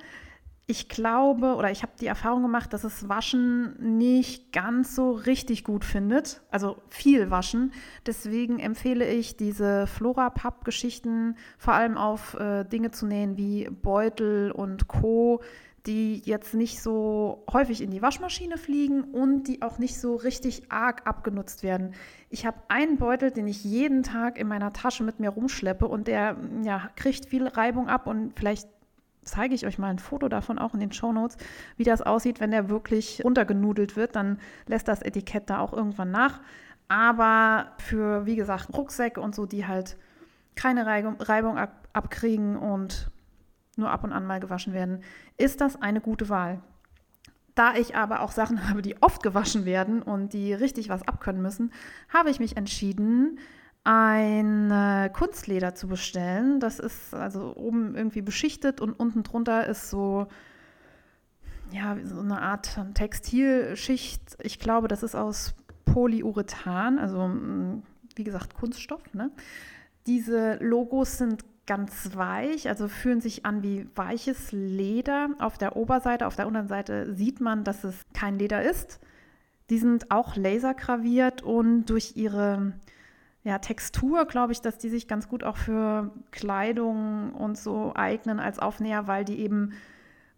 ich 0.68 0.88
glaube 0.88 1.56
oder 1.56 1.72
ich 1.72 1.82
habe 1.82 1.94
die 2.00 2.06
Erfahrung 2.06 2.44
gemacht, 2.44 2.74
dass 2.74 2.84
es 2.84 3.10
Waschen 3.10 3.98
nicht 3.98 4.54
ganz 4.54 4.94
so 4.94 5.14
richtig 5.14 5.64
gut 5.64 5.84
findet. 5.84 6.42
Also 6.52 6.78
viel 6.90 7.32
Waschen. 7.32 7.72
Deswegen 8.06 8.60
empfehle 8.60 9.10
ich 9.10 9.36
diese 9.36 9.88
Flora-Papp-Geschichten 9.88 11.38
vor 11.58 11.74
allem 11.74 11.98
auf 11.98 12.36
äh, 12.36 12.66
Dinge 12.66 12.92
zu 12.92 13.08
nähen 13.08 13.36
wie 13.36 13.68
Beutel 13.72 14.52
und 14.52 14.88
Co., 14.88 15.42
die 15.90 16.22
jetzt 16.24 16.54
nicht 16.54 16.84
so 16.84 17.44
häufig 17.52 17.82
in 17.82 17.90
die 17.90 18.04
Waschmaschine 18.04 18.60
fliegen 18.60 19.06
und 19.06 19.46
die 19.46 19.64
auch 19.64 19.80
nicht 19.80 20.00
so 20.00 20.16
richtig 20.16 20.72
arg 20.72 21.08
abgenutzt 21.08 21.64
werden. 21.64 21.96
Ich 22.30 22.46
habe 22.46 22.58
einen 22.68 22.98
Beutel, 22.98 23.32
den 23.32 23.48
ich 23.48 23.64
jeden 23.64 24.04
Tag 24.04 24.38
in 24.38 24.48
meiner 24.48 24.72
Tasche 24.72 25.04
mit 25.04 25.20
mir 25.20 25.30
rumschleppe 25.30 25.88
und 25.88 26.08
der 26.08 26.38
ja, 26.64 26.92
kriegt 26.96 27.26
viel 27.26 27.48
Reibung 27.48 27.88
ab 27.88 28.06
und 28.06 28.38
vielleicht 28.38 28.70
zeige 29.24 29.56
ich 29.56 29.66
euch 29.66 29.80
mal 29.80 29.90
ein 29.90 29.98
Foto 29.98 30.30
davon 30.30 30.60
auch 30.60 30.76
in 30.76 30.80
den 30.80 30.92
Show 30.92 31.12
Notes, 31.12 31.38
wie 31.76 31.86
das 31.86 32.04
aussieht, 32.04 32.40
wenn 32.40 32.52
der 32.52 32.70
wirklich 32.70 33.24
runtergenudelt 33.26 33.96
wird. 33.96 34.16
Dann 34.16 34.38
lässt 34.68 34.88
das 34.88 35.02
Etikett 35.02 35.50
da 35.50 35.60
auch 35.60 35.74
irgendwann 35.74 36.12
nach. 36.12 36.40
Aber 36.88 37.72
für, 37.80 38.28
wie 38.28 38.36
gesagt, 38.36 38.78
Rucksäcke 38.78 39.22
und 39.22 39.34
so, 39.34 39.48
die 39.48 39.66
halt 39.66 39.98
keine 40.56 40.86
Reibung, 40.86 41.58
ab, 41.58 41.88
abkriegen 41.94 42.58
und 42.58 43.10
nur 43.80 43.90
ab 43.90 44.04
und 44.04 44.14
an 44.14 44.26
mal 44.26 44.40
gewaschen 44.40 44.74
werden, 44.74 45.02
ist 45.38 45.62
das 45.62 45.82
eine 45.82 46.02
gute 46.02 46.30
Wahl. 46.30 46.62
Da 47.56 47.76
ich 47.76 47.96
aber 47.96 48.22
auch 48.22 48.32
Sachen 48.32 48.70
habe, 48.70 48.82
die 48.82 49.02
oft 49.02 49.24
gewaschen 49.24 49.66
werden 49.66 50.02
und 50.02 50.34
die 50.34 50.54
richtig 50.54 50.90
was 50.90 51.08
abkönnen 51.08 51.42
müssen, 51.42 51.72
habe 52.10 52.30
ich 52.30 52.40
mich 52.40 52.58
entschieden, 52.58 53.40
ein 53.84 55.10
Kunstleder 55.14 55.74
zu 55.74 55.88
bestellen. 55.88 56.60
Das 56.60 56.80
ist 56.80 57.14
also 57.14 57.56
oben 57.56 57.96
irgendwie 57.96 58.22
beschichtet 58.22 58.82
und 58.82 58.94
unten 58.94 59.24
drunter 59.24 59.66
ist 59.66 59.90
so, 59.90 60.28
ja, 61.72 61.98
so 62.04 62.20
eine 62.20 62.42
Art 62.42 62.80
Textilschicht. 62.94 64.38
Ich 64.42 64.60
glaube, 64.60 64.88
das 64.88 65.04
ist 65.04 65.16
aus 65.16 65.56
Polyurethan, 65.86 67.00
also 67.00 67.28
mm, 67.28 67.84
wie 68.16 68.24
gesagt 68.24 68.54
Kunststoff. 68.54 69.02
Ne? 69.14 69.32
Diese 70.08 70.56
Logos 70.62 71.18
sind 71.18 71.44
ganz 71.70 72.16
weich, 72.16 72.68
also 72.68 72.88
fühlen 72.88 73.22
sich 73.22 73.46
an 73.46 73.62
wie 73.62 73.88
weiches 73.94 74.52
Leder 74.52 75.30
auf 75.38 75.60
der 75.60 75.76
Oberseite. 75.76 76.26
Auf 76.26 76.36
der 76.36 76.48
unteren 76.48 76.68
Seite 76.68 77.14
sieht 77.14 77.42
man, 77.42 77.64
dass 77.64 77.84
es 77.84 77.96
kein 78.16 78.40
Leder 78.40 78.64
ist. 78.64 79.00
Die 79.70 79.78
sind 79.78 80.10
auch 80.10 80.36
lasergraviert 80.36 81.44
und 81.44 81.86
durch 81.86 82.14
ihre 82.16 82.74
ja, 83.44 83.60
Textur, 83.60 84.26
glaube 84.26 84.52
ich, 84.52 84.62
dass 84.62 84.80
die 84.80 84.90
sich 84.90 85.08
ganz 85.08 85.30
gut 85.30 85.44
auch 85.44 85.58
für 85.58 86.12
Kleidung 86.32 87.34
und 87.34 87.56
so 87.56 87.94
eignen 87.96 88.40
als 88.40 88.58
Aufnäher, 88.58 89.08
weil 89.08 89.24
die 89.24 89.40
eben 89.40 89.74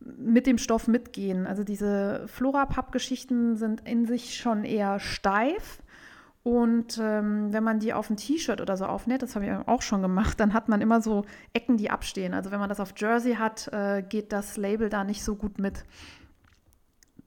mit 0.01 0.47
dem 0.47 0.57
Stoff 0.57 0.89
mitgehen. 0.89 1.47
Also 1.47 1.63
diese 1.63 2.27
Flora-Papp-Geschichten 2.27 3.55
sind 3.55 3.87
in 3.87 4.05
sich 4.05 4.35
schon 4.35 4.65
eher 4.65 4.99
steif. 4.99 5.80
Und 6.43 6.97
ähm, 6.99 7.53
wenn 7.53 7.63
man 7.63 7.79
die 7.79 7.93
auf 7.93 8.09
ein 8.09 8.17
T-Shirt 8.17 8.61
oder 8.61 8.75
so 8.75 8.85
aufnäht, 8.85 9.21
das 9.21 9.35
habe 9.35 9.45
ich 9.45 9.51
auch 9.67 9.81
schon 9.83 10.01
gemacht, 10.01 10.39
dann 10.39 10.53
hat 10.53 10.69
man 10.69 10.81
immer 10.81 11.01
so 11.01 11.23
Ecken, 11.53 11.77
die 11.77 11.91
abstehen. 11.91 12.33
Also 12.33 12.49
wenn 12.49 12.59
man 12.59 12.69
das 12.69 12.79
auf 12.79 12.93
Jersey 12.97 13.35
hat, 13.35 13.67
äh, 13.71 14.01
geht 14.01 14.31
das 14.31 14.57
Label 14.57 14.89
da 14.89 15.03
nicht 15.03 15.23
so 15.23 15.35
gut 15.35 15.59
mit. 15.59 15.85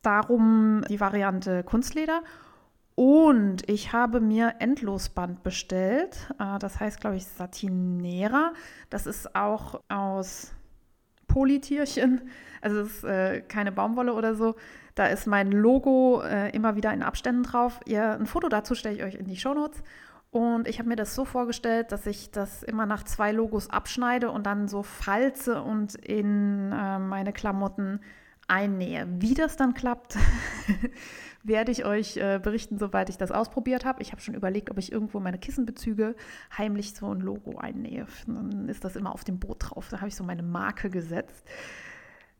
Darum 0.02 0.84
die 0.88 1.00
Variante 1.00 1.62
Kunstleder. 1.62 2.22
Und 2.96 3.68
ich 3.68 3.92
habe 3.92 4.20
mir 4.20 4.54
Endlosband 4.58 5.44
bestellt. 5.44 6.32
Äh, 6.40 6.58
das 6.58 6.80
heißt, 6.80 7.00
glaube 7.00 7.16
ich, 7.16 7.26
Satinera. 7.26 8.52
Das 8.90 9.06
ist 9.06 9.36
auch 9.36 9.80
aus 9.88 10.52
Polytierchen. 11.28 12.22
Also 12.60 12.80
es 12.80 12.96
ist 12.96 13.04
äh, 13.04 13.42
keine 13.42 13.70
Baumwolle 13.70 14.14
oder 14.14 14.34
so. 14.34 14.56
Da 14.94 15.06
ist 15.06 15.26
mein 15.26 15.50
Logo 15.50 16.22
äh, 16.22 16.50
immer 16.50 16.76
wieder 16.76 16.92
in 16.92 17.02
Abständen 17.02 17.42
drauf. 17.42 17.80
Ihr, 17.86 18.12
ein 18.12 18.26
Foto 18.26 18.48
dazu 18.48 18.74
stelle 18.74 18.96
ich 18.96 19.02
euch 19.02 19.14
in 19.16 19.26
die 19.26 19.36
Shownotes. 19.36 19.82
Und 20.30 20.66
ich 20.66 20.78
habe 20.80 20.88
mir 20.88 20.96
das 20.96 21.14
so 21.14 21.24
vorgestellt, 21.24 21.92
dass 21.92 22.06
ich 22.06 22.32
das 22.32 22.64
immer 22.64 22.86
nach 22.86 23.04
zwei 23.04 23.30
Logos 23.30 23.70
abschneide 23.70 24.30
und 24.30 24.46
dann 24.46 24.66
so 24.66 24.82
falze 24.82 25.62
und 25.62 25.94
in 25.94 26.72
äh, 26.72 26.98
meine 26.98 27.32
Klamotten 27.32 28.00
einnähe. 28.48 29.06
Wie 29.20 29.34
das 29.34 29.56
dann 29.56 29.74
klappt, 29.74 30.16
werde 31.44 31.70
ich 31.70 31.84
euch 31.84 32.16
äh, 32.16 32.40
berichten, 32.42 32.78
sobald 32.78 33.10
ich 33.10 33.16
das 33.16 33.30
ausprobiert 33.30 33.84
habe. 33.84 34.02
Ich 34.02 34.12
habe 34.12 34.22
schon 34.22 34.34
überlegt, 34.34 34.70
ob 34.70 34.78
ich 34.78 34.90
irgendwo 34.90 35.20
meine 35.20 35.38
Kissenbezüge 35.38 36.16
heimlich 36.56 36.94
so 36.94 37.14
ein 37.14 37.20
Logo 37.20 37.58
einnähe. 37.58 38.06
Dann 38.26 38.68
ist 38.68 38.84
das 38.84 38.96
immer 38.96 39.12
auf 39.12 39.24
dem 39.24 39.38
Boot 39.38 39.58
drauf. 39.60 39.88
Da 39.88 39.98
habe 39.98 40.08
ich 40.08 40.16
so 40.16 40.24
meine 40.24 40.42
Marke 40.42 40.90
gesetzt. 40.90 41.46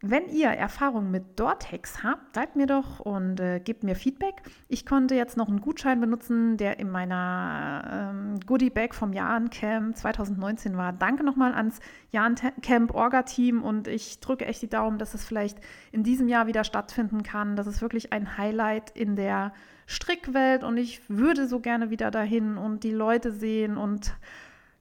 Wenn 0.07 0.29
ihr 0.29 0.49
Erfahrungen 0.49 1.11
mit 1.11 1.41
Dortex 1.41 2.03
habt, 2.03 2.37
schreibt 2.37 2.57
mir 2.57 2.67
doch 2.67 3.01
und 3.01 3.41
äh, 3.41 3.59
gebt 3.59 3.85
mir 3.85 3.97
Feedback. 3.97 4.43
Ich 4.69 4.85
konnte 4.85 5.15
jetzt 5.15 5.39
noch 5.39 5.49
einen 5.49 5.63
Gutschein 5.63 5.99
benutzen, 5.99 6.59
der 6.59 6.79
in 6.79 6.91
meiner 6.91 8.11
ähm, 8.13 8.39
Goodie 8.47 8.69
Bag 8.69 8.95
vom 8.95 9.15
Jan 9.15 9.49
Camp 9.49 9.97
2019 9.97 10.77
war. 10.77 10.93
Danke 10.93 11.25
nochmal 11.25 11.55
ans 11.55 11.81
Jan 12.11 12.35
Camp 12.61 12.93
Orga-Team 12.93 13.63
und 13.63 13.89
ich 13.89 14.21
drücke 14.21 14.45
echt 14.45 14.61
die 14.61 14.69
Daumen, 14.69 14.99
dass 14.99 15.15
es 15.15 15.25
vielleicht 15.25 15.59
in 15.91 16.03
diesem 16.03 16.29
Jahr 16.29 16.47
wieder 16.47 16.65
stattfinden 16.65 17.23
kann. 17.23 17.57
Das 17.57 17.67
ist 17.67 17.81
wirklich 17.81 18.13
ein 18.13 18.37
Highlight 18.37 18.91
in 18.91 19.17
der 19.17 19.55
Strickwelt 19.87 20.65
und 20.65 20.77
ich 20.77 21.01
würde 21.09 21.49
so 21.49 21.61
gerne 21.61 21.89
wieder 21.89 22.11
dahin 22.11 22.59
und 22.59 22.85
die 22.85 22.93
Leute 22.93 23.33
sehen 23.33 23.79
und 23.79 24.15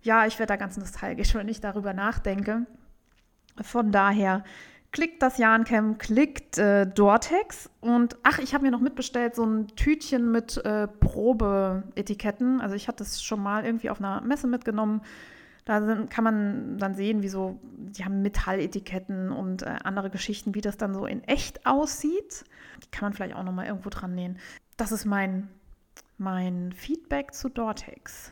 ja, 0.02 0.26
ich 0.26 0.38
werde 0.38 0.52
da 0.52 0.58
ganz 0.58 0.76
nostalgisch, 0.76 1.34
wenn 1.34 1.48
ich 1.48 1.62
darüber 1.62 1.94
nachdenke. 1.94 2.66
Von 3.62 3.94
daher 3.94 4.44
klickt 4.94 5.22
das 5.24 5.40
Jahrencamp, 5.40 6.00
klickt 6.00 6.58
äh, 6.60 6.86
Dortex 6.86 7.70
und 7.82 8.16
ach, 8.24 8.40
ich 8.40 8.54
habe 8.54 8.64
mir 8.64 8.72
noch 8.72 8.80
mitbestellt 8.80 9.36
so 9.36 9.44
ein 9.44 9.68
Tütchen 9.76 10.32
mit 10.32 10.64
äh, 10.64 10.88
Probeetiketten. 10.88 12.62
Also 12.62 12.76
ich 12.76 12.88
hatte 12.88 13.04
es 13.04 13.22
schon 13.22 13.42
mal 13.42 13.66
irgendwie 13.66 13.90
auf 13.90 14.00
einer 14.00 14.22
Messe 14.22 14.48
mitgenommen. 14.48 15.02
Da 15.66 15.82
sind, 15.82 16.10
kann 16.12 16.24
man 16.24 16.78
dann 16.78 16.94
sehen, 16.94 17.24
wie 17.24 17.30
so, 17.30 17.60
die 17.64 18.06
haben 18.06 18.22
Metalletiketten 18.22 19.32
und 19.32 19.64
äh, 19.64 19.78
andere 19.84 20.10
Geschichten, 20.12 20.54
wie 20.54 20.62
das 20.62 20.78
dann 20.78 20.94
so 20.94 21.06
in 21.08 21.24
echt 21.24 21.66
aussieht. 21.66 22.46
Die 22.84 22.92
kann 22.92 23.08
man 23.08 23.14
vielleicht 23.14 23.36
auch 23.36 23.44
noch 23.44 23.54
mal 23.54 23.66
irgendwo 23.66 23.90
dran 23.90 24.14
nähen. 24.14 24.38
Das 24.78 24.92
ist 24.92 25.06
mein, 25.06 25.50
mein 26.18 26.72
Feedback 26.72 27.34
zu 27.34 27.50
Dortex. 27.50 28.32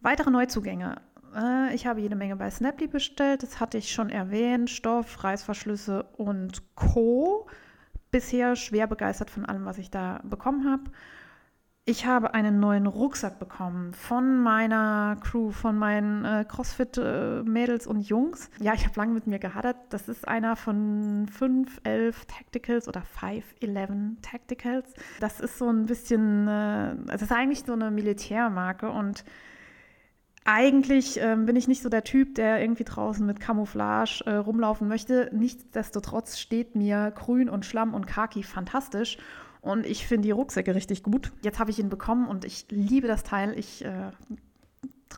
Weitere 0.00 0.30
Neuzugänge. 0.30 1.00
Äh, 1.34 1.74
ich 1.74 1.86
habe 1.86 2.00
jede 2.00 2.16
Menge 2.16 2.36
bei 2.36 2.50
Snaply 2.50 2.86
bestellt. 2.86 3.42
Das 3.42 3.60
hatte 3.60 3.78
ich 3.78 3.92
schon 3.92 4.10
erwähnt. 4.10 4.70
Stoff, 4.70 5.22
Reißverschlüsse 5.22 6.04
und 6.16 6.74
Co. 6.74 7.46
Bisher 8.10 8.56
schwer 8.56 8.86
begeistert 8.86 9.30
von 9.30 9.46
allem, 9.46 9.64
was 9.64 9.78
ich 9.78 9.90
da 9.90 10.20
bekommen 10.24 10.70
habe. 10.70 10.90
Ich 11.84 12.06
habe 12.06 12.32
einen 12.32 12.60
neuen 12.60 12.86
Rucksack 12.86 13.40
bekommen 13.40 13.92
von 13.92 14.40
meiner 14.40 15.16
Crew, 15.20 15.50
von 15.50 15.76
meinen 15.76 16.24
äh, 16.24 16.44
CrossFit-Mädels 16.46 17.86
äh, 17.86 17.88
und 17.88 18.02
Jungs. 18.02 18.50
Ja, 18.60 18.74
ich 18.74 18.84
habe 18.84 18.94
lange 19.00 19.14
mit 19.14 19.26
mir 19.26 19.40
gehadert. 19.40 19.76
Das 19.90 20.08
ist 20.08 20.28
einer 20.28 20.54
von 20.54 21.26
5, 21.26 21.80
11 21.82 22.26
Tacticals 22.26 22.86
oder 22.86 23.02
5, 23.02 23.44
11 23.60 23.90
Tacticals. 24.22 24.94
Das 25.18 25.40
ist 25.40 25.58
so 25.58 25.70
ein 25.70 25.86
bisschen, 25.86 26.46
äh, 26.46 26.94
das 27.06 27.22
ist 27.22 27.32
eigentlich 27.32 27.64
so 27.66 27.72
eine 27.72 27.90
Militärmarke 27.90 28.88
und 28.88 29.24
eigentlich 30.44 31.20
ähm, 31.20 31.46
bin 31.46 31.56
ich 31.56 31.68
nicht 31.68 31.82
so 31.82 31.88
der 31.88 32.04
Typ, 32.04 32.34
der 32.34 32.60
irgendwie 32.60 32.84
draußen 32.84 33.24
mit 33.24 33.38
Camouflage 33.38 34.22
äh, 34.26 34.34
rumlaufen 34.34 34.88
möchte. 34.88 35.30
Nichtsdestotrotz 35.32 36.38
steht 36.38 36.74
mir 36.74 37.12
Grün 37.14 37.48
und 37.48 37.64
Schlamm 37.64 37.94
und 37.94 38.06
Khaki 38.06 38.42
fantastisch. 38.42 39.18
Und 39.60 39.86
ich 39.86 40.06
finde 40.06 40.26
die 40.26 40.32
Rucksäcke 40.32 40.74
richtig 40.74 41.04
gut. 41.04 41.30
Jetzt 41.42 41.60
habe 41.60 41.70
ich 41.70 41.78
ihn 41.78 41.88
bekommen 41.88 42.26
und 42.26 42.44
ich 42.44 42.66
liebe 42.70 43.06
das 43.06 43.22
Teil. 43.22 43.56
Ich 43.56 43.84
äh, 43.84 44.10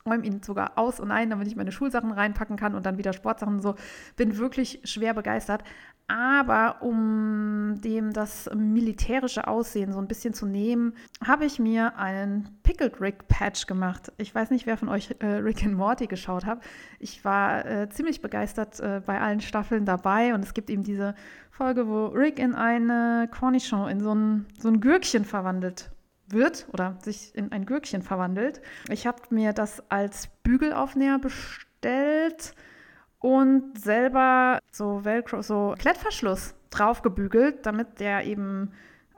räume 0.06 0.26
ihn 0.26 0.42
sogar 0.42 0.72
aus 0.76 1.00
und 1.00 1.10
ein, 1.10 1.30
damit 1.30 1.48
ich 1.48 1.56
meine 1.56 1.72
Schulsachen 1.72 2.12
reinpacken 2.12 2.56
kann 2.56 2.74
und 2.74 2.84
dann 2.84 2.98
wieder 2.98 3.14
Sportsachen 3.14 3.62
so. 3.62 3.74
Bin 4.16 4.36
wirklich 4.36 4.80
schwer 4.84 5.14
begeistert. 5.14 5.64
Aber 6.06 6.82
um 6.82 7.80
dem 7.80 8.12
das 8.12 8.50
militärische 8.54 9.48
Aussehen 9.48 9.92
so 9.92 9.98
ein 9.98 10.06
bisschen 10.06 10.34
zu 10.34 10.44
nehmen, 10.44 10.94
habe 11.26 11.46
ich 11.46 11.58
mir 11.58 11.96
einen 11.96 12.58
Pickled 12.62 13.00
Rick 13.00 13.26
Patch 13.28 13.66
gemacht. 13.66 14.12
Ich 14.18 14.34
weiß 14.34 14.50
nicht, 14.50 14.66
wer 14.66 14.76
von 14.76 14.90
euch 14.90 15.16
äh, 15.20 15.26
Rick 15.26 15.64
and 15.64 15.74
Morty 15.74 16.06
geschaut 16.06 16.44
hat. 16.44 16.62
Ich 16.98 17.24
war 17.24 17.64
äh, 17.64 17.88
ziemlich 17.88 18.20
begeistert 18.20 18.80
äh, 18.80 19.00
bei 19.04 19.18
allen 19.18 19.40
Staffeln 19.40 19.86
dabei 19.86 20.34
und 20.34 20.44
es 20.44 20.52
gibt 20.52 20.68
eben 20.68 20.82
diese 20.82 21.14
Folge, 21.50 21.88
wo 21.88 22.08
Rick 22.08 22.38
in 22.38 22.54
eine 22.54 23.28
Cornichon, 23.30 23.88
in 23.88 24.00
so 24.00 24.14
ein, 24.14 24.46
so 24.58 24.68
ein 24.68 24.80
Gürkchen 24.80 25.24
verwandelt 25.24 25.90
wird 26.26 26.66
oder 26.72 26.98
sich 27.02 27.34
in 27.34 27.50
ein 27.50 27.64
Gürkchen 27.64 28.02
verwandelt. 28.02 28.60
Ich 28.90 29.06
habe 29.06 29.22
mir 29.30 29.54
das 29.54 29.82
als 29.90 30.28
Bügelaufnäher 30.42 31.18
bestellt 31.18 32.54
und 33.24 33.78
selber 33.78 34.58
so 34.70 35.02
Velcro, 35.06 35.40
so 35.40 35.74
Klettverschluss 35.78 36.54
draufgebügelt, 36.68 37.64
damit 37.64 37.98
der 37.98 38.26
eben 38.26 38.72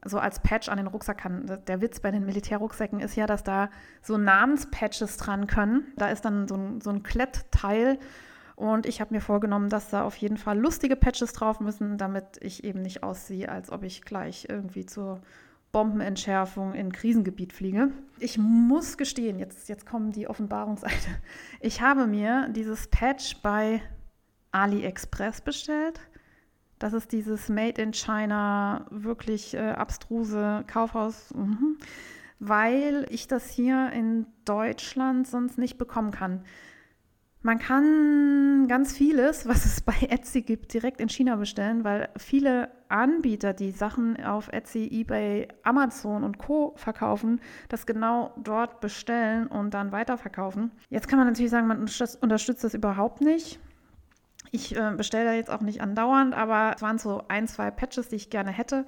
so 0.04 0.20
als 0.20 0.38
Patch 0.38 0.68
an 0.68 0.76
den 0.76 0.86
Rucksack 0.86 1.18
kann. 1.18 1.61
Der 1.66 1.80
Witz 1.80 1.98
bei 1.98 2.12
den 2.12 2.24
Militärrucksäcken 2.24 3.00
ist 3.00 3.16
ja, 3.16 3.26
dass 3.26 3.42
da 3.42 3.68
so 4.02 4.16
Namenspatches 4.16 5.16
dran 5.16 5.48
können. 5.48 5.88
Da 5.96 6.11
ist 6.11 6.24
dann 6.24 6.46
so 6.46 6.54
ein, 6.54 6.80
so 6.80 6.90
ein 6.90 7.02
Klettteil 7.02 7.98
Und 8.57 8.86
ich 8.86 9.00
habe 9.00 9.12
mir 9.12 9.20
vorgenommen, 9.20 9.68
dass 9.68 9.90
da 9.90 10.04
auf 10.04 10.16
jeden 10.16 10.38
Fall 10.38 10.59
lustige 10.59 10.96
Patches 10.96 11.32
drauf 11.34 11.61
müssen, 11.61 11.98
damit 11.98 12.38
ich 12.40 12.64
eben 12.64 12.82
nicht 12.82 13.02
aussehe, 13.02 13.48
als 13.50 13.70
ob 13.70 13.82
ich 13.82 14.02
gleich 14.02 14.46
irgendwie 14.48 14.86
zur 14.86 15.20
Bombenentschärfung 15.72 16.72
in 16.72 16.90
Krisengebiet 16.90 17.52
fliege. 17.52 17.90
Ich 18.18 18.38
muss 18.38 18.96
gestehen, 18.96 19.38
jetzt, 19.38 19.68
jetzt 19.68 19.84
kommt 19.84 20.16
die 20.16 20.26
Offenbarungsseite. 20.26 21.11
Ich 21.61 21.82
habe 21.82 22.07
mir 22.07 22.48
dieses 22.50 22.88
Patch 22.88 23.42
bei 23.42 23.82
AliExpress 24.57 25.42
bestellt. 25.42 26.00
Das 26.78 26.92
ist 26.92 27.12
dieses 27.12 27.48
Made 27.48 27.80
in 27.80 27.92
China, 27.92 28.86
wirklich 28.90 29.54
äh, 29.54 29.59
abstruse 29.59 30.64
Kaufhaus, 30.66 31.32
mhm. 31.34 31.78
weil 32.38 33.07
ich 33.11 33.28
das 33.28 33.48
hier 33.48 33.90
in 33.92 34.26
Deutschland 34.44 35.26
sonst 35.26 35.59
nicht 35.59 35.78
bekommen 35.78 36.11
kann. 36.11 36.42
Man 37.42 37.59
kann 37.61 38.66
ganz 38.66 38.96
vieles, 38.96 39.46
was 39.46 39.64
es 39.66 39.80
bei 39.80 39.94
Etsy 40.09 40.42
gibt, 40.42 40.74
direkt 40.74 41.00
in 41.00 41.09
China 41.09 41.36
bestellen, 41.36 41.84
weil 41.84 42.09
viele 42.16 42.70
Anbieter, 42.88 43.52
die 43.52 43.70
Sachen 43.70 44.22
auf 44.22 44.48
Etsy, 44.52 44.88
eBay, 44.90 45.48
Amazon 45.62 46.24
und 46.24 46.38
Co 46.38 46.72
verkaufen, 46.76 47.40
das 47.68 47.86
genau 47.86 48.34
dort 48.42 48.80
bestellen 48.80 49.46
und 49.46 49.74
dann 49.74 49.92
weiterverkaufen. 49.92 50.72
Jetzt 50.88 51.09
kann 51.09 51.18
man 51.18 51.28
natürlich 51.28 51.52
sagen, 51.52 51.68
man 51.68 51.78
unterstützt 51.78 52.64
das 52.64 52.74
überhaupt 52.74 53.20
nicht. 53.20 53.61
Ich 54.57 54.74
äh, 54.74 54.90
bestelle 54.96 55.26
da 55.26 55.32
jetzt 55.34 55.50
auch 55.50 55.61
nicht 55.61 55.82
andauernd, 55.82 56.34
aber 56.34 56.72
es 56.74 56.80
waren 56.80 56.96
so 56.96 57.22
ein, 57.28 57.46
zwei 57.46 57.70
Patches, 57.70 58.09
die 58.09 58.16
ich 58.16 58.30
gerne 58.30 58.50
hätte 58.50 58.86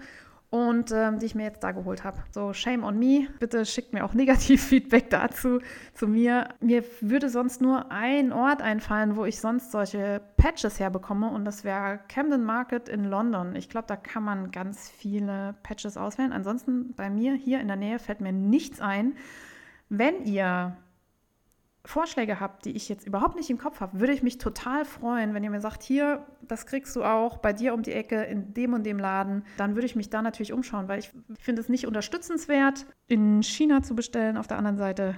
und 0.48 0.92
ähm, 0.92 1.18
die 1.18 1.26
ich 1.26 1.34
mir 1.34 1.42
jetzt 1.42 1.62
da 1.62 1.72
geholt 1.72 2.04
habe. 2.04 2.24
So, 2.30 2.54
shame 2.54 2.84
on 2.84 2.98
me. 2.98 3.26
Bitte 3.38 3.66
schickt 3.66 3.92
mir 3.92 4.02
auch 4.02 4.14
Negativ-Feedback 4.14 5.10
dazu, 5.10 5.60
zu 5.92 6.08
mir. 6.08 6.48
Mir 6.60 6.84
würde 7.02 7.28
sonst 7.28 7.60
nur 7.60 7.92
ein 7.92 8.32
Ort 8.32 8.62
einfallen, 8.62 9.16
wo 9.16 9.26
ich 9.26 9.42
sonst 9.42 9.72
solche 9.72 10.22
Patches 10.38 10.80
herbekomme 10.80 11.28
und 11.28 11.44
das 11.44 11.64
wäre 11.64 12.00
Camden 12.08 12.44
Market 12.44 12.88
in 12.88 13.04
London. 13.04 13.54
Ich 13.54 13.68
glaube, 13.68 13.88
da 13.88 13.96
kann 13.96 14.22
man 14.22 14.50
ganz 14.50 14.88
viele 14.88 15.54
Patches 15.62 15.98
auswählen. 15.98 16.32
Ansonsten 16.32 16.94
bei 16.94 17.10
mir 17.10 17.34
hier 17.34 17.60
in 17.60 17.68
der 17.68 17.76
Nähe 17.76 17.98
fällt 17.98 18.22
mir 18.22 18.32
nichts 18.32 18.80
ein. 18.80 19.16
Wenn 19.90 20.24
ihr 20.24 20.78
Vorschläge 21.88 22.38
habt, 22.38 22.66
die 22.66 22.72
ich 22.72 22.90
jetzt 22.90 23.06
überhaupt 23.06 23.34
nicht 23.34 23.48
im 23.48 23.56
Kopf 23.56 23.80
habe, 23.80 23.98
würde 23.98 24.12
ich 24.12 24.22
mich 24.22 24.36
total 24.36 24.84
freuen, 24.84 25.32
wenn 25.32 25.42
ihr 25.42 25.48
mir 25.48 25.62
sagt, 25.62 25.82
hier, 25.82 26.26
das 26.42 26.66
kriegst 26.66 26.94
du 26.94 27.02
auch 27.02 27.38
bei 27.38 27.54
dir 27.54 27.72
um 27.72 27.82
die 27.82 27.92
Ecke 27.92 28.24
in 28.24 28.52
dem 28.52 28.74
und 28.74 28.84
dem 28.84 28.98
Laden. 28.98 29.42
Dann 29.56 29.74
würde 29.74 29.86
ich 29.86 29.96
mich 29.96 30.10
da 30.10 30.20
natürlich 30.20 30.52
umschauen, 30.52 30.86
weil 30.86 30.98
ich 30.98 31.10
finde 31.40 31.62
es 31.62 31.70
nicht 31.70 31.86
unterstützenswert, 31.86 32.84
in 33.06 33.42
China 33.42 33.82
zu 33.82 33.96
bestellen. 33.96 34.36
Auf 34.36 34.46
der 34.46 34.58
anderen 34.58 34.76
Seite 34.76 35.14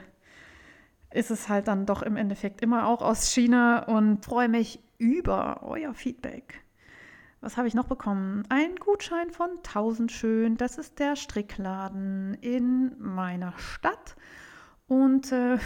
ist 1.13 1.33
es 1.33 1.49
halt 1.49 1.67
dann 1.67 1.87
doch 1.87 2.03
im 2.03 2.17
Endeffekt 2.17 2.61
immer 2.61 2.87
auch 2.87 3.03
aus 3.03 3.33
China 3.33 3.83
und 3.87 4.25
freue 4.25 4.49
mich 4.49 4.81
über 4.97 5.65
euer 5.65 5.93
Feedback. 5.93 6.63
Was 7.41 7.57
habe 7.57 7.67
ich 7.67 7.75
noch 7.75 7.87
bekommen? 7.87 8.45
Ein 8.49 8.77
Gutschein 8.77 9.31
von 9.31 9.51
1000 9.57 10.13
schön. 10.13 10.57
Das 10.57 10.79
ist 10.79 11.01
der 11.01 11.17
Strickladen 11.17 12.35
in 12.35 12.95
meiner 13.01 13.55
Stadt. 13.59 14.15
Und 14.87 15.33
äh, 15.33 15.59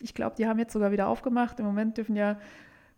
ich 0.00 0.14
glaube, 0.14 0.36
die 0.36 0.46
haben 0.46 0.58
jetzt 0.58 0.72
sogar 0.72 0.92
wieder 0.92 1.08
aufgemacht. 1.08 1.58
Im 1.60 1.66
Moment 1.66 1.96
dürfen 1.96 2.16
ja 2.16 2.38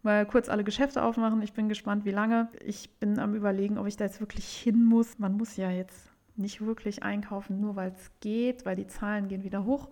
mal 0.03 0.27
kurz 0.27 0.49
alle 0.49 0.65
Geschäfte 0.65 1.03
aufmachen. 1.03 1.43
Ich 1.43 1.53
bin 1.53 1.69
gespannt, 1.69 2.05
wie 2.05 2.11
lange. 2.11 2.49
Ich 2.65 2.91
bin 2.99 3.19
am 3.19 3.35
Überlegen, 3.35 3.79
ob 3.79 3.87
ich 3.87 3.97
da 3.97 4.05
jetzt 4.05 4.21
wirklich 4.21 4.47
hin 4.49 4.85
muss. 4.85 5.19
Man 5.19 5.37
muss 5.37 5.57
ja 5.57 5.71
jetzt 5.71 6.11
nicht 6.37 6.61
wirklich 6.65 7.03
einkaufen, 7.03 7.61
nur 7.61 7.77
weil 7.77 7.91
es 7.91 8.11
geht, 8.21 8.65
weil 8.65 8.77
die 8.77 8.87
Zahlen 8.87 9.29
gehen 9.29 9.45
wieder 9.45 9.65
hoch. 9.65 9.89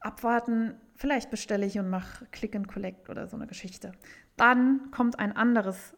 Abwarten, 0.00 0.74
vielleicht 0.94 1.30
bestelle 1.30 1.66
ich 1.66 1.78
und 1.78 1.90
mache 1.90 2.26
Click 2.26 2.56
and 2.56 2.68
Collect 2.68 3.08
oder 3.10 3.26
so 3.26 3.36
eine 3.36 3.46
Geschichte. 3.46 3.92
Dann 4.36 4.90
kommt 4.90 5.18
ein 5.18 5.36
anderes 5.36 5.94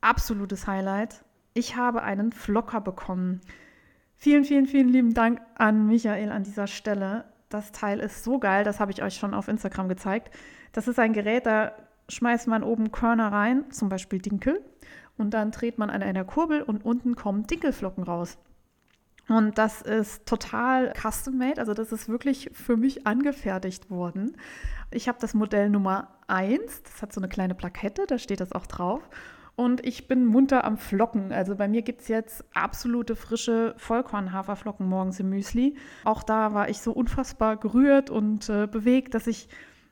absolutes 0.00 0.66
Highlight. 0.66 1.24
Ich 1.54 1.76
habe 1.76 2.02
einen 2.02 2.32
Flocker 2.32 2.80
bekommen. 2.80 3.40
Vielen, 4.16 4.44
vielen, 4.44 4.66
vielen 4.66 4.88
lieben 4.88 5.14
Dank 5.14 5.40
an 5.54 5.86
Michael 5.86 6.30
an 6.30 6.44
dieser 6.44 6.66
Stelle. 6.66 7.24
Das 7.54 7.70
Teil 7.70 8.00
ist 8.00 8.24
so 8.24 8.40
geil, 8.40 8.64
das 8.64 8.80
habe 8.80 8.90
ich 8.90 9.00
euch 9.00 9.14
schon 9.14 9.32
auf 9.32 9.46
Instagram 9.46 9.88
gezeigt. 9.88 10.34
Das 10.72 10.88
ist 10.88 10.98
ein 10.98 11.12
Gerät, 11.12 11.46
da 11.46 11.70
schmeißt 12.08 12.48
man 12.48 12.64
oben 12.64 12.90
Körner 12.90 13.30
rein, 13.30 13.70
zum 13.70 13.88
Beispiel 13.88 14.18
Dinkel, 14.18 14.60
und 15.16 15.30
dann 15.34 15.52
dreht 15.52 15.78
man 15.78 15.88
an 15.88 16.02
einer 16.02 16.24
Kurbel 16.24 16.62
und 16.62 16.84
unten 16.84 17.14
kommen 17.14 17.46
Dinkelflocken 17.46 18.02
raus. 18.02 18.38
Und 19.28 19.56
das 19.56 19.82
ist 19.82 20.26
total 20.26 20.92
custom-made, 21.00 21.60
also 21.60 21.74
das 21.74 21.92
ist 21.92 22.08
wirklich 22.08 22.50
für 22.52 22.76
mich 22.76 23.06
angefertigt 23.06 23.88
worden. 23.88 24.36
Ich 24.90 25.06
habe 25.06 25.18
das 25.20 25.32
Modell 25.32 25.70
Nummer 25.70 26.08
1, 26.26 26.82
das 26.82 27.02
hat 27.02 27.12
so 27.12 27.20
eine 27.20 27.28
kleine 27.28 27.54
Plakette, 27.54 28.06
da 28.08 28.18
steht 28.18 28.40
das 28.40 28.50
auch 28.50 28.66
drauf 28.66 29.08
und 29.56 29.84
ich 29.86 30.08
bin 30.08 30.26
munter 30.26 30.64
am 30.64 30.76
Flocken. 30.76 31.32
Also 31.32 31.54
bei 31.54 31.68
mir 31.68 31.82
gibt 31.82 32.00
es 32.02 32.08
jetzt 32.08 32.44
absolute 32.54 33.14
frische 33.14 33.74
Vollkornhaferflocken 33.76 34.86
morgens 34.86 35.20
im 35.20 35.30
Müsli. 35.30 35.76
Auch 36.04 36.22
da 36.22 36.54
war 36.54 36.68
ich 36.68 36.80
so 36.80 36.92
unfassbar 36.92 37.56
gerührt 37.56 38.10
und 38.10 38.48
äh, 38.48 38.66
bewegt, 38.66 39.14
dass 39.14 39.26
ich 39.26 39.48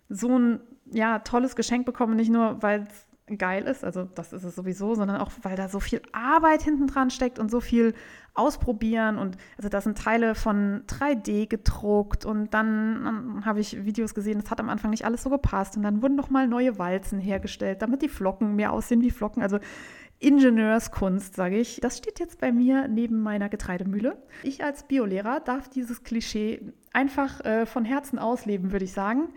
so 0.08 0.36
ein 0.38 0.60
ja, 0.86 1.20
tolles 1.20 1.56
Geschenk 1.56 1.86
bekomme, 1.86 2.14
nicht 2.16 2.30
nur, 2.30 2.62
weil 2.62 2.82
es 2.82 3.06
geil 3.38 3.64
ist, 3.64 3.84
also 3.84 4.04
das 4.04 4.32
ist 4.32 4.44
es 4.44 4.54
sowieso, 4.54 4.94
sondern 4.94 5.18
auch, 5.18 5.30
weil 5.42 5.56
da 5.56 5.68
so 5.68 5.80
viel 5.80 6.02
Arbeit 6.12 6.62
hinten 6.62 6.86
dran 6.86 7.10
steckt 7.10 7.38
und 7.38 7.50
so 7.50 7.60
viel 7.60 7.94
ausprobieren 8.34 9.18
und 9.18 9.36
also 9.56 9.68
da 9.68 9.80
sind 9.80 9.98
Teile 9.98 10.34
von 10.34 10.84
3D 10.86 11.48
gedruckt 11.48 12.24
und 12.24 12.54
dann, 12.54 13.04
dann 13.04 13.44
habe 13.44 13.60
ich 13.60 13.84
Videos 13.84 14.14
gesehen, 14.14 14.40
das 14.40 14.50
hat 14.50 14.60
am 14.60 14.70
Anfang 14.70 14.90
nicht 14.90 15.04
alles 15.04 15.22
so 15.22 15.30
gepasst 15.30 15.76
und 15.76 15.82
dann 15.82 16.02
wurden 16.02 16.16
nochmal 16.16 16.48
neue 16.48 16.78
Walzen 16.78 17.18
hergestellt, 17.18 17.82
damit 17.82 18.00
die 18.02 18.08
Flocken 18.08 18.56
mehr 18.56 18.72
aussehen 18.72 19.02
wie 19.02 19.10
Flocken, 19.10 19.42
also 19.42 19.58
Ingenieurskunst, 20.22 21.34
sage 21.34 21.58
ich. 21.58 21.80
Das 21.80 21.98
steht 21.98 22.20
jetzt 22.20 22.40
bei 22.40 22.52
mir 22.52 22.86
neben 22.86 23.22
meiner 23.22 23.48
Getreidemühle. 23.48 24.22
Ich 24.44 24.62
als 24.62 24.86
Biolehrer 24.86 25.40
darf 25.40 25.68
dieses 25.68 26.04
Klischee 26.04 26.72
einfach 26.92 27.44
äh, 27.44 27.66
von 27.66 27.84
Herzen 27.84 28.20
ausleben, 28.20 28.70
würde 28.70 28.84
ich 28.84 28.92
sagen. 28.92 29.30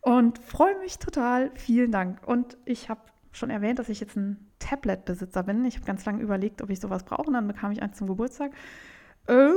Und 0.00 0.38
freue 0.38 0.78
mich 0.78 0.98
total. 0.98 1.50
Vielen 1.54 1.92
Dank. 1.92 2.26
Und 2.26 2.56
ich 2.64 2.88
habe 2.88 3.02
schon 3.32 3.50
erwähnt, 3.50 3.78
dass 3.78 3.88
ich 3.88 4.00
jetzt 4.00 4.16
ein 4.16 4.50
Tablet-Besitzer 4.58 5.42
bin. 5.42 5.64
Ich 5.64 5.76
habe 5.76 5.86
ganz 5.86 6.04
lange 6.04 6.22
überlegt, 6.22 6.62
ob 6.62 6.70
ich 6.70 6.80
sowas 6.80 7.04
brauche. 7.04 7.26
Und 7.26 7.34
dann 7.34 7.48
bekam 7.48 7.72
ich 7.72 7.82
eins 7.82 7.96
zum 7.96 8.06
Geburtstag. 8.06 8.52
Ähm, 9.28 9.54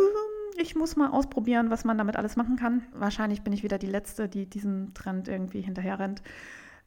ich 0.58 0.76
muss 0.76 0.96
mal 0.96 1.12
ausprobieren, 1.12 1.70
was 1.70 1.84
man 1.84 1.98
damit 1.98 2.16
alles 2.16 2.36
machen 2.36 2.56
kann. 2.56 2.84
Wahrscheinlich 2.94 3.42
bin 3.42 3.54
ich 3.54 3.64
wieder 3.64 3.78
die 3.78 3.88
Letzte, 3.88 4.30
die 4.30 4.46
diesem 4.50 4.94
Trend 4.94 5.28
irgendwie 5.28 5.62
hinterher 5.62 6.00
rennt. 6.00 6.22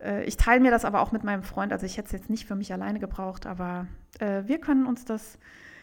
Äh, 0.01 0.25
ich 0.25 0.37
teile 0.37 0.61
mir 0.61 0.71
das 0.71 0.85
aber 0.85 1.01
auch 1.01 1.13
mit 1.13 1.25
meinem 1.25 1.43
Freund. 1.43 1.73
Also 1.73 1.87
ich 1.87 1.99
hätte 1.99 2.07
es 2.07 2.13
jetzt 2.13 2.31
nicht 2.31 2.47
für 2.47 2.55
mich 2.55 2.73
alleine 2.73 2.99
gebraucht, 2.99 3.47
aber 3.47 3.87
äh, 4.21 4.43
wir 4.47 4.59
können 4.59 4.87
uns 4.87 5.05
das 5.05 5.39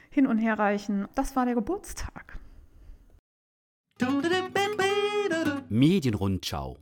hin 0.09 0.27
und 0.27 0.39
her 0.39 0.57
reichen. 0.57 1.07
Das 1.13 1.35
war 1.35 1.45
der 1.45 1.55
Geburtstag. 1.55 2.39
Medienrundschau 5.69 6.77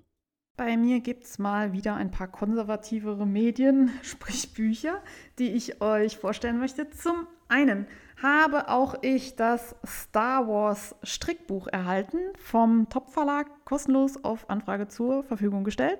bei 0.56 0.78
mir 0.78 1.00
gibt 1.00 1.24
es 1.24 1.40
mal 1.40 1.74
wieder 1.74 1.96
ein 1.96 2.12
paar 2.12 2.28
konservativere 2.28 3.26
Medien, 3.26 3.92
sprich 4.04 4.54
Bücher, 4.54 5.02
die 5.40 5.52
ich 5.52 5.82
euch 5.82 6.18
vorstellen 6.18 6.60
möchte. 6.60 6.90
Zum 6.90 7.28
einen 7.48 7.88
habe 8.22 8.70
auch 8.70 8.96
ich 9.02 9.36
das 9.36 9.76
Star 9.86 10.48
Wars 10.48 10.96
Strickbuch 11.04 11.68
erhalten, 11.68 12.20
vom 12.38 12.88
Top 12.90 13.10
Verlag 13.10 13.48
kostenlos 13.66 14.24
auf 14.24 14.50
Anfrage 14.50 14.88
zur 14.88 15.24
Verfügung 15.24 15.64
gestellt. 15.64 16.00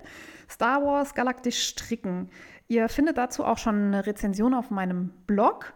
Star 0.50 0.84
Wars 0.84 1.16
Galaktisch 1.16 1.68
Stricken. 1.68 2.30
Ihr 2.68 2.90
findet 2.90 3.18
dazu 3.18 3.44
auch 3.44 3.58
schon 3.58 3.76
eine 3.76 4.06
Rezension 4.06 4.54
auf 4.54 4.70
meinem 4.70 5.10
Blog. 5.26 5.74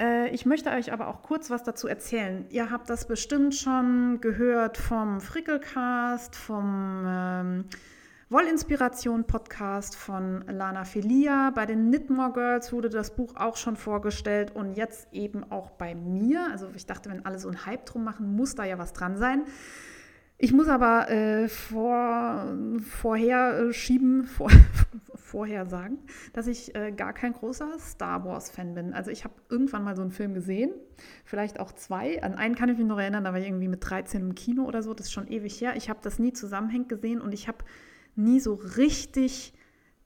Äh, 0.00 0.30
ich 0.30 0.46
möchte 0.46 0.70
euch 0.70 0.92
aber 0.92 1.08
auch 1.08 1.22
kurz 1.22 1.50
was 1.50 1.64
dazu 1.64 1.88
erzählen. 1.88 2.46
Ihr 2.50 2.70
habt 2.70 2.88
das 2.88 3.06
bestimmt 3.06 3.54
schon 3.54 4.20
gehört 4.20 4.78
vom 4.78 5.20
Frickelcast, 5.20 6.34
vom 6.34 7.04
ähm, 7.06 7.64
Wollinspiration-Podcast 8.34 9.94
von 9.94 10.44
Lana 10.48 10.84
Felia. 10.84 11.52
Bei 11.54 11.66
den 11.66 11.86
Knitmore 11.86 12.32
Girls 12.32 12.72
wurde 12.72 12.88
das 12.88 13.14
Buch 13.14 13.36
auch 13.36 13.56
schon 13.56 13.76
vorgestellt 13.76 14.56
und 14.56 14.74
jetzt 14.74 15.06
eben 15.12 15.44
auch 15.52 15.70
bei 15.70 15.94
mir. 15.94 16.48
Also 16.50 16.68
ich 16.74 16.84
dachte, 16.84 17.10
wenn 17.10 17.24
alle 17.24 17.38
so 17.38 17.46
einen 17.46 17.64
Hype 17.64 17.86
drum 17.86 18.02
machen, 18.02 18.34
muss 18.34 18.56
da 18.56 18.64
ja 18.64 18.76
was 18.76 18.92
dran 18.92 19.18
sein. 19.18 19.44
Ich 20.36 20.52
muss 20.52 20.66
aber 20.66 21.08
äh, 21.10 21.46
vor, 21.46 22.52
vorher 22.90 23.68
äh, 23.68 23.72
schieben, 23.72 24.24
vor, 24.36 24.50
vorher 25.14 25.66
sagen, 25.66 25.98
dass 26.32 26.48
ich 26.48 26.74
äh, 26.74 26.90
gar 26.90 27.12
kein 27.12 27.34
großer 27.34 27.78
Star 27.78 28.24
Wars-Fan 28.24 28.74
bin. 28.74 28.94
Also 28.94 29.12
ich 29.12 29.22
habe 29.22 29.34
irgendwann 29.48 29.84
mal 29.84 29.94
so 29.94 30.02
einen 30.02 30.10
Film 30.10 30.34
gesehen, 30.34 30.72
vielleicht 31.24 31.60
auch 31.60 31.70
zwei. 31.70 32.20
An 32.20 32.34
einen 32.34 32.56
kann 32.56 32.68
ich 32.68 32.78
mich 32.78 32.86
noch 32.88 32.98
erinnern, 32.98 33.22
da 33.22 33.32
war 33.32 33.38
ich 33.38 33.46
irgendwie 33.46 33.68
mit 33.68 33.88
13 33.88 34.22
im 34.22 34.34
Kino 34.34 34.64
oder 34.64 34.82
so, 34.82 34.92
das 34.92 35.06
ist 35.06 35.12
schon 35.12 35.28
ewig 35.28 35.60
her. 35.60 35.76
Ich 35.76 35.88
habe 35.88 36.00
das 36.02 36.18
nie 36.18 36.32
zusammenhängend 36.32 36.88
gesehen 36.88 37.20
und 37.20 37.32
ich 37.32 37.46
habe 37.46 37.58
nie 38.16 38.40
so 38.40 38.54
richtig 38.54 39.52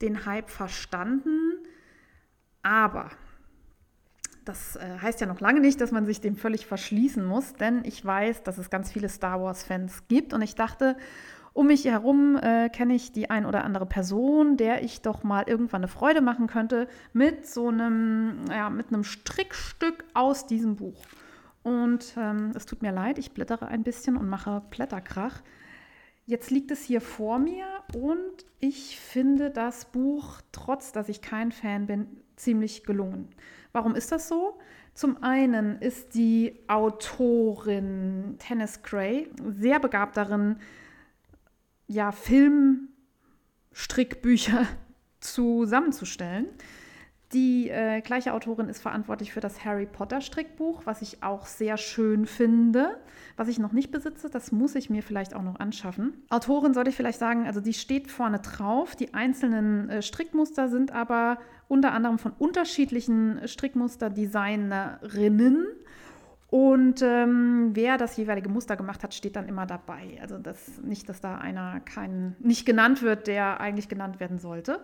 den 0.01 0.27
Hype 0.27 0.51
verstanden. 0.51 1.59
Aber 2.63 3.11
das 4.45 4.77
äh, 4.77 4.99
heißt 5.01 5.21
ja 5.21 5.27
noch 5.27 5.41
lange 5.41 5.61
nicht, 5.61 5.81
dass 5.81 5.93
man 5.93 6.07
sich 6.07 6.21
dem 6.21 6.37
völlig 6.37 6.67
verschließen 6.67 7.25
muss, 7.25 7.55
denn 7.55 7.83
ich 7.85 8.05
weiß, 8.05 8.43
dass 8.43 8.59
es 8.59 8.71
ganz 8.71 8.91
viele 8.91 9.09
Star 9.09 9.43
Wars-Fans 9.43 10.09
gibt 10.09 10.33
und 10.33 10.43
ich 10.43 10.55
dachte, 10.55 10.97
Um 11.55 11.67
mich 11.67 11.85
herum 11.87 12.37
äh, 12.37 12.69
kenne 12.69 12.95
ich 12.95 13.11
die 13.11 13.31
ein 13.31 13.45
oder 13.45 13.65
andere 13.65 13.85
Person, 13.85 14.57
der 14.57 14.85
ich 14.85 15.03
doch 15.03 15.25
mal 15.25 15.45
irgendwann 15.49 15.81
eine 15.81 15.89
Freude 15.89 16.21
machen 16.21 16.47
könnte 16.47 16.87
mit 17.13 17.47
so 17.49 17.69
einem, 17.69 18.45
ja, 18.49 18.71
mit 18.71 18.89
einem 18.89 19.03
Strickstück 19.03 20.05
aus 20.15 20.47
diesem 20.47 20.77
Buch. 20.77 21.03
Und 21.65 22.15
ähm, 22.17 22.53
es 22.55 22.65
tut 22.65 22.81
mir 22.81 22.93
leid, 22.93 23.19
ich 23.19 23.33
blättere 23.33 23.67
ein 23.67 23.83
bisschen 23.83 24.17
und 24.17 24.29
mache 24.29 24.63
Blätterkrach. 24.71 25.43
Jetzt 26.29 26.51
liegt 26.51 26.71
es 26.71 26.83
hier 26.83 27.01
vor 27.01 27.39
mir 27.39 27.65
und 27.95 28.45
ich 28.61 29.01
finde 29.01 29.51
das 29.51 29.87
Buch, 29.87 30.43
trotz 30.53 30.93
dass 30.93 31.09
ich 31.09 31.23
kein 31.23 31.53
Fan 31.53 31.87
bin, 31.87 32.07
ziemlich 32.37 32.85
gelungen. 32.85 33.31
Warum 33.73 33.95
ist 33.95 34.13
das 34.13 34.29
so? 34.29 34.59
Zum 34.93 35.23
einen 35.23 35.81
ist 35.81 36.15
die 36.15 36.61
Autorin 36.67 38.37
Tennis 38.39 38.83
Gray 38.83 39.31
sehr 39.43 39.81
begabt 39.81 40.19
darin, 40.19 40.59
ja, 41.87 42.13
Filmstrickbücher 42.13 44.67
zusammenzustellen. 45.21 46.49
Die 47.33 47.69
äh, 47.69 48.01
gleiche 48.01 48.33
Autorin 48.33 48.71
ist 48.71 48.81
verantwortlich 48.81 49.35
für 49.35 49.41
das 49.41 49.63
Harry 49.63 49.85
Potter 49.85 50.23
Strickbuch, 50.23 50.87
was 50.87 51.03
ich 51.03 51.23
auch 51.23 51.45
sehr 51.45 51.77
schön 51.77 52.25
finde. 52.25 52.97
Was 53.37 53.49
ich 53.49 53.59
noch 53.59 53.73
nicht 53.73 53.91
besitze, 53.91 54.31
das 54.31 54.51
muss 54.51 54.75
ich 54.75 54.89
mir 54.89 55.03
vielleicht 55.03 55.35
auch 55.35 55.43
noch 55.43 55.61
anschaffen. 55.61 56.15
Autorin 56.31 56.73
sollte 56.73 56.89
ich 56.89 56.97
vielleicht 56.97 57.19
sagen, 57.19 57.47
also 57.47 57.61
die 57.61 57.75
steht 57.75 58.11
vorne 58.11 58.39
drauf. 58.39 58.97
Die 58.97 59.13
einzelnen 59.13 59.91
äh, 59.91 60.01
Strickmuster 60.01 60.71
sind 60.71 60.93
aber 60.93 61.37
unter 61.69 61.93
anderem 61.93 62.19
von 62.19 62.33
unterschiedlichen 62.33 63.47
Strickmusterdesignerinnen. 63.47 65.67
Und 66.51 67.03
ähm, 67.03 67.73
wer 67.75 67.99
das 67.99 68.17
jeweilige 68.17 68.49
Muster 68.49 68.77
gemacht 68.77 69.05
hat, 69.05 69.13
steht 69.13 69.37
dann 69.37 69.49
immer 69.49 69.67
dabei. 69.67 70.17
Also 70.23 70.39
das, 70.39 70.81
nicht, 70.83 71.07
dass 71.11 71.21
da 71.21 71.37
einer 71.37 71.81
kein, 71.81 72.37
nicht 72.39 72.65
genannt 72.65 73.03
wird, 73.03 73.27
der 73.27 73.61
eigentlich 73.61 73.91
genannt 73.91 74.19
werden 74.19 74.39
sollte. 74.39 74.81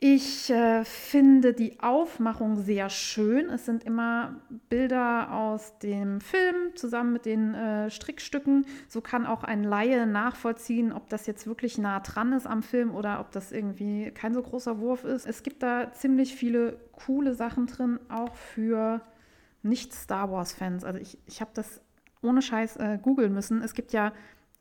Ich 0.00 0.48
äh, 0.48 0.84
finde 0.84 1.52
die 1.52 1.80
Aufmachung 1.80 2.54
sehr 2.54 2.88
schön. 2.88 3.50
Es 3.50 3.64
sind 3.64 3.82
immer 3.82 4.36
Bilder 4.68 5.32
aus 5.32 5.76
dem 5.80 6.20
Film 6.20 6.76
zusammen 6.76 7.12
mit 7.12 7.26
den 7.26 7.54
äh, 7.54 7.90
Strickstücken. 7.90 8.64
So 8.86 9.00
kann 9.00 9.26
auch 9.26 9.42
ein 9.42 9.64
Laie 9.64 10.06
nachvollziehen, 10.06 10.92
ob 10.92 11.08
das 11.08 11.26
jetzt 11.26 11.48
wirklich 11.48 11.78
nah 11.78 11.98
dran 11.98 12.32
ist 12.32 12.46
am 12.46 12.62
Film 12.62 12.94
oder 12.94 13.18
ob 13.18 13.32
das 13.32 13.50
irgendwie 13.50 14.12
kein 14.12 14.34
so 14.34 14.42
großer 14.42 14.78
Wurf 14.78 15.02
ist. 15.02 15.26
Es 15.26 15.42
gibt 15.42 15.64
da 15.64 15.90
ziemlich 15.90 16.36
viele 16.36 16.78
coole 16.92 17.34
Sachen 17.34 17.66
drin, 17.66 17.98
auch 18.08 18.36
für 18.36 19.00
Nicht-Star 19.64 20.30
Wars-Fans. 20.30 20.84
Also 20.84 21.00
ich, 21.00 21.18
ich 21.26 21.40
habe 21.40 21.50
das 21.54 21.80
ohne 22.22 22.40
Scheiß 22.40 22.76
äh, 22.76 23.00
googeln 23.02 23.34
müssen. 23.34 23.62
Es 23.62 23.74
gibt 23.74 23.92
ja 23.92 24.12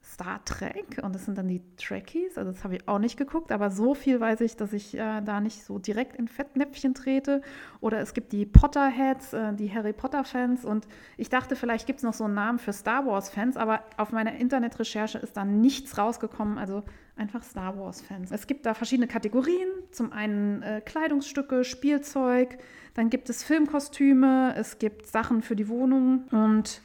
Star 0.07 0.43
Trek 0.45 1.01
und 1.03 1.13
das 1.13 1.25
sind 1.25 1.37
dann 1.37 1.49
die 1.49 1.61
Trekkies, 1.75 2.37
also 2.37 2.51
das 2.51 2.63
habe 2.63 2.75
ich 2.75 2.87
auch 2.87 2.97
nicht 2.97 3.17
geguckt, 3.17 3.51
aber 3.51 3.69
so 3.69 3.93
viel 3.93 4.21
weiß 4.21 4.39
ich, 4.41 4.55
dass 4.55 4.71
ich 4.71 4.97
äh, 4.97 5.21
da 5.21 5.41
nicht 5.41 5.65
so 5.65 5.79
direkt 5.79 6.15
in 6.15 6.29
Fettnäpfchen 6.29 6.93
trete. 6.93 7.41
Oder 7.81 7.99
es 7.99 8.13
gibt 8.13 8.31
die 8.31 8.45
Potterheads, 8.45 9.33
äh, 9.33 9.53
die 9.53 9.73
Harry 9.73 9.91
Potter-Fans 9.91 10.63
und 10.63 10.87
ich 11.17 11.29
dachte, 11.29 11.57
vielleicht 11.57 11.87
gibt 11.87 11.97
es 11.97 12.03
noch 12.03 12.13
so 12.13 12.23
einen 12.23 12.35
Namen 12.35 12.57
für 12.57 12.71
Star 12.71 13.05
Wars-Fans, 13.05 13.57
aber 13.57 13.83
auf 13.97 14.13
meiner 14.13 14.35
Internetrecherche 14.35 15.17
ist 15.17 15.35
da 15.35 15.43
nichts 15.43 15.97
rausgekommen, 15.97 16.57
also 16.57 16.83
einfach 17.17 17.43
Star 17.43 17.77
Wars-Fans. 17.77 18.31
Es 18.31 18.47
gibt 18.47 18.65
da 18.65 18.73
verschiedene 18.73 19.07
Kategorien, 19.07 19.67
zum 19.91 20.13
einen 20.13 20.61
äh, 20.61 20.81
Kleidungsstücke, 20.85 21.65
Spielzeug, 21.65 22.57
dann 22.93 23.09
gibt 23.09 23.29
es 23.29 23.43
Filmkostüme, 23.43 24.55
es 24.55 24.79
gibt 24.79 25.05
Sachen 25.07 25.41
für 25.41 25.55
die 25.55 25.67
Wohnung. 25.67 26.23
Und 26.31 26.81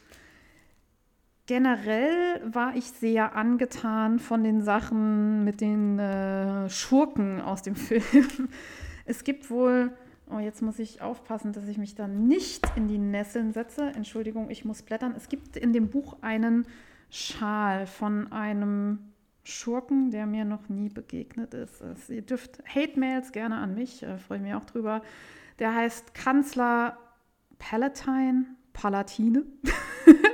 generell 1.53 2.41
war 2.51 2.77
ich 2.77 2.87
sehr 2.87 3.37
angetan 3.37 4.19
von 4.19 4.43
den 4.43 4.63
Sachen 4.63 5.45
mit 5.45 5.61
den 5.61 5.99
äh, 5.99 6.71
Schurken 6.71 7.43
aus 7.43 7.61
dem 7.61 7.77
Film. 7.77 8.49
Es 9.05 9.23
gibt 9.23 9.51
wohl, 9.51 9.93
oh, 10.31 10.39
jetzt 10.39 10.63
muss 10.63 10.79
ich 10.79 11.03
aufpassen, 11.03 11.53
dass 11.53 11.69
ich 11.69 11.77
mich 11.77 11.95
da 11.95 12.09
nicht 12.09 12.65
in 12.75 12.89
die 12.89 12.97
Nesseln 12.97 13.53
setze. 13.53 13.93
Entschuldigung, 13.95 14.49
ich 14.49 14.65
muss 14.65 14.81
blättern. 14.81 15.13
Es 15.15 15.29
gibt 15.29 15.59
in 15.59 15.75
dem 15.75 15.91
Buch 15.91 16.17
einen 16.23 16.67
Schal 17.11 17.87
von 17.87 18.33
einem 18.33 19.13
Schurken, 19.45 20.11
der 20.11 20.25
mir 20.25 20.47
noch 20.47 20.71
nie 20.71 20.89
begegnet 20.89 21.53
ist. 21.53 21.83
Es, 21.83 22.09
ihr 22.09 22.23
dürft 22.23 22.63
Hate-Mails 22.67 23.31
gerne 23.31 23.57
an 23.57 23.75
mich, 23.75 24.03
äh, 24.03 24.17
freue 24.17 24.39
ich 24.39 24.45
mich 24.45 24.55
auch 24.55 24.65
drüber. 24.65 25.03
Der 25.59 25.75
heißt 25.75 26.15
Kanzler 26.15 26.97
Palatine, 27.59 28.47
Palatine. 28.73 29.45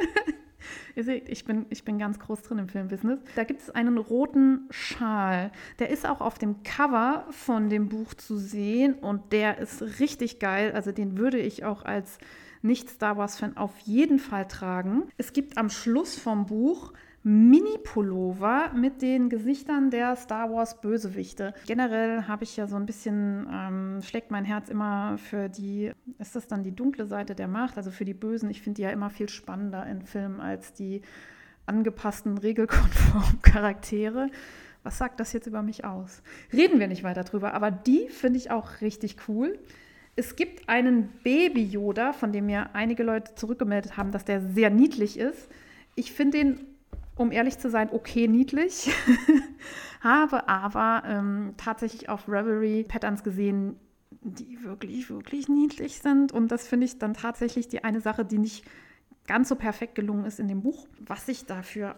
Ihr 0.98 1.04
seht, 1.04 1.28
ich 1.28 1.44
bin, 1.44 1.64
ich 1.70 1.84
bin 1.84 1.96
ganz 2.00 2.18
groß 2.18 2.42
drin 2.42 2.58
im 2.58 2.68
Filmbusiness. 2.68 3.20
Da 3.36 3.44
gibt 3.44 3.60
es 3.60 3.70
einen 3.70 3.98
roten 3.98 4.66
Schal. 4.70 5.52
Der 5.78 5.90
ist 5.90 6.04
auch 6.04 6.20
auf 6.20 6.38
dem 6.38 6.64
Cover 6.64 7.24
von 7.30 7.70
dem 7.70 7.88
Buch 7.88 8.14
zu 8.14 8.36
sehen 8.36 8.94
und 8.94 9.32
der 9.32 9.58
ist 9.58 10.00
richtig 10.00 10.40
geil. 10.40 10.72
Also 10.72 10.90
den 10.90 11.16
würde 11.16 11.38
ich 11.38 11.64
auch 11.64 11.84
als 11.84 12.18
Nicht-Star 12.62 13.16
Wars-Fan 13.16 13.56
auf 13.56 13.78
jeden 13.78 14.18
Fall 14.18 14.48
tragen. 14.48 15.04
Es 15.18 15.32
gibt 15.32 15.56
am 15.56 15.70
Schluss 15.70 16.16
vom 16.18 16.46
Buch 16.46 16.92
Mini-Pullover 17.24 18.72
mit 18.74 19.02
den 19.02 19.28
Gesichtern 19.28 19.90
der 19.90 20.16
Star 20.16 20.50
Wars 20.52 20.80
Bösewichte. 20.80 21.52
Generell 21.66 22.22
habe 22.28 22.44
ich 22.44 22.56
ja 22.56 22.66
so 22.66 22.76
ein 22.76 22.86
bisschen, 22.86 23.46
ähm, 23.52 24.00
schlägt 24.02 24.30
mein 24.30 24.44
Herz 24.44 24.68
immer 24.68 25.18
für 25.18 25.48
die, 25.48 25.92
ist 26.18 26.36
das 26.36 26.46
dann 26.46 26.62
die 26.62 26.74
dunkle 26.74 27.06
Seite 27.06 27.34
der 27.34 27.48
Macht, 27.48 27.76
also 27.76 27.90
für 27.90 28.04
die 28.04 28.14
Bösen. 28.14 28.50
Ich 28.50 28.62
finde 28.62 28.76
die 28.76 28.82
ja 28.82 28.90
immer 28.90 29.10
viel 29.10 29.28
spannender 29.28 29.86
in 29.86 30.02
Filmen 30.02 30.40
als 30.40 30.72
die 30.72 31.02
angepassten, 31.66 32.38
regelkonformen 32.38 33.38
Charaktere. 33.42 34.30
Was 34.82 34.98
sagt 34.98 35.20
das 35.20 35.32
jetzt 35.32 35.46
über 35.46 35.62
mich 35.62 35.84
aus? 35.84 36.22
Reden 36.52 36.78
wir 36.78 36.86
nicht 36.86 37.02
weiter 37.02 37.24
drüber, 37.24 37.52
aber 37.52 37.70
die 37.70 38.08
finde 38.08 38.38
ich 38.38 38.50
auch 38.50 38.80
richtig 38.80 39.16
cool. 39.28 39.58
Es 40.16 40.34
gibt 40.34 40.68
einen 40.68 41.10
Baby-Yoda, 41.24 42.12
von 42.12 42.32
dem 42.32 42.46
mir 42.46 42.74
einige 42.74 43.02
Leute 43.02 43.34
zurückgemeldet 43.34 43.96
haben, 43.96 44.12
dass 44.12 44.24
der 44.24 44.40
sehr 44.40 44.70
niedlich 44.70 45.18
ist. 45.18 45.48
Ich 45.94 46.12
finde 46.12 46.38
den 46.38 46.60
um 47.18 47.32
ehrlich 47.32 47.58
zu 47.58 47.68
sein, 47.68 47.90
okay 47.92 48.28
niedlich. 48.28 48.90
Habe 50.00 50.48
aber 50.48 51.02
ähm, 51.06 51.54
tatsächlich 51.56 52.08
auf 52.08 52.28
Revelry 52.28 52.84
Patterns 52.86 53.24
gesehen, 53.24 53.76
die 54.22 54.62
wirklich, 54.62 55.10
wirklich 55.10 55.48
niedlich 55.48 55.98
sind. 55.98 56.32
Und 56.32 56.52
das 56.52 56.66
finde 56.66 56.86
ich 56.86 56.98
dann 56.98 57.14
tatsächlich 57.14 57.68
die 57.68 57.82
eine 57.82 58.00
Sache, 58.00 58.24
die 58.24 58.38
nicht 58.38 58.64
ganz 59.26 59.48
so 59.48 59.56
perfekt 59.56 59.96
gelungen 59.96 60.24
ist 60.24 60.38
in 60.38 60.48
dem 60.48 60.62
Buch. 60.62 60.86
Was 61.00 61.28
ich 61.28 61.44
dafür 61.44 61.96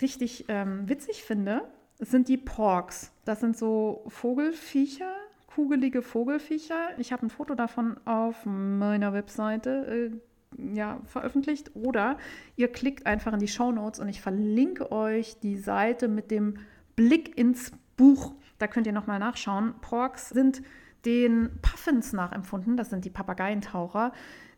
richtig 0.00 0.46
ähm, 0.48 0.88
witzig 0.88 1.22
finde, 1.22 1.62
sind 1.98 2.28
die 2.28 2.36
Porks. 2.36 3.12
Das 3.24 3.40
sind 3.40 3.56
so 3.56 4.04
Vogelfiecher, 4.08 5.14
kugelige 5.46 6.02
Vogelfiecher. 6.02 6.98
Ich 6.98 7.12
habe 7.12 7.26
ein 7.26 7.30
Foto 7.30 7.54
davon 7.54 7.96
auf 8.06 8.44
meiner 8.44 9.12
Webseite. 9.12 10.10
Äh, 10.12 10.29
ja, 10.58 11.00
veröffentlicht 11.04 11.74
oder 11.74 12.18
ihr 12.56 12.68
klickt 12.68 13.06
einfach 13.06 13.32
in 13.32 13.38
die 13.38 13.48
Show 13.48 13.72
Notes 13.72 14.00
und 14.00 14.08
ich 14.08 14.20
verlinke 14.20 14.92
euch 14.92 15.38
die 15.40 15.56
Seite 15.56 16.08
mit 16.08 16.30
dem 16.30 16.58
Blick 16.96 17.36
ins 17.38 17.72
Buch. 17.96 18.34
Da 18.58 18.66
könnt 18.66 18.86
ihr 18.86 18.92
nochmal 18.92 19.18
nachschauen. 19.18 19.74
Porks 19.80 20.28
sind 20.30 20.62
den 21.04 21.50
Puffins 21.62 22.12
nachempfunden, 22.12 22.76
das 22.76 22.90
sind 22.90 23.04
die 23.04 23.10
Papageientaucher, 23.10 24.12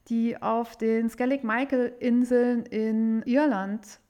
die 0.09 0.40
auf 0.40 0.76
den 0.76 1.09
Skellig 1.09 1.45
Michael 1.45 1.95
Inseln 2.01 2.66
in 2.66 3.22
Irland 3.22 4.01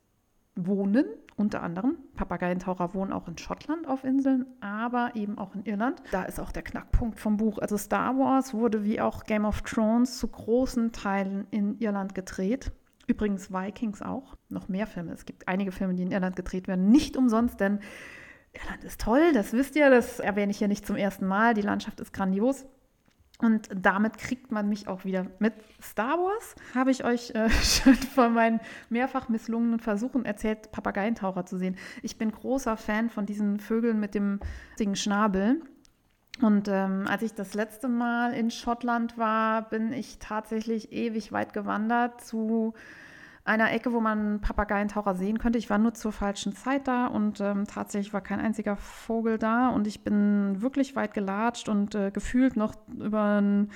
wohnen 0.54 1.04
unter 1.36 1.62
anderem. 1.62 1.96
Papageientaucher 2.14 2.94
wohnen 2.94 3.12
auch 3.12 3.28
in 3.28 3.38
Schottland 3.38 3.86
auf 3.86 4.04
Inseln, 4.04 4.46
aber 4.60 5.12
eben 5.14 5.38
auch 5.38 5.54
in 5.54 5.64
Irland. 5.64 6.02
Da 6.10 6.24
ist 6.24 6.40
auch 6.40 6.52
der 6.52 6.62
Knackpunkt 6.62 7.18
vom 7.18 7.36
Buch. 7.36 7.58
Also 7.58 7.76
Star 7.76 8.18
Wars 8.18 8.54
wurde 8.54 8.84
wie 8.84 9.00
auch 9.00 9.24
Game 9.24 9.44
of 9.44 9.62
Thrones 9.62 10.18
zu 10.18 10.28
großen 10.28 10.92
Teilen 10.92 11.46
in 11.50 11.78
Irland 11.78 12.14
gedreht. 12.14 12.72
Übrigens 13.06 13.50
Vikings 13.52 14.02
auch. 14.02 14.36
Noch 14.48 14.68
mehr 14.68 14.86
Filme. 14.86 15.12
Es 15.12 15.26
gibt 15.26 15.48
einige 15.48 15.72
Filme, 15.72 15.94
die 15.94 16.02
in 16.02 16.12
Irland 16.12 16.36
gedreht 16.36 16.68
werden. 16.68 16.90
Nicht 16.90 17.16
umsonst, 17.16 17.60
denn 17.60 17.80
Irland 18.52 18.84
ist 18.84 19.00
toll, 19.00 19.32
das 19.32 19.52
wisst 19.52 19.76
ihr, 19.76 19.88
das 19.88 20.20
erwähne 20.20 20.50
ich 20.50 20.60
ja 20.60 20.68
nicht 20.68 20.86
zum 20.86 20.96
ersten 20.96 21.26
Mal. 21.26 21.54
Die 21.54 21.62
Landschaft 21.62 22.00
ist 22.00 22.12
grandios. 22.12 22.66
Und 23.42 23.68
damit 23.74 24.18
kriegt 24.18 24.52
man 24.52 24.68
mich 24.68 24.86
auch 24.86 25.04
wieder 25.04 25.26
mit. 25.40 25.52
Star 25.82 26.16
Wars 26.16 26.54
habe 26.76 26.92
ich 26.92 27.04
euch 27.04 27.32
äh, 27.34 27.50
schon 27.62 27.94
von 27.94 28.32
meinen 28.32 28.60
mehrfach 28.88 29.28
misslungenen 29.28 29.80
Versuchen 29.80 30.24
erzählt, 30.24 30.70
Papageientaucher 30.70 31.44
zu 31.44 31.58
sehen. 31.58 31.76
Ich 32.02 32.16
bin 32.16 32.30
großer 32.30 32.76
Fan 32.76 33.10
von 33.10 33.26
diesen 33.26 33.58
Vögeln 33.58 33.98
mit 33.98 34.14
dem 34.14 34.40
Schnabel. 34.94 35.60
Und 36.40 36.68
ähm, 36.68 37.06
als 37.08 37.22
ich 37.22 37.34
das 37.34 37.54
letzte 37.54 37.88
Mal 37.88 38.32
in 38.32 38.50
Schottland 38.50 39.18
war, 39.18 39.68
bin 39.68 39.92
ich 39.92 40.18
tatsächlich 40.18 40.92
ewig 40.92 41.32
weit 41.32 41.52
gewandert 41.52 42.20
zu 42.20 42.74
einer 43.44 43.72
Ecke, 43.72 43.92
wo 43.92 44.00
man 44.00 44.40
Papageientaucher 44.40 45.14
sehen 45.14 45.38
könnte. 45.38 45.58
Ich 45.58 45.68
war 45.68 45.78
nur 45.78 45.94
zur 45.94 46.12
falschen 46.12 46.54
Zeit 46.54 46.86
da 46.86 47.06
und 47.06 47.40
ähm, 47.40 47.66
tatsächlich 47.66 48.12
war 48.12 48.20
kein 48.20 48.40
einziger 48.40 48.76
Vogel 48.76 49.38
da 49.38 49.68
und 49.68 49.86
ich 49.86 50.04
bin 50.04 50.62
wirklich 50.62 50.94
weit 50.94 51.12
gelatscht 51.12 51.68
und 51.68 51.94
äh, 51.94 52.10
gefühlt 52.10 52.56
noch 52.56 52.74
über 52.98 53.40
ein 53.40 53.70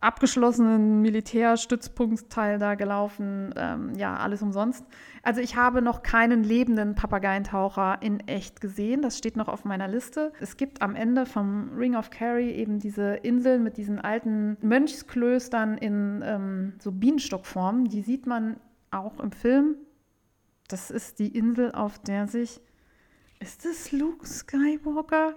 abgeschlossenen 0.00 1.00
Militärstützpunktteil 1.00 2.58
da 2.58 2.74
gelaufen. 2.74 3.54
Ähm, 3.56 3.94
ja, 3.96 4.16
alles 4.16 4.42
umsonst. 4.42 4.84
Also 5.22 5.40
ich 5.40 5.56
habe 5.56 5.80
noch 5.80 6.02
keinen 6.02 6.44
lebenden 6.44 6.94
Papageientaucher 6.94 7.98
in 8.02 8.20
echt 8.28 8.60
gesehen. 8.60 9.00
Das 9.00 9.16
steht 9.16 9.36
noch 9.36 9.48
auf 9.48 9.64
meiner 9.64 9.88
Liste. 9.88 10.32
Es 10.40 10.58
gibt 10.58 10.82
am 10.82 10.94
Ende 10.94 11.24
vom 11.24 11.70
Ring 11.76 11.96
of 11.96 12.10
Kerry 12.10 12.50
eben 12.50 12.78
diese 12.78 13.14
Inseln 13.14 13.62
mit 13.62 13.78
diesen 13.78 13.98
alten 13.98 14.58
Mönchsklöstern 14.60 15.78
in 15.78 16.22
ähm, 16.22 16.74
so 16.80 16.92
Bienenstockform. 16.92 17.88
Die 17.88 18.02
sieht 18.02 18.26
man 18.26 18.56
auch 18.94 19.20
im 19.20 19.32
Film. 19.32 19.76
Das 20.68 20.90
ist 20.90 21.18
die 21.18 21.36
Insel, 21.36 21.72
auf 21.72 21.98
der 21.98 22.26
sich. 22.28 22.60
Ist 23.40 23.66
es 23.66 23.92
Luke 23.92 24.26
Skywalker? 24.26 25.34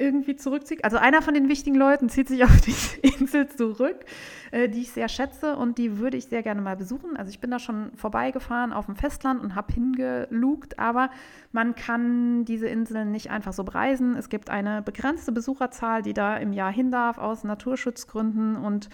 irgendwie 0.00 0.34
zurückzieht. 0.34 0.84
Also 0.84 0.96
einer 0.96 1.22
von 1.22 1.34
den 1.34 1.48
wichtigen 1.48 1.76
Leuten 1.76 2.08
zieht 2.08 2.28
sich 2.28 2.42
auf 2.42 2.60
diese 2.66 2.96
Insel 3.00 3.48
zurück, 3.48 4.04
äh, 4.50 4.68
die 4.68 4.80
ich 4.80 4.92
sehr 4.92 5.08
schätze 5.08 5.56
und 5.56 5.78
die 5.78 5.98
würde 5.98 6.16
ich 6.16 6.26
sehr 6.26 6.42
gerne 6.42 6.62
mal 6.62 6.76
besuchen. 6.76 7.16
Also 7.16 7.30
ich 7.30 7.40
bin 7.40 7.50
da 7.50 7.58
schon 7.58 7.92
vorbeigefahren 7.94 8.72
auf 8.72 8.86
dem 8.86 8.96
Festland 8.96 9.42
und 9.42 9.54
habe 9.54 9.72
hingelugt, 9.72 10.78
aber 10.78 11.10
man 11.52 11.74
kann 11.74 12.44
diese 12.44 12.66
Inseln 12.66 13.12
nicht 13.12 13.30
einfach 13.30 13.52
so 13.52 13.62
bereisen. 13.62 14.16
Es 14.16 14.28
gibt 14.28 14.50
eine 14.50 14.82
begrenzte 14.82 15.32
Besucherzahl, 15.32 16.02
die 16.02 16.14
da 16.14 16.36
im 16.38 16.52
Jahr 16.52 16.72
hin 16.72 16.90
darf 16.90 17.18
aus 17.18 17.44
Naturschutzgründen 17.44 18.56
und 18.56 18.88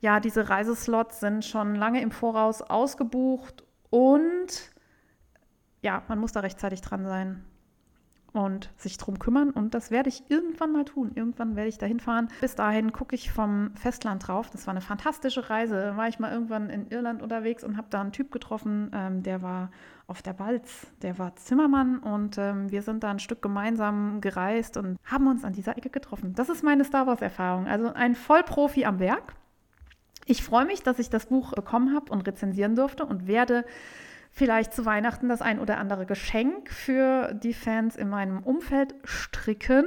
ja, 0.00 0.20
diese 0.20 0.48
Reiseslots 0.48 1.20
sind 1.20 1.44
schon 1.44 1.74
lange 1.74 2.00
im 2.00 2.10
Voraus 2.10 2.62
ausgebucht 2.62 3.64
und 3.90 4.72
ja, 5.82 6.02
man 6.08 6.18
muss 6.18 6.32
da 6.32 6.40
rechtzeitig 6.40 6.80
dran 6.80 7.04
sein 7.04 7.44
und 8.32 8.70
sich 8.76 8.98
drum 8.98 9.18
kümmern. 9.18 9.50
Und 9.50 9.74
das 9.74 9.90
werde 9.90 10.08
ich 10.08 10.30
irgendwann 10.30 10.72
mal 10.72 10.84
tun. 10.84 11.12
Irgendwann 11.14 11.56
werde 11.56 11.68
ich 11.68 11.78
dahin 11.78 12.00
fahren. 12.00 12.28
Bis 12.40 12.54
dahin 12.54 12.92
gucke 12.92 13.14
ich 13.14 13.32
vom 13.32 13.70
Festland 13.74 14.26
drauf. 14.26 14.50
Das 14.50 14.66
war 14.66 14.72
eine 14.72 14.80
fantastische 14.80 15.50
Reise. 15.50 15.80
Da 15.80 15.96
war 15.96 16.08
ich 16.08 16.18
mal 16.18 16.32
irgendwann 16.32 16.70
in 16.70 16.88
Irland 16.88 17.22
unterwegs 17.22 17.64
und 17.64 17.76
habe 17.76 17.88
da 17.90 18.00
einen 18.00 18.12
Typ 18.12 18.30
getroffen, 18.30 18.90
ähm, 18.94 19.22
der 19.22 19.42
war 19.42 19.70
auf 20.06 20.22
der 20.22 20.32
Balz. 20.32 20.86
Der 21.02 21.18
war 21.18 21.36
Zimmermann 21.36 21.98
und 21.98 22.38
ähm, 22.38 22.70
wir 22.70 22.82
sind 22.82 23.02
da 23.02 23.10
ein 23.10 23.18
Stück 23.18 23.42
gemeinsam 23.42 24.20
gereist 24.20 24.76
und 24.76 24.98
haben 25.04 25.26
uns 25.26 25.44
an 25.44 25.52
dieser 25.52 25.76
Ecke 25.76 25.90
getroffen. 25.90 26.34
Das 26.34 26.48
ist 26.48 26.62
meine 26.62 26.84
Star 26.84 27.06
Wars-Erfahrung. 27.06 27.66
Also 27.66 27.92
ein 27.92 28.14
Vollprofi 28.14 28.84
am 28.84 29.00
Werk. 29.00 29.34
Ich 30.30 30.42
freue 30.42 30.66
mich, 30.66 30.82
dass 30.82 30.98
ich 30.98 31.08
das 31.08 31.24
Buch 31.24 31.54
bekommen 31.54 31.94
habe 31.94 32.12
und 32.12 32.20
rezensieren 32.28 32.76
durfte 32.76 33.06
und 33.06 33.26
werde 33.26 33.64
vielleicht 34.30 34.74
zu 34.74 34.84
Weihnachten 34.84 35.30
das 35.30 35.40
ein 35.40 35.58
oder 35.58 35.78
andere 35.78 36.04
Geschenk 36.04 36.70
für 36.70 37.32
die 37.32 37.54
Fans 37.54 37.96
in 37.96 38.10
meinem 38.10 38.42
Umfeld 38.42 38.94
stricken 39.04 39.86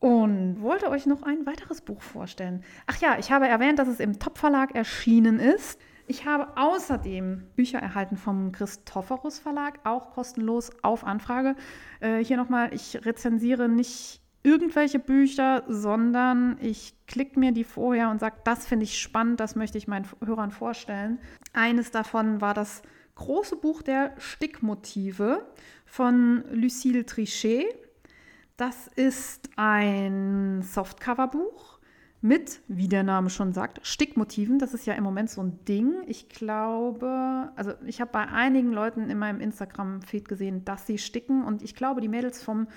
und 0.00 0.60
wollte 0.60 0.90
euch 0.90 1.06
noch 1.06 1.22
ein 1.22 1.46
weiteres 1.46 1.82
Buch 1.82 2.02
vorstellen. 2.02 2.64
Ach 2.88 2.96
ja, 2.96 3.16
ich 3.16 3.30
habe 3.30 3.46
erwähnt, 3.46 3.78
dass 3.78 3.86
es 3.86 4.00
im 4.00 4.18
Top-Verlag 4.18 4.74
erschienen 4.74 5.38
ist. 5.38 5.80
Ich 6.08 6.26
habe 6.26 6.56
außerdem 6.56 7.44
Bücher 7.54 7.78
erhalten 7.78 8.16
vom 8.16 8.50
Christophorus 8.50 9.38
Verlag, 9.38 9.78
auch 9.84 10.10
kostenlos 10.10 10.72
auf 10.82 11.04
Anfrage. 11.04 11.54
Äh, 12.00 12.24
hier 12.24 12.36
nochmal, 12.36 12.74
ich 12.74 13.06
rezensiere 13.06 13.68
nicht 13.68 14.20
irgendwelche 14.46 15.00
Bücher, 15.00 15.64
sondern 15.66 16.56
ich 16.60 16.94
klicke 17.08 17.38
mir 17.38 17.50
die 17.50 17.64
vorher 17.64 18.10
und 18.10 18.20
sage, 18.20 18.36
das 18.44 18.64
finde 18.64 18.84
ich 18.84 18.96
spannend, 18.96 19.40
das 19.40 19.56
möchte 19.56 19.76
ich 19.76 19.88
meinen 19.88 20.06
Hörern 20.24 20.52
vorstellen. 20.52 21.18
Eines 21.52 21.90
davon 21.90 22.40
war 22.40 22.54
das 22.54 22.82
große 23.16 23.56
Buch 23.56 23.82
der 23.82 24.14
Stickmotive 24.18 25.44
von 25.84 26.44
Lucille 26.52 27.04
Trichet. 27.04 27.66
Das 28.56 28.86
ist 28.94 29.50
ein 29.56 30.62
Softcover-Buch 30.62 31.80
mit, 32.20 32.60
wie 32.68 32.86
der 32.86 33.02
Name 33.02 33.30
schon 33.30 33.52
sagt, 33.52 33.84
Stickmotiven. 33.84 34.60
Das 34.60 34.74
ist 34.74 34.86
ja 34.86 34.94
im 34.94 35.02
Moment 35.02 35.28
so 35.28 35.42
ein 35.42 35.64
Ding. 35.64 35.92
Ich 36.06 36.28
glaube, 36.28 37.50
also 37.56 37.72
ich 37.84 38.00
habe 38.00 38.12
bei 38.12 38.28
einigen 38.28 38.72
Leuten 38.72 39.10
in 39.10 39.18
meinem 39.18 39.40
Instagram-Feed 39.40 40.28
gesehen, 40.28 40.64
dass 40.64 40.86
sie 40.86 40.98
sticken. 40.98 41.44
Und 41.44 41.62
ich 41.62 41.74
glaube, 41.74 42.00
die 42.00 42.08
Mädels 42.08 42.42
vom 42.42 42.68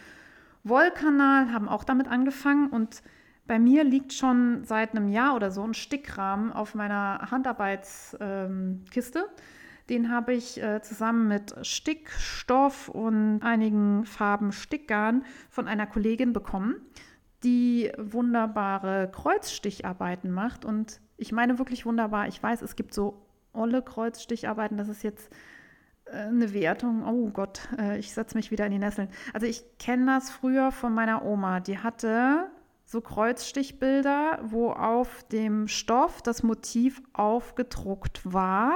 Wollkanal 0.64 1.52
haben 1.52 1.70
auch 1.70 1.84
damit 1.84 2.08
angefangen. 2.08 2.70
Und 2.70 3.02
bei 3.48 3.60
mir 3.60 3.84
liegt 3.84 4.14
schon 4.14 4.64
seit 4.64 4.96
einem 4.96 5.08
Jahr 5.10 5.36
oder 5.36 5.52
so 5.52 5.64
ein 5.64 5.74
Stickrahmen 5.74 6.54
auf 6.54 6.76
meiner 6.76 7.32
Handarbeitskiste. 7.32 9.26
Den 9.90 10.12
habe 10.12 10.34
ich 10.34 10.62
äh, 10.62 10.82
zusammen 10.82 11.28
mit 11.28 11.56
Stickstoff 11.66 12.90
und 12.90 13.42
einigen 13.42 14.06
Farben 14.06 14.52
Stickgarn 14.52 15.26
von 15.50 15.68
einer 15.68 15.88
Kollegin 15.88 16.32
bekommen, 16.32 16.76
die 17.44 17.92
wunderbare 17.98 19.10
Kreuzsticharbeiten 19.12 20.30
macht. 20.30 20.64
Und 20.64 21.02
ich 21.18 21.32
meine 21.32 21.58
wirklich 21.58 21.88
wunderbar. 21.88 22.28
Ich 22.28 22.42
weiß, 22.42 22.62
es 22.62 22.76
gibt 22.76 22.94
so 22.94 23.26
olle 23.52 23.82
Kreuzsticharbeiten. 23.82 24.78
Das 24.78 24.90
ist 24.90 25.02
jetzt 25.02 25.32
eine 26.12 26.54
Wertung. 26.54 27.04
Oh 27.06 27.30
Gott, 27.30 27.62
äh, 27.78 27.98
ich 28.00 28.14
setze 28.14 28.36
mich 28.38 28.52
wieder 28.52 28.66
in 28.66 28.72
die 28.72 28.80
Nesseln. 28.80 29.10
Also 29.34 29.46
ich 29.46 29.64
kenne 29.78 30.06
das 30.06 30.30
früher 30.30 30.72
von 30.72 30.94
meiner 30.94 31.24
Oma. 31.24 31.60
Die 31.60 31.80
hatte 31.80 32.50
so 32.86 33.02
Kreuzstichbilder, 33.02 34.40
wo 34.44 34.72
auf 34.72 35.24
dem 35.32 35.68
Stoff 35.68 36.22
das 36.22 36.42
Motiv 36.42 37.02
aufgedruckt 37.14 38.22
war. 38.24 38.74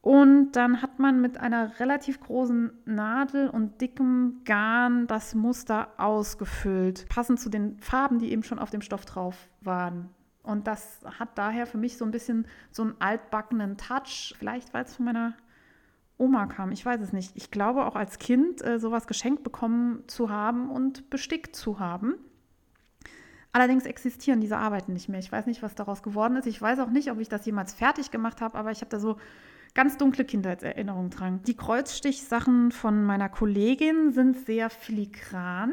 Und 0.00 0.52
dann 0.52 0.82
hat 0.82 0.98
man 0.98 1.20
mit 1.20 1.38
einer 1.38 1.78
relativ 1.80 2.20
großen 2.20 2.72
Nadel 2.84 3.48
und 3.48 3.80
dickem 3.80 4.42
Garn 4.44 5.06
das 5.06 5.34
Muster 5.34 5.88
ausgefüllt, 5.96 7.08
passend 7.08 7.40
zu 7.40 7.48
den 7.48 7.78
Farben, 7.78 8.18
die 8.18 8.30
eben 8.30 8.42
schon 8.42 8.58
auf 8.58 8.68
dem 8.68 8.82
Stoff 8.82 9.06
drauf 9.06 9.48
waren. 9.62 10.10
Und 10.42 10.66
das 10.66 11.00
hat 11.18 11.38
daher 11.38 11.66
für 11.66 11.78
mich 11.78 11.96
so 11.96 12.04
ein 12.04 12.10
bisschen 12.10 12.46
so 12.70 12.82
einen 12.82 12.96
altbackenen 12.98 13.78
Touch, 13.78 14.34
vielleicht 14.38 14.74
weil 14.74 14.84
es 14.84 14.94
von 14.94 15.06
meiner 15.06 15.32
Oma 16.16 16.46
kam, 16.46 16.70
ich 16.70 16.84
weiß 16.84 17.00
es 17.00 17.12
nicht. 17.12 17.32
Ich 17.34 17.50
glaube 17.50 17.84
auch 17.86 17.96
als 17.96 18.18
Kind 18.18 18.64
äh, 18.64 18.78
sowas 18.78 19.06
geschenkt 19.06 19.42
bekommen 19.42 20.04
zu 20.06 20.30
haben 20.30 20.70
und 20.70 21.10
bestickt 21.10 21.56
zu 21.56 21.80
haben. 21.80 22.14
Allerdings 23.52 23.84
existieren 23.84 24.40
diese 24.40 24.56
Arbeiten 24.56 24.92
nicht 24.92 25.08
mehr. 25.08 25.20
Ich 25.20 25.30
weiß 25.30 25.46
nicht, 25.46 25.62
was 25.62 25.74
daraus 25.74 26.02
geworden 26.02 26.36
ist. 26.36 26.46
Ich 26.46 26.60
weiß 26.60 26.80
auch 26.80 26.90
nicht, 26.90 27.10
ob 27.10 27.20
ich 27.20 27.28
das 27.28 27.46
jemals 27.46 27.72
fertig 27.72 28.10
gemacht 28.10 28.40
habe, 28.40 28.58
aber 28.58 28.72
ich 28.72 28.80
habe 28.80 28.90
da 28.90 28.98
so 28.98 29.16
ganz 29.74 29.96
dunkle 29.96 30.24
Kindheitserinnerungen 30.24 31.10
dran. 31.10 31.40
Die 31.46 31.56
Kreuzstichsachen 31.56 32.72
von 32.72 33.04
meiner 33.04 33.28
Kollegin 33.28 34.12
sind 34.12 34.44
sehr 34.44 34.70
filigran. 34.70 35.72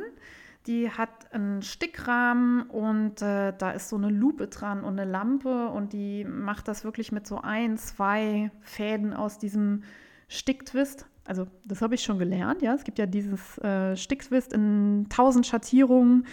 Die 0.68 0.92
hat 0.92 1.34
einen 1.34 1.64
Stickrahmen 1.64 2.64
und 2.64 3.22
äh, 3.24 3.54
da 3.58 3.72
ist 3.72 3.90
so 3.90 3.96
eine 3.96 4.10
Lupe 4.10 4.48
dran 4.48 4.84
und 4.84 5.00
eine 5.00 5.10
Lampe 5.10 5.70
und 5.70 5.92
die 5.92 6.24
macht 6.24 6.68
das 6.68 6.84
wirklich 6.84 7.12
mit 7.12 7.26
so 7.26 7.42
ein, 7.42 7.78
zwei 7.78 8.52
Fäden 8.62 9.14
aus 9.16 9.40
diesem 9.40 9.84
Sticktwist. 10.32 11.06
Also 11.26 11.48
das 11.66 11.82
habe 11.82 11.96
ich 11.96 12.04
schon 12.04 12.18
gelernt, 12.18 12.62
ja. 12.62 12.74
Es 12.74 12.84
gibt 12.84 12.98
ja 12.98 13.06
dieses 13.06 13.58
äh, 13.60 13.96
Sticktwist 13.96 14.54
in 14.54 15.08
tausend 15.10 15.46
Schattierungen 15.46 16.26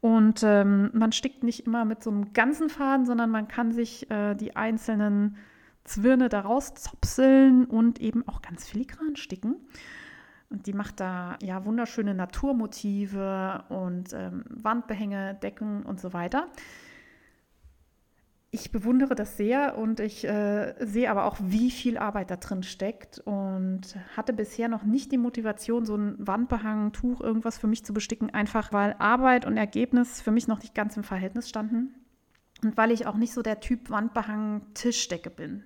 und 0.00 0.42
ähm, 0.42 0.90
man 0.94 1.12
stickt 1.12 1.44
nicht 1.44 1.66
immer 1.66 1.84
mit 1.84 2.02
so 2.02 2.10
einem 2.10 2.32
ganzen 2.32 2.70
Faden, 2.70 3.04
sondern 3.04 3.30
man 3.30 3.48
kann 3.48 3.70
sich 3.72 4.10
äh, 4.10 4.34
die 4.34 4.56
einzelnen 4.56 5.36
Zwirne 5.84 6.28
daraus 6.28 6.74
zopseln 6.74 7.66
und 7.66 8.00
eben 8.00 8.26
auch 8.26 8.40
ganz 8.40 8.66
filigran 8.66 9.16
sticken. 9.16 9.56
Und 10.48 10.66
die 10.66 10.72
macht 10.72 11.00
da 11.00 11.36
ja 11.42 11.64
wunderschöne 11.64 12.14
Naturmotive 12.14 13.64
und 13.68 14.12
ähm, 14.12 14.44
Wandbehänge, 14.48 15.34
Decken 15.42 15.82
und 15.82 16.00
so 16.00 16.12
weiter. 16.12 16.48
Ich 18.54 18.70
bewundere 18.70 19.14
das 19.14 19.38
sehr 19.38 19.78
und 19.78 19.98
ich 19.98 20.24
äh, 20.24 20.74
sehe 20.78 21.10
aber 21.10 21.24
auch, 21.24 21.38
wie 21.40 21.70
viel 21.70 21.96
Arbeit 21.96 22.30
da 22.30 22.36
drin 22.36 22.62
steckt 22.62 23.18
und 23.20 23.80
hatte 24.14 24.34
bisher 24.34 24.68
noch 24.68 24.82
nicht 24.82 25.10
die 25.10 25.16
Motivation, 25.16 25.86
so 25.86 25.96
ein 25.96 26.16
Wandbehang, 26.18 26.92
Tuch, 26.92 27.22
irgendwas 27.22 27.56
für 27.56 27.66
mich 27.66 27.82
zu 27.82 27.94
besticken, 27.94 28.28
einfach 28.28 28.70
weil 28.70 28.94
Arbeit 28.98 29.46
und 29.46 29.56
Ergebnis 29.56 30.20
für 30.20 30.32
mich 30.32 30.48
noch 30.48 30.60
nicht 30.60 30.74
ganz 30.74 30.98
im 30.98 31.02
Verhältnis 31.02 31.48
standen 31.48 31.94
und 32.62 32.76
weil 32.76 32.90
ich 32.90 33.06
auch 33.06 33.16
nicht 33.16 33.32
so 33.32 33.40
der 33.40 33.60
Typ 33.60 33.88
Wandbehang 33.88 34.60
Tischdecke 34.74 35.30
bin. 35.30 35.64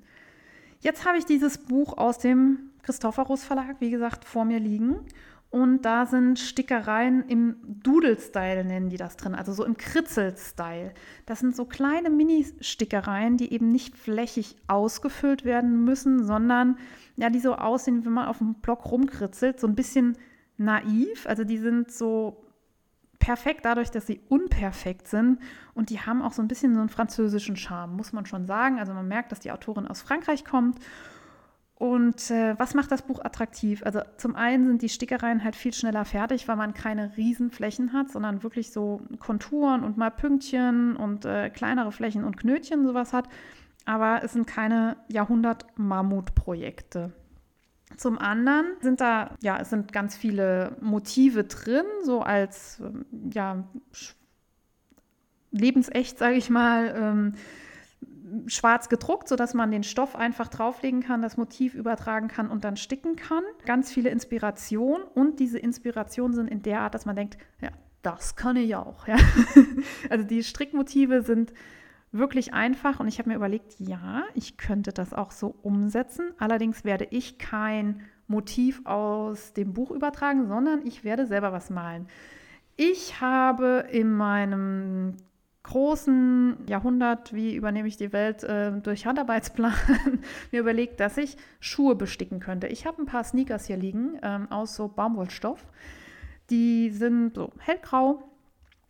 Jetzt 0.78 1.04
habe 1.04 1.18
ich 1.18 1.24
dieses 1.24 1.58
Buch 1.58 1.98
aus 1.98 2.18
dem 2.18 2.70
Christophorus 2.82 3.42
Verlag, 3.42 3.80
wie 3.80 3.90
gesagt, 3.90 4.24
vor 4.24 4.44
mir 4.44 4.60
liegen. 4.60 5.00
Und 5.50 5.82
da 5.82 6.06
sind 6.06 6.38
Stickereien 6.38 7.28
im 7.28 7.56
Doodle-Style, 7.64 8.64
nennen 8.64 8.90
die 8.90 8.96
das 8.96 9.16
drin, 9.16 9.34
also 9.34 9.52
so 9.52 9.64
im 9.64 9.76
Kritzel-Style. 9.76 10.92
Das 11.24 11.40
sind 11.40 11.54
so 11.54 11.64
kleine 11.64 12.10
Mini-Stickereien, 12.10 13.36
die 13.36 13.52
eben 13.52 13.70
nicht 13.70 13.96
flächig 13.96 14.56
ausgefüllt 14.66 15.44
werden 15.44 15.84
müssen, 15.84 16.24
sondern 16.24 16.78
ja, 17.14 17.30
die 17.30 17.40
so 17.40 17.54
aussehen, 17.54 18.04
wenn 18.04 18.12
man 18.12 18.26
auf 18.26 18.38
dem 18.38 18.54
Block 18.54 18.90
rumkritzelt, 18.90 19.60
so 19.60 19.66
ein 19.66 19.76
bisschen 19.76 20.18
naiv. 20.58 21.26
Also 21.26 21.44
die 21.44 21.58
sind 21.58 21.90
so 21.92 22.44
perfekt 23.18 23.64
dadurch, 23.64 23.90
dass 23.90 24.06
sie 24.06 24.20
unperfekt 24.28 25.08
sind 25.08 25.38
und 25.74 25.90
die 25.90 26.00
haben 26.00 26.22
auch 26.22 26.32
so 26.32 26.42
ein 26.42 26.48
bisschen 26.48 26.74
so 26.74 26.80
einen 26.80 26.88
französischen 26.88 27.56
Charme, 27.56 27.96
muss 27.96 28.12
man 28.12 28.26
schon 28.26 28.46
sagen. 28.46 28.78
Also 28.78 28.92
man 28.92 29.08
merkt, 29.08 29.32
dass 29.32 29.40
die 29.40 29.52
Autorin 29.52 29.86
aus 29.86 30.02
Frankreich 30.02 30.44
kommt 30.44 30.78
Und 31.78 32.30
äh, 32.30 32.58
was 32.58 32.72
macht 32.72 32.90
das 32.90 33.02
Buch 33.02 33.22
attraktiv? 33.22 33.82
Also 33.84 34.00
zum 34.16 34.34
einen 34.34 34.66
sind 34.66 34.80
die 34.80 34.88
Stickereien 34.88 35.44
halt 35.44 35.54
viel 35.54 35.74
schneller 35.74 36.06
fertig, 36.06 36.48
weil 36.48 36.56
man 36.56 36.72
keine 36.72 37.18
riesen 37.18 37.50
Flächen 37.50 37.92
hat, 37.92 38.10
sondern 38.10 38.42
wirklich 38.42 38.72
so 38.72 39.02
Konturen 39.18 39.84
und 39.84 39.98
mal 39.98 40.10
Pünktchen 40.10 40.96
und 40.96 41.26
äh, 41.26 41.50
kleinere 41.50 41.92
Flächen 41.92 42.24
und 42.24 42.38
Knötchen 42.38 42.86
sowas 42.86 43.12
hat. 43.12 43.28
Aber 43.84 44.22
es 44.24 44.32
sind 44.32 44.46
keine 44.46 44.96
Jahrhundert-Mammut-Projekte. 45.08 47.12
Zum 47.98 48.18
anderen 48.18 48.66
sind 48.80 49.02
da, 49.02 49.36
ja, 49.42 49.58
es 49.60 49.68
sind 49.68 49.92
ganz 49.92 50.16
viele 50.16 50.76
Motive 50.80 51.44
drin, 51.44 51.84
so 52.04 52.22
als, 52.22 52.80
ähm, 52.80 53.04
ja, 53.32 53.64
lebensecht, 55.50 56.18
sage 56.18 56.36
ich 56.36 56.48
mal. 56.48 56.94
Ähm, 56.96 57.34
schwarz 58.46 58.88
gedruckt, 58.88 59.28
sodass 59.28 59.54
man 59.54 59.70
den 59.70 59.84
Stoff 59.84 60.16
einfach 60.16 60.48
drauflegen 60.48 61.00
kann, 61.00 61.22
das 61.22 61.36
Motiv 61.36 61.74
übertragen 61.74 62.28
kann 62.28 62.48
und 62.50 62.64
dann 62.64 62.76
sticken 62.76 63.16
kann. 63.16 63.44
Ganz 63.64 63.92
viele 63.92 64.10
Inspirationen 64.10 65.06
und 65.14 65.38
diese 65.38 65.58
Inspirationen 65.58 66.34
sind 66.34 66.48
in 66.48 66.62
der 66.62 66.80
Art, 66.80 66.94
dass 66.94 67.06
man 67.06 67.16
denkt, 67.16 67.38
ja, 67.60 67.70
das 68.02 68.36
kann 68.36 68.56
ich 68.56 68.74
auch. 68.74 69.06
Ja? 69.06 69.16
also 70.10 70.24
die 70.24 70.42
Strickmotive 70.42 71.22
sind 71.22 71.52
wirklich 72.12 72.54
einfach 72.54 73.00
und 73.00 73.08
ich 73.08 73.18
habe 73.18 73.30
mir 73.30 73.36
überlegt, 73.36 73.74
ja, 73.78 74.24
ich 74.34 74.56
könnte 74.56 74.92
das 74.92 75.12
auch 75.12 75.30
so 75.30 75.54
umsetzen. 75.62 76.32
Allerdings 76.38 76.84
werde 76.84 77.06
ich 77.10 77.38
kein 77.38 78.02
Motiv 78.28 78.80
aus 78.84 79.52
dem 79.52 79.72
Buch 79.72 79.90
übertragen, 79.90 80.48
sondern 80.48 80.84
ich 80.86 81.04
werde 81.04 81.26
selber 81.26 81.52
was 81.52 81.70
malen. 81.70 82.08
Ich 82.76 83.20
habe 83.20 83.86
in 83.90 84.12
meinem 84.12 85.16
großen 85.66 86.56
Jahrhundert, 86.68 87.34
wie 87.34 87.54
übernehme 87.54 87.88
ich 87.88 87.96
die 87.96 88.12
Welt 88.12 88.44
äh, 88.44 88.72
durch 88.80 89.04
Handarbeitsplan, 89.04 89.74
mir 90.52 90.60
überlegt, 90.60 91.00
dass 91.00 91.16
ich 91.16 91.36
Schuhe 91.60 91.96
besticken 91.96 92.40
könnte. 92.40 92.68
Ich 92.68 92.86
habe 92.86 93.02
ein 93.02 93.06
paar 93.06 93.24
Sneakers 93.24 93.66
hier 93.66 93.76
liegen 93.76 94.18
ähm, 94.22 94.50
aus 94.50 94.76
so 94.76 94.88
Baumwollstoff. 94.88 95.60
Die 96.50 96.90
sind 96.90 97.34
so 97.34 97.52
hellgrau 97.58 98.22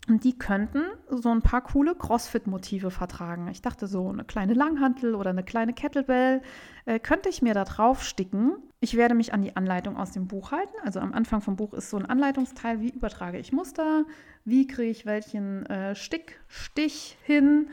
und 0.09 0.23
die 0.23 0.39
könnten 0.39 0.83
so 1.09 1.31
ein 1.31 1.43
paar 1.43 1.63
coole 1.63 1.95
Crossfit-Motive 1.95 2.91
vertragen. 2.91 3.49
Ich 3.49 3.61
dachte, 3.61 3.87
so 3.87 4.09
eine 4.09 4.25
kleine 4.25 4.55
Langhantel 4.55 5.15
oder 5.15 5.31
eine 5.31 5.43
kleine 5.43 5.73
Kettlebell 5.73 6.43
äh, 6.85 7.01
könnte 7.01 7.29
ich 7.29 7.43
mir 7.43 7.55
da 7.55 7.65
drauf 7.65 8.05
sticken. 8.05 8.57
Ich 8.81 8.97
werde 8.97 9.15
mich 9.15 9.35
an 9.35 9.43
die 9.43 9.57
Anleitung 9.57 9.97
aus 9.97 10.13
dem 10.13 10.29
Buch 10.29 10.53
halten. 10.53 10.75
Also 10.85 11.01
am 11.01 11.13
Anfang 11.13 11.41
vom 11.41 11.57
Buch 11.57 11.75
ist 11.75 11.91
so 11.91 11.97
ein 11.97 12.07
Anleitungsteil, 12.07 12.81
wie 12.81 12.91
übertrage 12.91 13.39
ich 13.39 13.53
Muster, 13.53 14.05
wie 14.45 14.67
kriege 14.67 14.91
ich 14.91 15.07
welchen 15.07 15.67
äh, 15.67 15.97
Stickstich 15.97 17.19
hin 17.25 17.69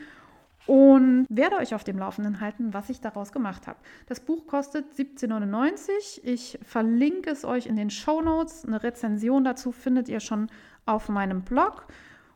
und 0.66 1.26
werde 1.28 1.56
euch 1.56 1.74
auf 1.74 1.84
dem 1.84 1.98
Laufenden 1.98 2.40
halten, 2.40 2.72
was 2.72 2.88
ich 2.88 3.00
daraus 3.00 3.32
gemacht 3.32 3.66
habe. 3.66 3.78
Das 4.06 4.20
Buch 4.20 4.46
kostet 4.46 4.92
17,99. 4.94 6.20
Ich 6.22 6.58
verlinke 6.62 7.30
es 7.30 7.44
euch 7.44 7.66
in 7.66 7.76
den 7.76 7.90
Show 7.90 8.22
Notes. 8.22 8.64
Eine 8.64 8.82
Rezension 8.82 9.44
dazu 9.44 9.72
findet 9.72 10.08
ihr 10.08 10.20
schon 10.20 10.48
auf 10.86 11.08
meinem 11.08 11.42
Blog. 11.42 11.86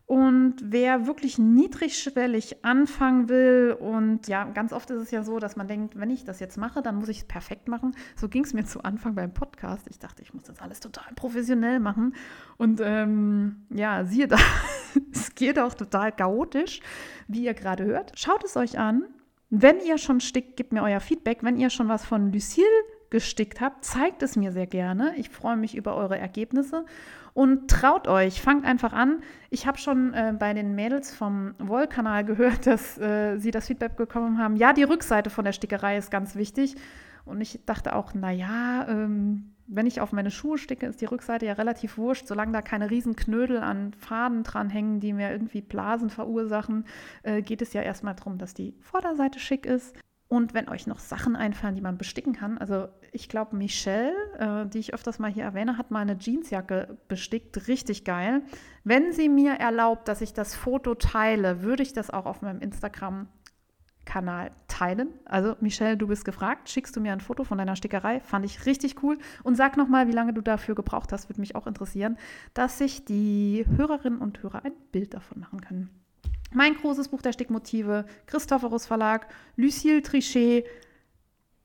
Und 0.08 0.54
wer 0.62 1.06
wirklich 1.06 1.38
niedrigschwellig 1.38 2.64
anfangen 2.64 3.28
will, 3.28 3.76
und 3.78 4.26
ja, 4.26 4.44
ganz 4.44 4.72
oft 4.72 4.88
ist 4.88 5.02
es 5.02 5.10
ja 5.10 5.22
so, 5.22 5.38
dass 5.38 5.54
man 5.54 5.68
denkt, 5.68 6.00
wenn 6.00 6.08
ich 6.08 6.24
das 6.24 6.40
jetzt 6.40 6.56
mache, 6.56 6.80
dann 6.80 6.94
muss 6.94 7.10
ich 7.10 7.18
es 7.18 7.24
perfekt 7.24 7.68
machen. 7.68 7.94
So 8.16 8.26
ging 8.26 8.42
es 8.42 8.54
mir 8.54 8.64
zu 8.64 8.82
Anfang 8.82 9.14
beim 9.14 9.34
Podcast. 9.34 9.86
Ich 9.90 9.98
dachte, 9.98 10.22
ich 10.22 10.32
muss 10.32 10.44
das 10.44 10.62
alles 10.62 10.80
total 10.80 11.12
professionell 11.14 11.78
machen. 11.78 12.14
Und 12.56 12.80
ähm, 12.82 13.66
ja, 13.68 14.06
siehe 14.06 14.28
da, 14.28 14.38
es 15.12 15.34
geht 15.34 15.58
auch 15.58 15.74
total 15.74 16.10
chaotisch, 16.10 16.80
wie 17.26 17.44
ihr 17.44 17.52
gerade 17.52 17.84
hört. 17.84 18.18
Schaut 18.18 18.42
es 18.44 18.56
euch 18.56 18.78
an. 18.78 19.04
Wenn 19.50 19.78
ihr 19.80 19.98
schon 19.98 20.20
stickt, 20.20 20.56
gebt 20.56 20.72
mir 20.72 20.84
euer 20.84 21.00
Feedback. 21.00 21.42
Wenn 21.42 21.58
ihr 21.58 21.68
schon 21.68 21.88
was 21.88 22.06
von 22.06 22.32
Lucille 22.32 22.64
gestickt 23.10 23.60
habt, 23.60 23.84
zeigt 23.84 24.22
es 24.22 24.36
mir 24.36 24.52
sehr 24.52 24.66
gerne. 24.66 25.14
Ich 25.16 25.28
freue 25.28 25.58
mich 25.58 25.74
über 25.76 25.96
eure 25.96 26.18
Ergebnisse 26.18 26.86
und 27.34 27.70
traut 27.70 28.08
euch, 28.08 28.40
fangt 28.40 28.64
einfach 28.64 28.92
an. 28.92 29.22
Ich 29.50 29.66
habe 29.66 29.78
schon 29.78 30.14
äh, 30.14 30.34
bei 30.38 30.54
den 30.54 30.74
Mädels 30.74 31.14
vom 31.14 31.54
Wollkanal 31.58 32.24
gehört, 32.24 32.66
dass 32.66 32.98
äh, 32.98 33.38
sie 33.38 33.50
das 33.50 33.66
Feedback 33.66 33.96
bekommen 33.96 34.38
haben, 34.38 34.56
ja, 34.56 34.72
die 34.72 34.84
Rückseite 34.84 35.30
von 35.30 35.44
der 35.44 35.52
Stickerei 35.52 35.96
ist 35.96 36.10
ganz 36.10 36.36
wichtig. 36.36 36.76
Und 37.24 37.40
ich 37.40 37.60
dachte 37.66 37.94
auch, 37.94 38.14
naja, 38.14 38.86
ähm, 38.88 39.54
wenn 39.66 39.86
ich 39.86 40.00
auf 40.00 40.12
meine 40.12 40.30
Schuhe 40.30 40.56
sticke, 40.56 40.86
ist 40.86 41.02
die 41.02 41.06
Rückseite 41.06 41.44
ja 41.44 41.52
relativ 41.52 41.98
wurscht, 41.98 42.26
solange 42.26 42.52
da 42.52 42.62
keine 42.62 42.90
riesen 42.90 43.16
Knödel 43.16 43.58
an 43.58 43.92
Faden 43.92 44.42
dranhängen, 44.42 44.98
die 44.98 45.12
mir 45.12 45.30
irgendwie 45.30 45.60
Blasen 45.60 46.08
verursachen, 46.08 46.86
äh, 47.22 47.42
geht 47.42 47.60
es 47.60 47.74
ja 47.74 47.82
erstmal 47.82 48.14
darum, 48.14 48.38
dass 48.38 48.54
die 48.54 48.74
Vorderseite 48.80 49.38
schick 49.38 49.66
ist. 49.66 49.94
Und 50.28 50.52
wenn 50.52 50.68
euch 50.68 50.86
noch 50.86 50.98
Sachen 50.98 51.36
einfallen, 51.36 51.74
die 51.74 51.80
man 51.80 51.96
besticken 51.96 52.34
kann, 52.34 52.58
also 52.58 52.88
ich 53.12 53.30
glaube, 53.30 53.56
Michelle, 53.56 54.12
äh, 54.38 54.68
die 54.68 54.78
ich 54.78 54.92
öfters 54.92 55.18
mal 55.18 55.30
hier 55.30 55.44
erwähne, 55.44 55.78
hat 55.78 55.90
mal 55.90 56.00
eine 56.00 56.18
Jeansjacke 56.18 56.98
bestickt, 57.08 57.66
richtig 57.66 58.04
geil. 58.04 58.42
Wenn 58.84 59.12
sie 59.12 59.30
mir 59.30 59.52
erlaubt, 59.52 60.06
dass 60.06 60.20
ich 60.20 60.34
das 60.34 60.54
Foto 60.54 60.94
teile, 60.94 61.62
würde 61.62 61.82
ich 61.82 61.94
das 61.94 62.10
auch 62.10 62.26
auf 62.26 62.42
meinem 62.42 62.60
Instagram-Kanal 62.60 64.50
teilen. 64.66 65.08
Also 65.24 65.56
Michelle, 65.60 65.96
du 65.96 66.08
bist 66.08 66.26
gefragt, 66.26 66.68
schickst 66.68 66.94
du 66.94 67.00
mir 67.00 67.14
ein 67.14 67.20
Foto 67.20 67.44
von 67.44 67.56
deiner 67.56 67.76
Stickerei, 67.76 68.20
fand 68.20 68.44
ich 68.44 68.66
richtig 68.66 69.02
cool. 69.02 69.16
Und 69.44 69.56
sag 69.56 69.78
nochmal, 69.78 70.08
wie 70.08 70.12
lange 70.12 70.34
du 70.34 70.42
dafür 70.42 70.74
gebraucht 70.74 71.10
hast, 71.10 71.30
würde 71.30 71.40
mich 71.40 71.56
auch 71.56 71.66
interessieren, 71.66 72.18
dass 72.52 72.76
sich 72.76 73.06
die 73.06 73.64
Hörerinnen 73.76 74.20
und 74.20 74.42
Hörer 74.42 74.62
ein 74.66 74.74
Bild 74.92 75.14
davon 75.14 75.40
machen 75.40 75.62
können. 75.62 76.07
Mein 76.52 76.74
großes 76.74 77.08
Buch 77.08 77.22
der 77.22 77.32
Stickmotive, 77.32 78.06
Christophorus 78.26 78.86
Verlag, 78.86 79.28
Lucille 79.56 80.02
Trichet. 80.02 80.64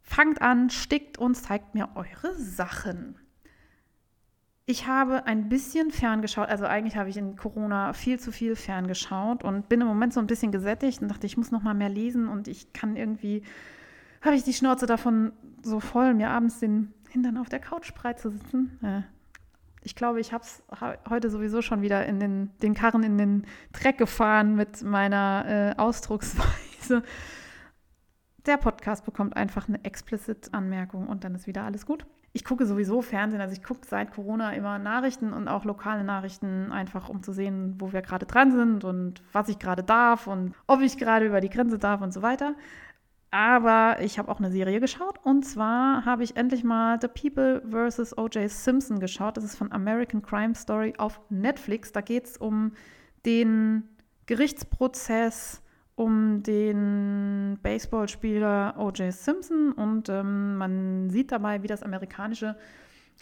Fangt 0.02 0.42
an, 0.42 0.70
stickt 0.70 1.18
und 1.18 1.36
zeigt 1.36 1.76
mir 1.76 1.90
eure 1.96 2.38
Sachen. 2.38 3.18
Ich 4.66 4.88
habe 4.88 5.26
ein 5.26 5.50
bisschen 5.50 5.92
ferngeschaut, 5.92 6.48
also 6.48 6.66
eigentlich 6.66 6.96
habe 6.96 7.10
ich 7.10 7.18
in 7.18 7.36
Corona 7.36 7.92
viel 7.94 8.20
zu 8.20 8.32
viel 8.32 8.56
ferngeschaut 8.56 9.44
und 9.44 9.68
bin 9.68 9.82
im 9.82 9.88
Moment 9.88 10.14
so 10.14 10.22
ein 10.22 10.28
bisschen 10.28 10.54
gesättigt 10.54 11.02
und 11.02 11.10
dachte, 11.10 11.26
ich 11.26 11.36
muss 11.36 11.52
noch 11.52 11.64
mal 11.64 11.74
mehr 11.74 11.90
lesen 11.90 12.30
und 12.30 12.48
ich 12.48 12.72
kann 12.72 12.96
irgendwie, 12.96 13.44
habe 14.22 14.36
ich 14.36 14.44
die 14.44 14.54
Schnauze 14.54 14.86
davon 14.86 15.34
so 15.64 15.82
voll, 15.82 16.14
mir 16.14 16.30
abends 16.30 16.60
den 16.60 16.94
Hintern 17.10 17.38
auf 17.38 17.50
der 17.50 17.60
Couch 17.60 17.94
breit 17.94 18.20
zu 18.20 18.30
sitzen. 18.30 18.80
Äh, 18.82 19.02
ich 19.84 19.96
glaube, 19.96 20.20
ich 20.20 20.34
habe 20.34 20.44
es 20.44 20.64
heute 21.10 21.30
sowieso 21.30 21.62
schon 21.62 21.82
wieder 21.82 22.06
in 22.06 22.20
den, 22.20 22.52
den 22.62 22.74
Karren 22.74 23.04
in 23.04 23.18
den 23.18 23.46
Dreck 23.72 23.98
gefahren 23.98 24.56
mit 24.56 24.82
meiner 24.84 25.46
äh, 25.48 25.80
Ausdrucksweise. 25.80 27.04
Der 28.46 28.58
Podcast 28.58 29.06
bekommt 29.06 29.38
einfach 29.38 29.68
eine 29.68 29.84
explicit 29.86 30.54
Anmerkung 30.54 31.08
und 31.08 31.24
dann 31.24 31.36
ist 31.36 31.48
wieder 31.48 31.64
alles 31.64 31.86
gut. 31.86 32.06
Ich 32.36 32.44
gucke 32.44 32.66
sowieso 32.66 33.02
Fernsehen, 33.02 33.42
also 33.42 33.54
ich 33.54 33.64
gucke 33.64 33.86
seit 33.88 34.12
Corona 34.12 34.54
immer 34.54 34.80
Nachrichten 34.80 35.34
und 35.34 35.48
auch 35.48 35.66
lokale 35.66 36.04
Nachrichten, 36.04 36.72
einfach 36.72 37.08
um 37.08 37.22
zu 37.22 37.32
sehen, 37.32 37.76
wo 37.78 37.94
wir 37.94 38.02
gerade 38.02 38.26
dran 38.26 38.52
sind 38.52 38.84
und 38.84 39.22
was 39.32 39.50
ich 39.50 39.60
gerade 39.60 39.84
darf 39.84 40.26
und 40.26 40.56
ob 40.66 40.82
ich 40.82 40.98
gerade 40.98 41.28
über 41.28 41.42
die 41.42 41.50
Grenze 41.50 41.78
darf 41.78 42.02
und 42.02 42.12
so 42.12 42.24
weiter. 42.24 42.56
Aber 43.34 43.98
ich 44.00 44.20
habe 44.20 44.32
auch 44.32 44.38
eine 44.38 44.52
Serie 44.52 44.80
geschaut 44.80 45.18
und 45.24 45.42
zwar 45.42 46.06
habe 46.06 46.24
ich 46.24 46.38
endlich 46.38 46.64
mal 46.64 47.00
The 47.02 47.08
People 47.08 47.64
vs. 47.68 48.16
O.J. 48.16 48.48
Simpson 48.48 49.00
geschaut. 49.00 49.38
Das 49.38 49.44
ist 49.44 49.56
von 49.56 49.72
American 49.72 50.22
Crime 50.22 50.54
Story 50.54 50.94
auf 51.00 51.20
Netflix. 51.32 51.92
Da 51.92 52.02
geht 52.02 52.26
es 52.26 52.38
um 52.38 52.74
den 53.26 53.90
Gerichtsprozess 54.28 55.64
um 55.96 56.44
den 56.44 57.58
Baseballspieler 57.64 58.76
O.J. 58.78 59.12
Simpson 59.12 59.72
und 59.72 60.10
ähm, 60.10 60.58
man 60.58 61.10
sieht 61.10 61.32
dabei, 61.32 61.64
wie 61.64 61.68
das 61.68 61.82
amerikanische 61.82 62.56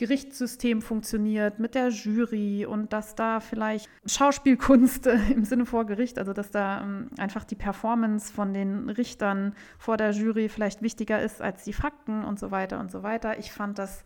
Gerichtssystem 0.01 0.81
funktioniert 0.81 1.59
mit 1.59 1.75
der 1.75 1.89
Jury 1.89 2.65
und 2.65 2.91
dass 2.91 3.13
da 3.13 3.39
vielleicht 3.39 3.87
Schauspielkunst 4.07 5.05
äh, 5.05 5.19
im 5.31 5.45
Sinne 5.45 5.67
vor 5.67 5.85
Gericht, 5.85 6.17
also 6.17 6.33
dass 6.33 6.49
da 6.49 6.81
ähm, 6.81 7.11
einfach 7.19 7.43
die 7.43 7.53
Performance 7.53 8.33
von 8.33 8.51
den 8.51 8.89
Richtern 8.89 9.53
vor 9.77 9.97
der 9.97 10.09
Jury 10.09 10.49
vielleicht 10.49 10.81
wichtiger 10.81 11.21
ist 11.21 11.39
als 11.39 11.65
die 11.65 11.73
Fakten 11.73 12.23
und 12.23 12.39
so 12.39 12.49
weiter 12.49 12.79
und 12.79 12.89
so 12.89 13.03
weiter. 13.03 13.37
Ich 13.37 13.51
fand 13.51 13.77
das 13.77 14.03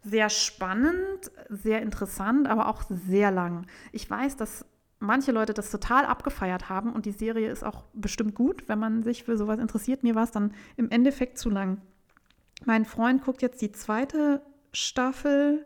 sehr 0.00 0.30
spannend, 0.30 1.30
sehr 1.50 1.82
interessant, 1.82 2.48
aber 2.48 2.66
auch 2.66 2.82
sehr 2.88 3.30
lang. 3.30 3.66
Ich 3.92 4.08
weiß, 4.08 4.38
dass 4.38 4.64
manche 4.98 5.30
Leute 5.30 5.52
das 5.52 5.70
total 5.70 6.06
abgefeiert 6.06 6.70
haben 6.70 6.94
und 6.94 7.04
die 7.04 7.12
Serie 7.12 7.50
ist 7.50 7.64
auch 7.64 7.84
bestimmt 7.92 8.34
gut, 8.34 8.66
wenn 8.66 8.78
man 8.78 9.02
sich 9.02 9.24
für 9.24 9.36
sowas 9.36 9.58
interessiert. 9.58 10.04
Mir 10.04 10.14
war 10.14 10.24
es 10.24 10.30
dann 10.30 10.54
im 10.78 10.88
Endeffekt 10.88 11.36
zu 11.36 11.50
lang. 11.50 11.82
Mein 12.64 12.86
Freund 12.86 13.22
guckt 13.22 13.42
jetzt 13.42 13.60
die 13.60 13.72
zweite 13.72 14.40
Staffel 14.74 15.64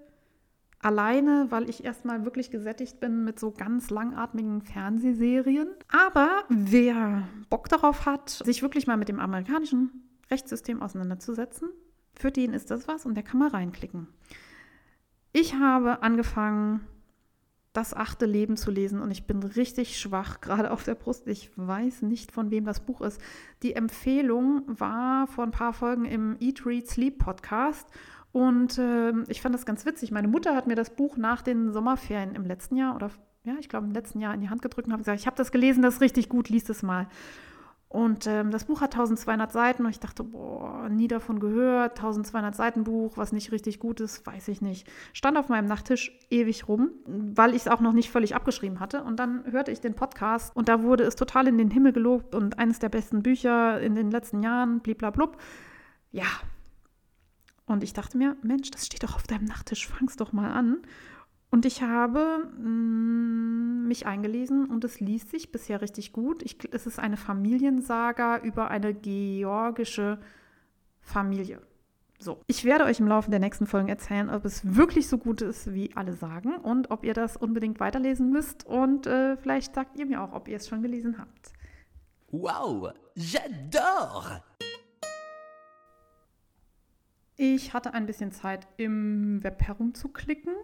alleine, 0.81 1.47
weil 1.51 1.69
ich 1.69 1.85
erstmal 1.85 2.25
wirklich 2.25 2.51
gesättigt 2.51 3.01
bin 3.01 3.25
mit 3.25 3.41
so 3.41 3.51
ganz 3.51 3.91
langatmigen 3.91 4.63
Fernsehserien. 4.63 5.69
Aber 5.89 6.45
wer 6.49 7.29
Bock 7.51 7.69
darauf 7.69 8.07
hat, 8.07 8.31
sich 8.31 8.63
wirklich 8.63 8.87
mal 8.87 8.97
mit 8.97 9.09
dem 9.09 9.19
amerikanischen 9.19 10.09
Rechtssystem 10.31 10.83
auseinanderzusetzen, 10.83 11.71
für 12.15 12.31
den 12.31 12.53
ist 12.53 12.71
das 12.71 12.87
was 12.87 13.07
und 13.07 13.15
der 13.15 13.25
kann 13.25 13.39
mal 13.39 13.49
reinklicken. 13.49 14.09
Ich 15.33 15.55
habe 15.55 16.03
angefangen, 16.03 16.87
das 17.73 17.95
achte 17.95 18.27
Leben 18.27 18.57
zu 18.57 18.71
lesen 18.71 19.01
und 19.01 19.11
ich 19.11 19.27
bin 19.27 19.43
richtig 19.43 19.99
schwach, 19.99 20.41
gerade 20.41 20.71
auf 20.71 20.85
der 20.85 20.95
Brust. 20.95 21.27
Ich 21.27 21.51
weiß 21.57 22.03
nicht, 22.03 22.33
von 22.33 22.51
wem 22.51 22.65
das 22.65 22.81
Buch 22.81 23.01
ist. 23.01 23.21
Die 23.63 23.75
Empfehlung 23.75 24.63
war 24.67 25.27
vor 25.27 25.45
ein 25.45 25.51
paar 25.51 25.73
Folgen 25.73 26.05
im 26.05 26.37
Eat, 26.41 26.65
Read, 26.67 26.89
Sleep 26.89 27.19
Podcast 27.19 27.89
und 28.33 28.79
äh, 28.79 29.13
ich 29.29 29.41
fand 29.41 29.55
das 29.55 29.67
ganz 29.67 29.87
witzig. 29.87 30.11
Meine 30.11 30.29
Mutter 30.29 30.55
hat 30.55 30.67
mir 30.67 30.75
das 30.75 30.91
Buch 30.91 31.17
nach 31.17 31.43
den 31.43 31.73
Sommerferien 31.73 32.35
im 32.35 32.45
letzten 32.45 32.77
Jahr 32.77 32.95
oder 32.95 33.11
ja, 33.45 33.55
ich 33.59 33.69
glaube 33.69 33.87
im 33.87 33.93
letzten 33.93 34.21
Jahr 34.21 34.35
in 34.35 34.41
die 34.41 34.51
Hand 34.51 34.63
gedrückt 34.63 34.87
und 34.87 34.93
habe 34.93 35.03
gesagt, 35.03 35.21
ich 35.21 35.27
habe 35.27 35.37
das 35.37 35.53
gelesen, 35.53 35.83
das 35.83 35.95
ist 35.95 36.01
richtig 36.01 36.29
gut, 36.29 36.49
lies 36.49 36.69
es 36.69 36.83
mal. 36.83 37.09
Und 37.89 38.27
ähm, 38.27 38.51
das 38.51 38.67
Buch 38.67 38.83
hat 38.83 38.93
1200 38.93 39.51
Seiten 39.51 39.87
und 39.87 39.91
ich 39.91 40.01
dachte, 40.01 40.23
boah, 40.23 40.91
nie 40.91 41.09
davon 41.09 41.41
gehört, 41.41 41.99
1200 41.99 42.55
Seiten 42.55 42.85
Buch, 42.85 43.17
was 43.17 43.33
nicht 43.33 43.51
richtig 43.51 43.79
gut 43.79 44.01
ist, 44.01 44.27
weiß 44.27 44.49
ich 44.49 44.61
nicht. 44.61 44.87
Stand 45.15 45.39
auf 45.39 45.49
meinem 45.49 45.67
Nachttisch 45.67 46.13
ewig 46.29 46.69
rum, 46.69 46.91
weil 47.07 47.55
ich 47.55 47.63
es 47.63 47.69
auch 47.69 47.81
noch 47.81 47.95
nicht 47.95 48.11
völlig 48.11 48.35
abgeschrieben 48.35 48.79
hatte. 48.79 49.03
Und 49.05 49.19
dann 49.19 49.43
hörte 49.51 49.71
ich 49.71 49.81
den 49.81 49.95
Podcast 49.95 50.55
und 50.55 50.69
da 50.69 50.83
wurde 50.83 51.05
es 51.05 51.17
total 51.17 51.49
in 51.49 51.57
den 51.57 51.71
Himmel 51.71 51.93
gelobt 51.93 52.35
und 52.35 52.59
eines 52.59 52.79
der 52.79 52.91
besten 52.91 53.23
Bücher 53.23 53.81
in 53.81 53.95
den 53.95 54.11
letzten 54.11 54.43
Jahren, 54.43 54.81
bliblablub. 54.81 55.39
Ja. 56.13 56.27
Und 57.69 57.85
ich 57.85 57.93
dachte 57.93 58.17
mir, 58.17 58.37
Mensch, 58.43 58.71
das 58.71 58.87
steht 58.87 59.03
doch 59.03 59.15
auf 59.15 59.27
deinem 59.27 59.45
Nachttisch, 59.45 59.87
fang's 59.87 60.17
doch 60.17 60.33
mal 60.33 60.51
an. 60.51 60.79
Und 61.51 61.65
ich 61.65 61.83
habe 61.83 62.51
mh, 62.59 62.69
mm, 62.69 63.89
mich 63.89 64.07
eingelesen 64.07 64.67
und 64.67 64.85
es 64.85 65.01
liest 65.01 65.31
sich 65.31 65.53
bisher 65.53 65.81
richtig 65.81 66.13
gut. 66.13 66.43
Ich, 66.43 66.59
es 66.73 66.87
ist 66.87 66.99
eine 66.99 67.17
Familiensaga 67.17 68.39
über 68.39 68.71
eine 68.71 68.93
georgische 68.95 70.19
Familie. 71.01 71.63
So, 72.21 72.43
ich 72.49 72.65
werde 72.65 72.85
euch 72.85 73.01
im 73.01 73.07
Laufe 73.07 73.31
der 73.31 73.39
nächsten 73.39 73.67
Folgen 73.67 73.89
erzählen, 73.89 74.29
ob 74.29 74.45
es 74.45 74.75
wirklich 74.77 75.09
so 75.09 75.19
gut 75.19 75.41
ist, 75.41 75.73
wie 75.73 75.95
alle 75.95 76.15
sagen 76.15 76.57
und 76.57 76.91
ob 76.91 77.05
ihr 77.05 77.15
das 77.15 77.37
unbedingt 77.37 77.81
weiterlesen 77.81 78.31
müsst. 78.31 78.67
Und 78.67 79.07
äh, 79.07 79.37
vielleicht 79.37 79.75
sagt 79.75 79.99
ihr 79.99 80.05
mir 80.05 80.23
auch, 80.23 80.33
ob 80.33 80.49
ihr 80.49 80.57
es 80.57 80.69
schon 80.69 80.83
gelesen 80.83 81.17
habt. 81.19 81.53
Wow, 82.31 82.93
j'adore! 83.17 84.43
Ich 87.41 87.73
hatte 87.73 87.95
ein 87.95 88.05
bisschen 88.05 88.33
Zeit 88.33 88.67
im 88.79 89.45
Web 89.45 89.63
herumzuklicken 89.63 90.55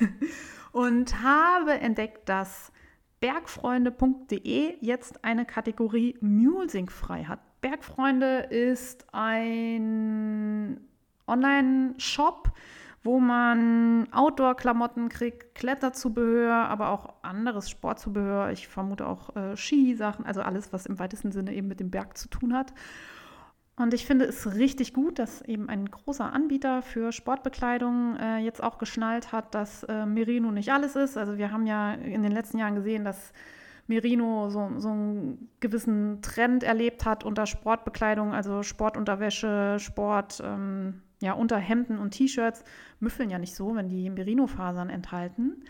und 0.72 1.20
habe 1.24 1.72
entdeckt, 1.72 2.28
dass 2.28 2.70
bergfreunde.de 3.18 4.76
jetzt 4.80 5.24
eine 5.24 5.44
Kategorie 5.44 6.16
Mulesing 6.20 6.88
frei 6.88 7.24
hat. 7.24 7.40
Bergfreunde 7.62 8.46
ist 8.48 9.06
ein 9.12 10.78
Online-Shop, 11.26 12.52
wo 13.02 13.18
man 13.18 14.06
Outdoor-Klamotten 14.12 15.08
kriegt, 15.08 15.56
Kletterzubehör, 15.56 16.68
aber 16.68 16.90
auch 16.90 17.12
anderes 17.22 17.68
Sportzubehör. 17.68 18.52
Ich 18.52 18.68
vermute 18.68 19.08
auch 19.08 19.34
äh, 19.34 19.56
Skisachen, 19.56 20.24
also 20.24 20.42
alles, 20.42 20.72
was 20.72 20.86
im 20.86 21.00
weitesten 21.00 21.32
Sinne 21.32 21.52
eben 21.54 21.66
mit 21.66 21.80
dem 21.80 21.90
Berg 21.90 22.16
zu 22.16 22.28
tun 22.28 22.54
hat. 22.54 22.72
Und 23.76 23.92
ich 23.92 24.06
finde 24.06 24.26
es 24.26 24.54
richtig 24.54 24.94
gut, 24.94 25.18
dass 25.18 25.42
eben 25.42 25.68
ein 25.68 25.90
großer 25.90 26.32
Anbieter 26.32 26.82
für 26.82 27.10
Sportbekleidung 27.10 28.16
äh, 28.16 28.38
jetzt 28.38 28.62
auch 28.62 28.78
geschnallt 28.78 29.32
hat, 29.32 29.54
dass 29.54 29.82
äh, 29.84 30.06
Merino 30.06 30.52
nicht 30.52 30.70
alles 30.70 30.94
ist. 30.94 31.16
Also 31.16 31.38
wir 31.38 31.50
haben 31.50 31.66
ja 31.66 31.94
in 31.94 32.22
den 32.22 32.30
letzten 32.30 32.58
Jahren 32.58 32.76
gesehen, 32.76 33.04
dass 33.04 33.32
Merino 33.88 34.48
so, 34.48 34.70
so 34.78 34.88
einen 34.90 35.50
gewissen 35.58 36.22
Trend 36.22 36.62
erlebt 36.62 37.04
hat 37.04 37.24
unter 37.24 37.46
Sportbekleidung, 37.46 38.32
also 38.32 38.62
Sportunterwäsche, 38.62 39.78
Sport, 39.80 40.40
ähm, 40.44 41.02
ja, 41.20 41.32
Unterhemden 41.32 41.98
und 41.98 42.12
T-Shirts 42.12 42.64
müffeln 43.00 43.30
ja 43.30 43.38
nicht 43.38 43.56
so, 43.56 43.74
wenn 43.74 43.88
die 43.88 44.08
Merino-Fasern 44.08 44.88
enthalten. 44.88 45.64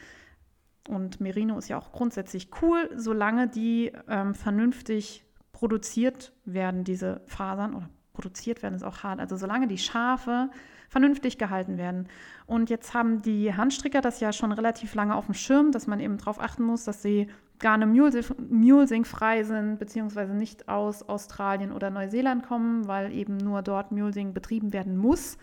Und 0.88 1.20
Merino 1.20 1.56
ist 1.56 1.68
ja 1.68 1.78
auch 1.78 1.92
grundsätzlich 1.92 2.50
cool, 2.60 2.90
solange 2.94 3.48
die 3.48 3.92
ähm, 4.08 4.34
vernünftig 4.34 5.24
produziert 5.64 6.30
werden, 6.44 6.84
diese 6.84 7.22
Fasern, 7.24 7.74
oder 7.74 7.88
produziert 8.12 8.62
werden 8.62 8.74
ist 8.74 8.82
auch 8.82 9.02
hart, 9.02 9.18
also 9.18 9.38
solange 9.38 9.66
die 9.66 9.78
Schafe 9.78 10.50
vernünftig 10.90 11.38
gehalten 11.38 11.78
werden. 11.78 12.06
Und 12.44 12.68
jetzt 12.68 12.92
haben 12.92 13.22
die 13.22 13.54
Handstricker 13.54 14.02
das 14.02 14.20
ja 14.20 14.34
schon 14.34 14.52
relativ 14.52 14.94
lange 14.94 15.14
auf 15.14 15.24
dem 15.24 15.32
Schirm, 15.32 15.72
dass 15.72 15.86
man 15.86 16.00
eben 16.00 16.18
darauf 16.18 16.38
achten 16.38 16.64
muss, 16.64 16.84
dass 16.84 17.00
sie 17.00 17.28
Garne 17.60 17.86
Mulesing 17.86 19.06
frei 19.06 19.42
sind, 19.42 19.78
beziehungsweise 19.78 20.34
nicht 20.34 20.68
aus 20.68 21.02
Australien 21.08 21.72
oder 21.72 21.88
Neuseeland 21.88 22.46
kommen, 22.46 22.86
weil 22.86 23.10
eben 23.10 23.38
nur 23.38 23.62
dort 23.62 23.90
Mulesing 23.90 24.34
betrieben 24.34 24.74
werden 24.74 24.98
muss. 24.98 25.38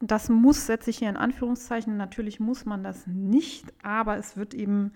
Das 0.00 0.28
muss 0.28 0.66
setze 0.66 0.90
ich 0.90 0.98
hier 0.98 1.08
in 1.08 1.16
Anführungszeichen. 1.16 1.96
Natürlich 1.96 2.40
muss 2.40 2.64
man 2.64 2.82
das 2.82 3.06
nicht, 3.06 3.72
aber 3.84 4.16
es 4.16 4.36
wird 4.36 4.54
eben 4.54 4.90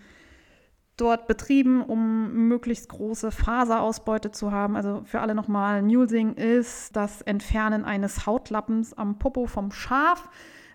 dort 0.96 1.26
betrieben, 1.26 1.82
um 1.82 2.48
möglichst 2.48 2.88
große 2.88 3.30
Faserausbeute 3.30 4.30
zu 4.30 4.52
haben. 4.52 4.76
Also 4.76 5.02
für 5.04 5.20
alle 5.20 5.34
nochmal, 5.34 5.82
Mulesing 5.82 6.34
ist 6.34 6.96
das 6.96 7.22
Entfernen 7.22 7.84
eines 7.84 8.26
Hautlappens 8.26 8.94
am 8.94 9.18
Popo 9.18 9.46
vom 9.46 9.72
Schaf, 9.72 10.28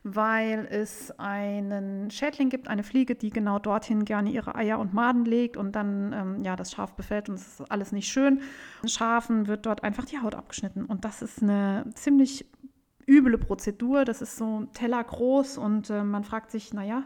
weil 0.03 0.67
es 0.69 1.11
einen 1.19 2.11
Schädling 2.11 2.49
gibt, 2.49 2.67
eine 2.67 2.83
Fliege, 2.83 3.15
die 3.15 3.29
genau 3.29 3.59
dorthin 3.59 4.05
gerne 4.05 4.31
ihre 4.31 4.55
Eier 4.55 4.79
und 4.79 4.93
Maden 4.93 5.25
legt 5.25 5.57
und 5.57 5.75
dann 5.75 6.13
ähm, 6.13 6.43
ja 6.43 6.55
das 6.55 6.71
Schaf 6.71 6.93
befällt 6.93 7.29
und 7.29 7.35
es 7.35 7.59
ist 7.59 7.71
alles 7.71 7.91
nicht 7.91 8.11
schön. 8.11 8.41
Schafen 8.85 9.47
wird 9.47 9.65
dort 9.65 9.83
einfach 9.83 10.05
die 10.05 10.19
Haut 10.19 10.35
abgeschnitten 10.35 10.85
und 10.85 11.05
das 11.05 11.21
ist 11.21 11.41
eine 11.41 11.85
ziemlich 11.95 12.45
üble 13.07 13.37
Prozedur. 13.37 14.05
Das 14.05 14.21
ist 14.21 14.37
so 14.37 14.67
Teller 14.73 15.03
groß 15.03 15.57
und 15.57 15.89
äh, 15.89 16.03
man 16.03 16.23
fragt 16.23 16.51
sich, 16.51 16.73
naja, 16.73 17.03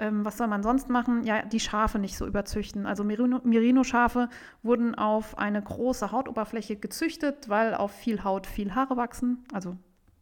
ähm, 0.00 0.24
was 0.24 0.38
soll 0.38 0.48
man 0.48 0.62
sonst 0.62 0.88
machen? 0.88 1.22
Ja, 1.24 1.42
die 1.42 1.60
Schafe 1.60 1.98
nicht 1.98 2.16
so 2.16 2.26
überzüchten. 2.26 2.86
Also 2.86 3.04
Merino-Schafe 3.04 4.28
wurden 4.62 4.94
auf 4.94 5.38
eine 5.38 5.62
große 5.62 6.10
Hautoberfläche 6.10 6.76
gezüchtet, 6.76 7.48
weil 7.48 7.74
auf 7.74 7.92
viel 7.92 8.24
Haut 8.24 8.46
viel 8.46 8.74
Haare 8.74 8.96
wachsen. 8.96 9.44
Also 9.52 9.76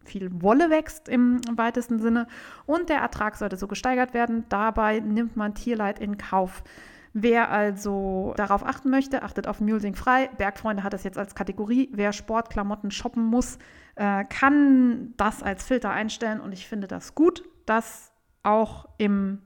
viel 0.04 0.42
Wolle 0.42 0.70
wächst 0.70 1.08
im, 1.08 1.40
weitesten 1.52 2.00
Sinne. 2.00 2.26
Und 2.66 2.88
der 2.88 2.98
Ertrag 2.98 3.36
sollte 3.36 3.56
so 3.56 3.68
gesteigert 3.68 4.14
werden. 4.14 4.44
Dabei 4.48 5.00
nimmt 5.00 5.36
man 5.36 5.54
Tierleid 5.54 6.00
in 6.00 6.18
Kauf. 6.18 6.64
Wer 7.12 7.50
also 7.50 8.34
darauf 8.36 8.64
achten 8.64 8.90
möchte, 8.90 9.22
achtet 9.22 9.46
auf 9.46 9.60
Mulesing 9.60 9.94
frei. 9.94 10.28
Bergfreunde 10.38 10.82
hat 10.82 10.94
es 10.94 11.04
jetzt 11.04 11.18
als 11.18 11.34
Kategorie. 11.34 11.88
Wer 11.92 12.12
Sportklamotten 12.12 12.90
shoppen 12.90 13.24
muss, 13.24 13.58
äh, 13.94 14.24
kann 14.24 15.14
das 15.16 15.42
als 15.42 15.64
Filter 15.64 15.90
einstellen 15.90 16.40
und 16.40 16.52
ich 16.52 16.68
finde 16.68 16.86
das 16.86 17.14
gut, 17.14 17.42
dass 17.66 18.12
auch 18.42 18.88
im 18.98 19.40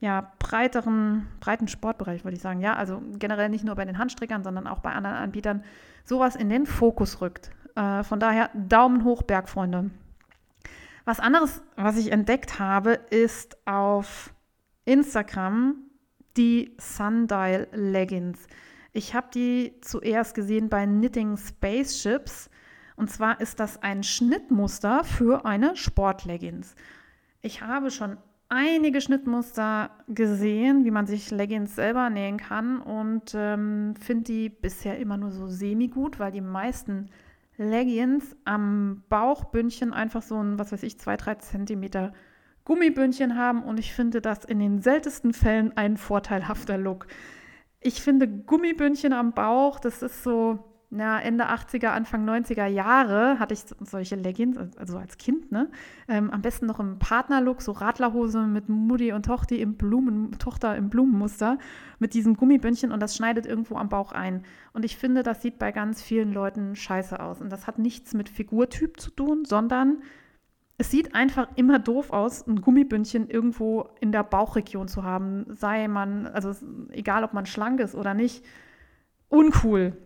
ja, 0.00 0.32
breiteren, 0.38 1.26
breiten 1.40 1.68
Sportbereich, 1.68 2.24
würde 2.24 2.36
ich 2.36 2.42
sagen. 2.42 2.60
Ja, 2.60 2.74
also 2.74 3.02
generell 3.18 3.48
nicht 3.48 3.64
nur 3.64 3.74
bei 3.74 3.84
den 3.84 3.98
Handstrickern, 3.98 4.44
sondern 4.44 4.66
auch 4.66 4.80
bei 4.80 4.92
anderen 4.92 5.16
Anbietern 5.16 5.64
sowas 6.04 6.36
in 6.36 6.48
den 6.48 6.66
Fokus 6.66 7.20
rückt. 7.20 7.50
Äh, 7.74 8.02
von 8.02 8.20
daher 8.20 8.50
Daumen 8.54 9.04
hoch, 9.04 9.22
Bergfreunde. 9.22 9.90
Was 11.04 11.20
anderes, 11.20 11.62
was 11.76 11.96
ich 11.96 12.12
entdeckt 12.12 12.58
habe, 12.58 12.92
ist 12.92 13.56
auf 13.66 14.32
Instagram 14.84 15.76
die 16.36 16.74
Sundial 16.78 17.68
Leggings. 17.72 18.46
Ich 18.92 19.14
habe 19.14 19.26
die 19.34 19.74
zuerst 19.80 20.34
gesehen 20.34 20.68
bei 20.68 20.84
Knitting 20.84 21.36
Spaceships. 21.36 22.48
Und 22.96 23.10
zwar 23.10 23.40
ist 23.40 23.58
das 23.58 23.82
ein 23.82 24.02
Schnittmuster 24.02 25.02
für 25.04 25.44
eine 25.44 25.76
Sportleggings. 25.76 26.74
Ich 27.42 27.60
habe 27.60 27.90
schon 27.90 28.18
einige 28.54 29.00
Schnittmuster 29.00 29.90
gesehen, 30.06 30.84
wie 30.84 30.92
man 30.92 31.06
sich 31.06 31.32
Leggings 31.32 31.74
selber 31.74 32.08
nähen 32.08 32.36
kann 32.36 32.80
und 32.80 33.34
ähm, 33.34 33.94
finde 33.98 34.24
die 34.24 34.48
bisher 34.48 34.98
immer 35.00 35.16
nur 35.16 35.32
so 35.32 35.48
semi-gut, 35.48 36.20
weil 36.20 36.30
die 36.30 36.40
meisten 36.40 37.10
Leggings 37.56 38.36
am 38.44 39.02
Bauchbündchen 39.08 39.92
einfach 39.92 40.22
so 40.22 40.40
ein, 40.40 40.58
was 40.58 40.70
weiß 40.70 40.84
ich, 40.84 41.00
zwei, 41.00 41.16
drei 41.16 41.34
Zentimeter 41.34 42.12
Gummibündchen 42.64 43.36
haben 43.36 43.64
und 43.64 43.80
ich 43.80 43.92
finde 43.92 44.20
das 44.20 44.44
in 44.44 44.60
den 44.60 44.80
seltensten 44.80 45.32
Fällen 45.32 45.76
ein 45.76 45.96
vorteilhafter 45.96 46.78
Look. 46.78 47.08
Ich 47.80 48.02
finde 48.02 48.28
Gummibündchen 48.28 49.12
am 49.12 49.32
Bauch, 49.32 49.80
das 49.80 50.00
ist 50.00 50.22
so, 50.22 50.60
na, 50.94 51.20
Ende 51.20 51.48
80er, 51.48 51.88
Anfang 51.88 52.28
90er 52.28 52.66
Jahre 52.66 53.38
hatte 53.38 53.52
ich 53.52 53.64
solche 53.80 54.14
Leggings, 54.16 54.56
also 54.76 54.96
als 54.96 55.18
Kind, 55.18 55.50
ne? 55.50 55.68
Ähm, 56.08 56.30
am 56.30 56.40
besten 56.40 56.66
noch 56.66 56.78
im 56.78 56.98
Partnerlook, 56.98 57.62
so 57.62 57.72
Radlerhose 57.72 58.42
mit 58.46 58.68
Mutti 58.68 59.12
und 59.12 59.26
Tochter 59.26 59.56
im 59.56 59.74
Blumen, 59.74 60.32
Tochter 60.38 60.76
im 60.76 60.90
Blumenmuster 60.90 61.58
mit 61.98 62.14
diesem 62.14 62.36
Gummibündchen 62.36 62.92
und 62.92 63.00
das 63.00 63.16
schneidet 63.16 63.44
irgendwo 63.44 63.76
am 63.76 63.88
Bauch 63.88 64.12
ein. 64.12 64.44
Und 64.72 64.84
ich 64.84 64.96
finde, 64.96 65.22
das 65.22 65.42
sieht 65.42 65.58
bei 65.58 65.72
ganz 65.72 66.00
vielen 66.00 66.32
Leuten 66.32 66.76
scheiße 66.76 67.18
aus. 67.18 67.40
Und 67.40 67.50
das 67.50 67.66
hat 67.66 67.78
nichts 67.78 68.14
mit 68.14 68.28
Figurtyp 68.28 69.00
zu 69.00 69.10
tun, 69.10 69.44
sondern 69.44 70.02
es 70.78 70.90
sieht 70.90 71.14
einfach 71.14 71.48
immer 71.56 71.78
doof 71.78 72.10
aus, 72.12 72.46
ein 72.46 72.60
Gummibündchen 72.60 73.28
irgendwo 73.28 73.88
in 74.00 74.12
der 74.12 74.24
Bauchregion 74.24 74.88
zu 74.88 75.04
haben. 75.04 75.46
Sei 75.48 75.88
man, 75.88 76.26
also 76.26 76.52
egal 76.90 77.24
ob 77.24 77.32
man 77.32 77.46
schlank 77.46 77.80
ist 77.80 77.94
oder 77.94 78.14
nicht, 78.14 78.44
uncool. 79.28 79.96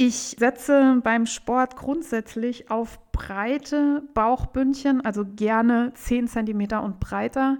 Ich 0.00 0.36
setze 0.38 1.00
beim 1.02 1.26
Sport 1.26 1.74
grundsätzlich 1.74 2.70
auf 2.70 3.00
breite 3.10 4.04
Bauchbündchen, 4.14 5.04
also 5.04 5.24
gerne 5.24 5.90
10 5.92 6.28
cm 6.28 6.84
und 6.84 7.00
breiter. 7.00 7.58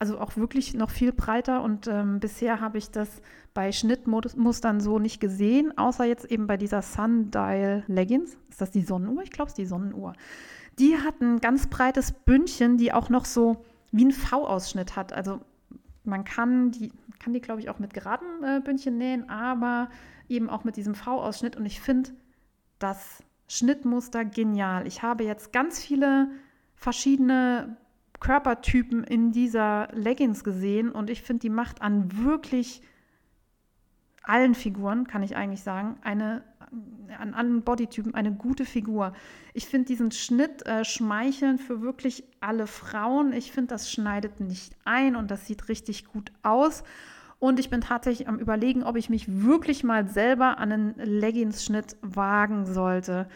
Also 0.00 0.18
auch 0.18 0.36
wirklich 0.36 0.74
noch 0.74 0.90
viel 0.90 1.12
breiter 1.12 1.62
und 1.62 1.86
ähm, 1.86 2.18
bisher 2.18 2.60
habe 2.60 2.78
ich 2.78 2.90
das 2.90 3.22
bei 3.54 3.70
Schnittmustern 3.70 4.80
so 4.80 4.98
nicht 4.98 5.20
gesehen, 5.20 5.78
außer 5.78 6.04
jetzt 6.04 6.24
eben 6.24 6.48
bei 6.48 6.56
dieser 6.56 6.82
Sundial 6.82 7.84
Leggings. 7.86 8.36
Ist 8.50 8.60
das 8.60 8.72
die 8.72 8.82
Sonnenuhr? 8.82 9.22
Ich 9.22 9.30
glaube, 9.30 9.46
es 9.46 9.52
ist 9.52 9.58
die 9.58 9.66
Sonnenuhr. 9.66 10.14
Die 10.80 10.96
hat 10.96 11.20
ein 11.20 11.38
ganz 11.38 11.68
breites 11.68 12.10
Bündchen, 12.10 12.76
die 12.76 12.92
auch 12.92 13.08
noch 13.08 13.24
so 13.24 13.64
wie 13.92 14.04
ein 14.04 14.10
V-Ausschnitt 14.10 14.96
hat. 14.96 15.12
Also 15.12 15.42
man 16.02 16.24
kann 16.24 16.72
die, 16.72 16.90
kann 17.20 17.34
die 17.34 17.40
glaube 17.40 17.60
ich, 17.60 17.70
auch 17.70 17.78
mit 17.78 17.94
geraden 17.94 18.42
äh, 18.42 18.60
Bündchen 18.64 18.98
nähen, 18.98 19.30
aber 19.30 19.90
eben 20.28 20.50
auch 20.50 20.64
mit 20.64 20.76
diesem 20.76 20.94
V-Ausschnitt. 20.94 21.56
Und 21.56 21.66
ich 21.66 21.80
finde 21.80 22.10
das 22.78 23.22
Schnittmuster 23.48 24.24
genial. 24.24 24.86
Ich 24.86 25.02
habe 25.02 25.24
jetzt 25.24 25.52
ganz 25.52 25.80
viele 25.80 26.30
verschiedene 26.74 27.76
Körpertypen 28.20 29.04
in 29.04 29.32
dieser 29.32 29.88
Leggings 29.92 30.44
gesehen 30.44 30.90
und 30.90 31.08
ich 31.08 31.22
finde, 31.22 31.40
die 31.40 31.50
macht 31.50 31.82
an 31.82 32.24
wirklich 32.24 32.82
allen 34.22 34.54
Figuren, 34.54 35.06
kann 35.06 35.22
ich 35.22 35.36
eigentlich 35.36 35.62
sagen, 35.62 35.98
eine 36.02 36.42
an 37.18 37.32
allen 37.32 37.62
Bodytypen 37.62 38.14
eine 38.14 38.32
gute 38.32 38.66
Figur. 38.66 39.14
Ich 39.54 39.66
finde 39.66 39.86
diesen 39.86 40.12
Schnitt 40.12 40.66
äh, 40.66 40.84
schmeicheln 40.84 41.58
für 41.58 41.80
wirklich 41.80 42.24
alle 42.40 42.66
Frauen. 42.66 43.32
Ich 43.32 43.52
finde, 43.52 43.68
das 43.68 43.90
schneidet 43.90 44.40
nicht 44.40 44.76
ein 44.84 45.16
und 45.16 45.30
das 45.30 45.46
sieht 45.46 45.68
richtig 45.68 46.04
gut 46.04 46.30
aus. 46.42 46.84
Und 47.38 47.60
ich 47.60 47.70
bin 47.70 47.80
tatsächlich 47.80 48.28
am 48.28 48.38
Überlegen, 48.38 48.82
ob 48.82 48.96
ich 48.96 49.10
mich 49.10 49.26
wirklich 49.44 49.84
mal 49.84 50.08
selber 50.08 50.58
an 50.58 50.72
einen 50.72 50.94
Leggings-Schnitt 50.96 51.96
wagen 52.02 52.66
sollte. 52.66 53.28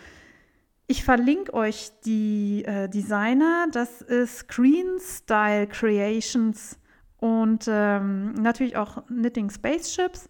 Ich 0.88 1.04
verlinke 1.04 1.54
euch 1.54 1.92
die 2.04 2.64
äh, 2.64 2.88
Designer. 2.88 3.66
Das 3.70 4.02
ist 4.02 4.48
Green 4.48 4.98
Style 4.98 5.68
Creations 5.68 6.78
und 7.18 7.66
ähm, 7.68 8.32
natürlich 8.34 8.76
auch 8.76 9.06
Knitting 9.06 9.50
Spaceships 9.50 10.28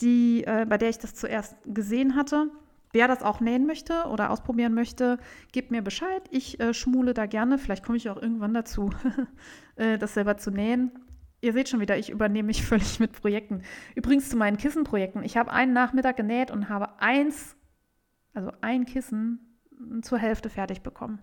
die, 0.00 0.44
äh, 0.44 0.66
bei 0.68 0.78
der 0.78 0.90
ich 0.90 0.98
das 0.98 1.14
zuerst 1.14 1.56
gesehen 1.66 2.16
hatte. 2.16 2.50
Wer 2.92 3.06
das 3.06 3.22
auch 3.22 3.40
nähen 3.40 3.66
möchte 3.66 4.06
oder 4.06 4.30
ausprobieren 4.30 4.74
möchte, 4.74 5.18
gebt 5.52 5.70
mir 5.70 5.82
Bescheid. 5.82 6.22
Ich 6.30 6.58
äh, 6.58 6.74
schmule 6.74 7.14
da 7.14 7.26
gerne. 7.26 7.58
Vielleicht 7.58 7.84
komme 7.84 7.98
ich 7.98 8.10
auch 8.10 8.20
irgendwann 8.20 8.54
dazu, 8.54 8.90
äh, 9.76 9.96
das 9.96 10.14
selber 10.14 10.36
zu 10.38 10.50
nähen. 10.50 10.90
Ihr 11.40 11.52
seht 11.52 11.68
schon 11.68 11.80
wieder, 11.80 11.96
ich 11.96 12.10
übernehme 12.10 12.46
mich 12.46 12.62
völlig 12.66 13.00
mit 13.00 13.12
Projekten. 13.12 13.62
Übrigens 13.94 14.28
zu 14.28 14.36
meinen 14.36 14.56
Kissenprojekten. 14.56 15.22
Ich 15.22 15.36
habe 15.36 15.52
einen 15.52 15.72
Nachmittag 15.72 16.16
genäht 16.16 16.50
und 16.50 16.68
habe 16.68 17.00
eins, 17.00 17.56
also 18.34 18.52
ein 18.60 18.86
Kissen 18.86 19.58
zur 20.02 20.18
Hälfte 20.18 20.50
fertig 20.50 20.82
bekommen. 20.82 21.20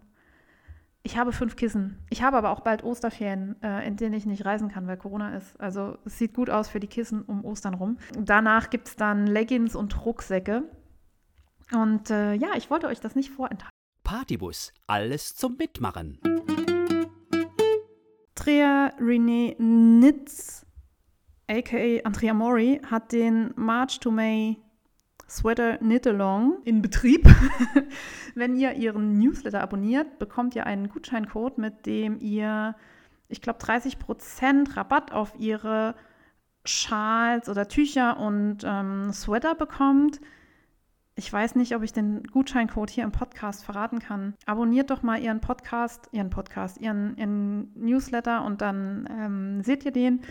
Ich 1.04 1.18
habe 1.18 1.32
fünf 1.32 1.56
Kissen. 1.56 2.00
Ich 2.10 2.22
habe 2.22 2.36
aber 2.36 2.50
auch 2.50 2.60
bald 2.60 2.84
Osterferien, 2.84 3.56
äh, 3.62 3.88
in 3.88 3.96
denen 3.96 4.14
ich 4.14 4.26
nicht 4.26 4.44
reisen 4.44 4.68
kann, 4.68 4.88
weil 4.88 4.98
Corona 4.98 5.38
ist. 5.38 5.58
Also 5.58 5.98
es 6.04 6.18
sieht 6.18 6.34
gut 6.34 6.50
aus 6.50 6.68
für 6.68 6.82
die 6.82 6.88
Kissen 6.88 7.22
um 7.22 7.46
Ostern 7.46 7.76
rum. 7.76 7.98
Danach 8.20 8.70
gibt 8.70 8.90
es 8.90 8.96
dann 8.98 9.26
Leggings 9.26 9.76
und 9.76 10.06
Rucksäcke. 10.06 10.64
Und 11.72 12.10
äh, 12.10 12.34
ja, 12.34 12.50
ich 12.58 12.70
wollte 12.70 12.88
euch 12.88 13.00
das 13.00 13.16
nicht 13.16 13.30
vorenthalten. 13.30 13.72
Partybus, 14.04 14.74
alles 14.86 15.36
zum 15.36 15.56
Mitmachen. 15.58 16.20
Andrea 18.48 18.94
René 19.02 19.58
Nitz, 19.60 20.66
aka 21.50 22.00
Andrea 22.06 22.34
Mori, 22.34 22.80
hat 22.90 23.12
den 23.12 23.52
March 23.58 24.00
to 24.00 24.10
May 24.10 24.56
Sweater 25.28 25.80
Knit 25.80 26.08
Along 26.08 26.60
in 26.64 26.82
Betrieb. 26.82 27.28
Wenn 28.36 28.56
ihr 28.56 28.72
ihren 28.72 29.20
Newsletter 29.20 29.62
abonniert, 29.62 30.18
bekommt 30.18 30.56
ihr 30.56 30.66
einen 30.66 30.88
Gutscheincode, 30.88 31.58
mit 31.58 31.86
dem 31.86 32.22
ihr, 32.22 32.74
ich 33.28 33.42
glaube, 33.42 33.60
30% 33.60 34.78
Rabatt 34.78 35.12
auf 35.12 35.34
ihre 35.38 35.96
Schals 36.64 37.50
oder 37.50 37.68
Tücher 37.68 38.18
und 38.18 38.60
ähm, 38.64 39.12
Sweater 39.12 39.56
bekommt. 39.56 40.22
Ich 41.20 41.34
weiß 41.34 41.56
nicht, 41.56 41.76
ob 41.76 41.82
ich 41.82 41.94
den 41.94 42.22
Gutscheincode 42.28 42.92
hier 42.92 43.04
im 43.04 43.12
Podcast 43.12 43.66
verraten 43.66 43.98
kann. 43.98 44.36
Abonniert 44.46 44.92
doch 44.92 45.02
mal 45.02 45.20
Ihren 45.20 45.42
Podcast, 45.42 46.10
Ihren 46.12 46.30
Podcast, 46.30 46.78
Ihren, 46.78 47.18
Ihren 47.18 47.72
Newsletter 47.74 48.46
und 48.46 48.62
dann 48.62 49.10
ähm, 49.12 49.64
seht 49.64 49.84
ihr 49.84 49.92
den. 49.92 50.22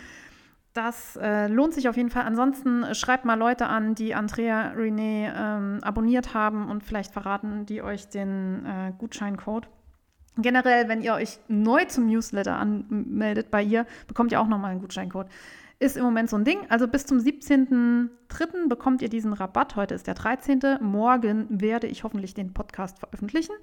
Das 0.71 1.17
äh, 1.17 1.47
lohnt 1.47 1.73
sich 1.73 1.89
auf 1.89 1.97
jeden 1.97 2.09
Fall. 2.09 2.23
Ansonsten 2.23 2.83
äh, 2.83 2.95
schreibt 2.95 3.25
mal 3.25 3.33
Leute 3.33 3.67
an, 3.67 3.95
die 3.95 4.15
Andrea 4.15 4.71
René 4.77 5.33
ähm, 5.35 5.79
abonniert 5.81 6.33
haben 6.33 6.69
und 6.69 6.85
vielleicht 6.85 7.11
verraten 7.11 7.65
die 7.65 7.81
euch 7.81 8.07
den 8.07 8.65
äh, 8.65 8.93
Gutscheincode. 8.97 9.67
Generell, 10.37 10.87
wenn 10.87 11.01
ihr 11.01 11.15
euch 11.15 11.39
neu 11.49 11.83
zum 11.83 12.05
Newsletter 12.05 12.55
anmeldet 12.55 13.51
bei 13.51 13.61
ihr, 13.61 13.85
bekommt 14.07 14.31
ihr 14.31 14.39
auch 14.39 14.47
nochmal 14.47 14.71
einen 14.71 14.79
Gutscheincode. 14.79 15.27
Ist 15.79 15.95
im 15.95 16.03
Moment 16.03 16.27
so 16.27 16.37
ein 16.37 16.43
Ding. 16.43 16.57
Also 16.69 16.87
bis 16.87 17.05
zum 17.05 17.19
17.03. 17.19 18.67
bekommt 18.67 19.03
ihr 19.03 19.09
diesen 19.09 19.31
Rabatt. 19.33 19.75
Heute 19.75 19.93
ist 19.93 20.07
der 20.07 20.15
13. 20.15 20.59
Morgen 20.81 21.45
werde 21.49 21.85
ich 21.85 22.03
hoffentlich 22.03 22.33
den 22.33 22.51
Podcast 22.51 22.97
veröffentlichen. 22.97 23.53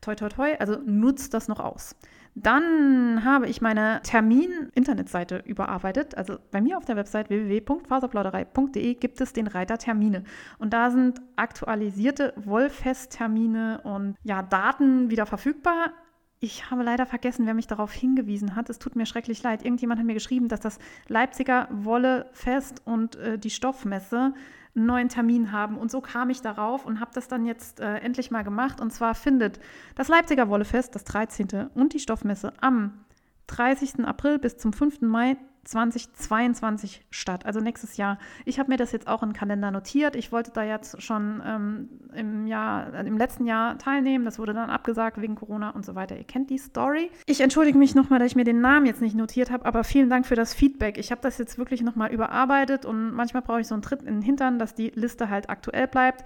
Toi, 0.00 0.14
toi, 0.14 0.28
toi. 0.28 0.54
Also 0.60 0.78
nutzt 0.86 1.34
das 1.34 1.48
noch 1.48 1.58
aus. 1.58 1.96
Dann 2.36 3.24
habe 3.24 3.48
ich 3.48 3.60
meine 3.60 4.00
Termin-Internetseite 4.04 5.42
überarbeitet. 5.44 6.16
Also 6.16 6.36
bei 6.52 6.60
mir 6.60 6.78
auf 6.78 6.84
der 6.84 6.94
Website 6.94 7.30
www.faserplauderei.de 7.30 8.94
gibt 8.94 9.20
es 9.20 9.32
den 9.32 9.48
Reiter 9.48 9.78
Termine. 9.78 10.22
Und 10.58 10.72
da 10.72 10.92
sind 10.92 11.20
aktualisierte 11.34 12.32
Wollfest-Termine 12.36 13.80
und 13.82 14.14
ja, 14.22 14.42
Daten 14.42 15.10
wieder 15.10 15.26
verfügbar. 15.26 15.92
Ich 16.38 16.70
habe 16.70 16.82
leider 16.82 17.06
vergessen, 17.06 17.46
wer 17.46 17.54
mich 17.54 17.66
darauf 17.66 17.92
hingewiesen 17.92 18.56
hat. 18.56 18.68
Es 18.68 18.78
tut 18.78 18.94
mir 18.94 19.06
schrecklich 19.06 19.42
leid. 19.42 19.64
Irgendjemand 19.64 19.98
hat 19.98 20.06
mir 20.06 20.14
geschrieben, 20.14 20.48
dass 20.48 20.60
das 20.60 20.78
Leipziger 21.08 21.66
Wollefest 21.70 22.82
und 22.84 23.16
äh, 23.16 23.38
die 23.38 23.50
Stoffmesse 23.50 24.34
einen 24.74 24.86
neuen 24.86 25.08
Termin 25.08 25.50
haben. 25.52 25.78
Und 25.78 25.90
so 25.90 26.02
kam 26.02 26.28
ich 26.28 26.42
darauf 26.42 26.84
und 26.84 27.00
habe 27.00 27.10
das 27.14 27.28
dann 27.28 27.46
jetzt 27.46 27.80
äh, 27.80 27.96
endlich 27.96 28.30
mal 28.30 28.44
gemacht. 28.44 28.82
Und 28.82 28.92
zwar 28.92 29.14
findet 29.14 29.60
das 29.94 30.08
Leipziger 30.08 30.48
Wollefest, 30.48 30.94
das 30.94 31.04
13. 31.04 31.70
und 31.74 31.94
die 31.94 32.00
Stoffmesse 32.00 32.52
am 32.60 33.04
30. 33.46 34.04
April 34.04 34.38
bis 34.38 34.58
zum 34.58 34.74
5. 34.74 35.00
Mai 35.02 35.38
2022 35.66 37.04
statt, 37.10 37.44
also 37.44 37.60
nächstes 37.60 37.96
Jahr. 37.96 38.18
Ich 38.44 38.58
habe 38.58 38.70
mir 38.70 38.76
das 38.76 38.92
jetzt 38.92 39.08
auch 39.08 39.20
den 39.20 39.32
Kalender 39.32 39.70
notiert. 39.70 40.16
Ich 40.16 40.32
wollte 40.32 40.50
da 40.52 40.62
jetzt 40.62 41.02
schon 41.02 41.42
ähm, 41.44 41.88
im, 42.14 42.46
Jahr, 42.46 42.94
äh, 42.94 43.06
im 43.06 43.18
letzten 43.18 43.46
Jahr 43.46 43.78
teilnehmen. 43.78 44.24
Das 44.24 44.38
wurde 44.38 44.54
dann 44.54 44.70
abgesagt 44.70 45.20
wegen 45.20 45.34
Corona 45.34 45.70
und 45.70 45.84
so 45.84 45.94
weiter. 45.94 46.16
Ihr 46.16 46.24
kennt 46.24 46.50
die 46.50 46.58
Story. 46.58 47.10
Ich 47.26 47.40
entschuldige 47.40 47.78
mich 47.78 47.94
nochmal, 47.94 48.18
dass 48.18 48.28
ich 48.28 48.36
mir 48.36 48.44
den 48.44 48.60
Namen 48.60 48.86
jetzt 48.86 49.02
nicht 49.02 49.16
notiert 49.16 49.50
habe, 49.50 49.64
aber 49.66 49.84
vielen 49.84 50.08
Dank 50.08 50.26
für 50.26 50.36
das 50.36 50.54
Feedback. 50.54 50.98
Ich 50.98 51.10
habe 51.10 51.20
das 51.20 51.38
jetzt 51.38 51.58
wirklich 51.58 51.82
nochmal 51.82 52.12
überarbeitet 52.12 52.84
und 52.84 53.12
manchmal 53.12 53.42
brauche 53.42 53.60
ich 53.60 53.66
so 53.66 53.74
einen 53.74 53.82
Tritt 53.82 54.02
in 54.02 54.16
den 54.16 54.22
Hintern, 54.22 54.58
dass 54.58 54.74
die 54.74 54.90
Liste 54.94 55.28
halt 55.28 55.50
aktuell 55.50 55.88
bleibt. 55.88 56.24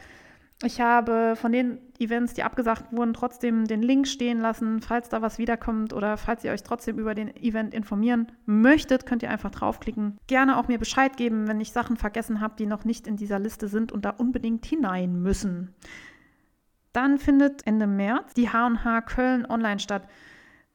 Ich 0.62 0.78
habe 0.78 1.36
von 1.36 1.52
den 1.52 1.78
Events, 1.98 2.34
die 2.34 2.42
abgesagt 2.42 2.92
wurden, 2.92 3.14
trotzdem 3.14 3.66
den 3.66 3.80
Link 3.80 4.06
stehen 4.06 4.40
lassen. 4.40 4.82
Falls 4.82 5.08
da 5.08 5.22
was 5.22 5.38
wiederkommt 5.38 5.94
oder 5.94 6.18
falls 6.18 6.44
ihr 6.44 6.52
euch 6.52 6.62
trotzdem 6.62 6.98
über 6.98 7.14
den 7.14 7.34
Event 7.36 7.72
informieren 7.72 8.30
möchtet, 8.44 9.06
könnt 9.06 9.22
ihr 9.22 9.30
einfach 9.30 9.50
draufklicken. 9.50 10.18
Gerne 10.26 10.58
auch 10.58 10.68
mir 10.68 10.78
Bescheid 10.78 11.16
geben, 11.16 11.48
wenn 11.48 11.60
ich 11.60 11.72
Sachen 11.72 11.96
vergessen 11.96 12.42
habe, 12.42 12.56
die 12.58 12.66
noch 12.66 12.84
nicht 12.84 13.06
in 13.06 13.16
dieser 13.16 13.38
Liste 13.38 13.68
sind 13.68 13.90
und 13.90 14.04
da 14.04 14.10
unbedingt 14.10 14.66
hinein 14.66 15.22
müssen. 15.22 15.74
Dann 16.92 17.16
findet 17.16 17.66
Ende 17.66 17.86
März 17.86 18.34
die 18.34 18.50
H&H 18.50 19.00
Köln 19.02 19.46
online 19.46 19.78
statt. 19.78 20.08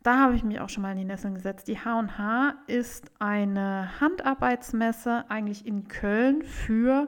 Da 0.01 0.17
habe 0.17 0.35
ich 0.35 0.43
mich 0.43 0.59
auch 0.59 0.69
schon 0.69 0.81
mal 0.81 0.91
in 0.91 0.97
die 0.97 1.05
Nesseln 1.05 1.35
gesetzt. 1.35 1.67
Die 1.67 1.79
H&H 1.79 2.55
ist 2.65 3.11
eine 3.19 3.99
Handarbeitsmesse 3.99 5.25
eigentlich 5.29 5.67
in 5.67 5.87
Köln 5.87 6.43
für 6.43 7.07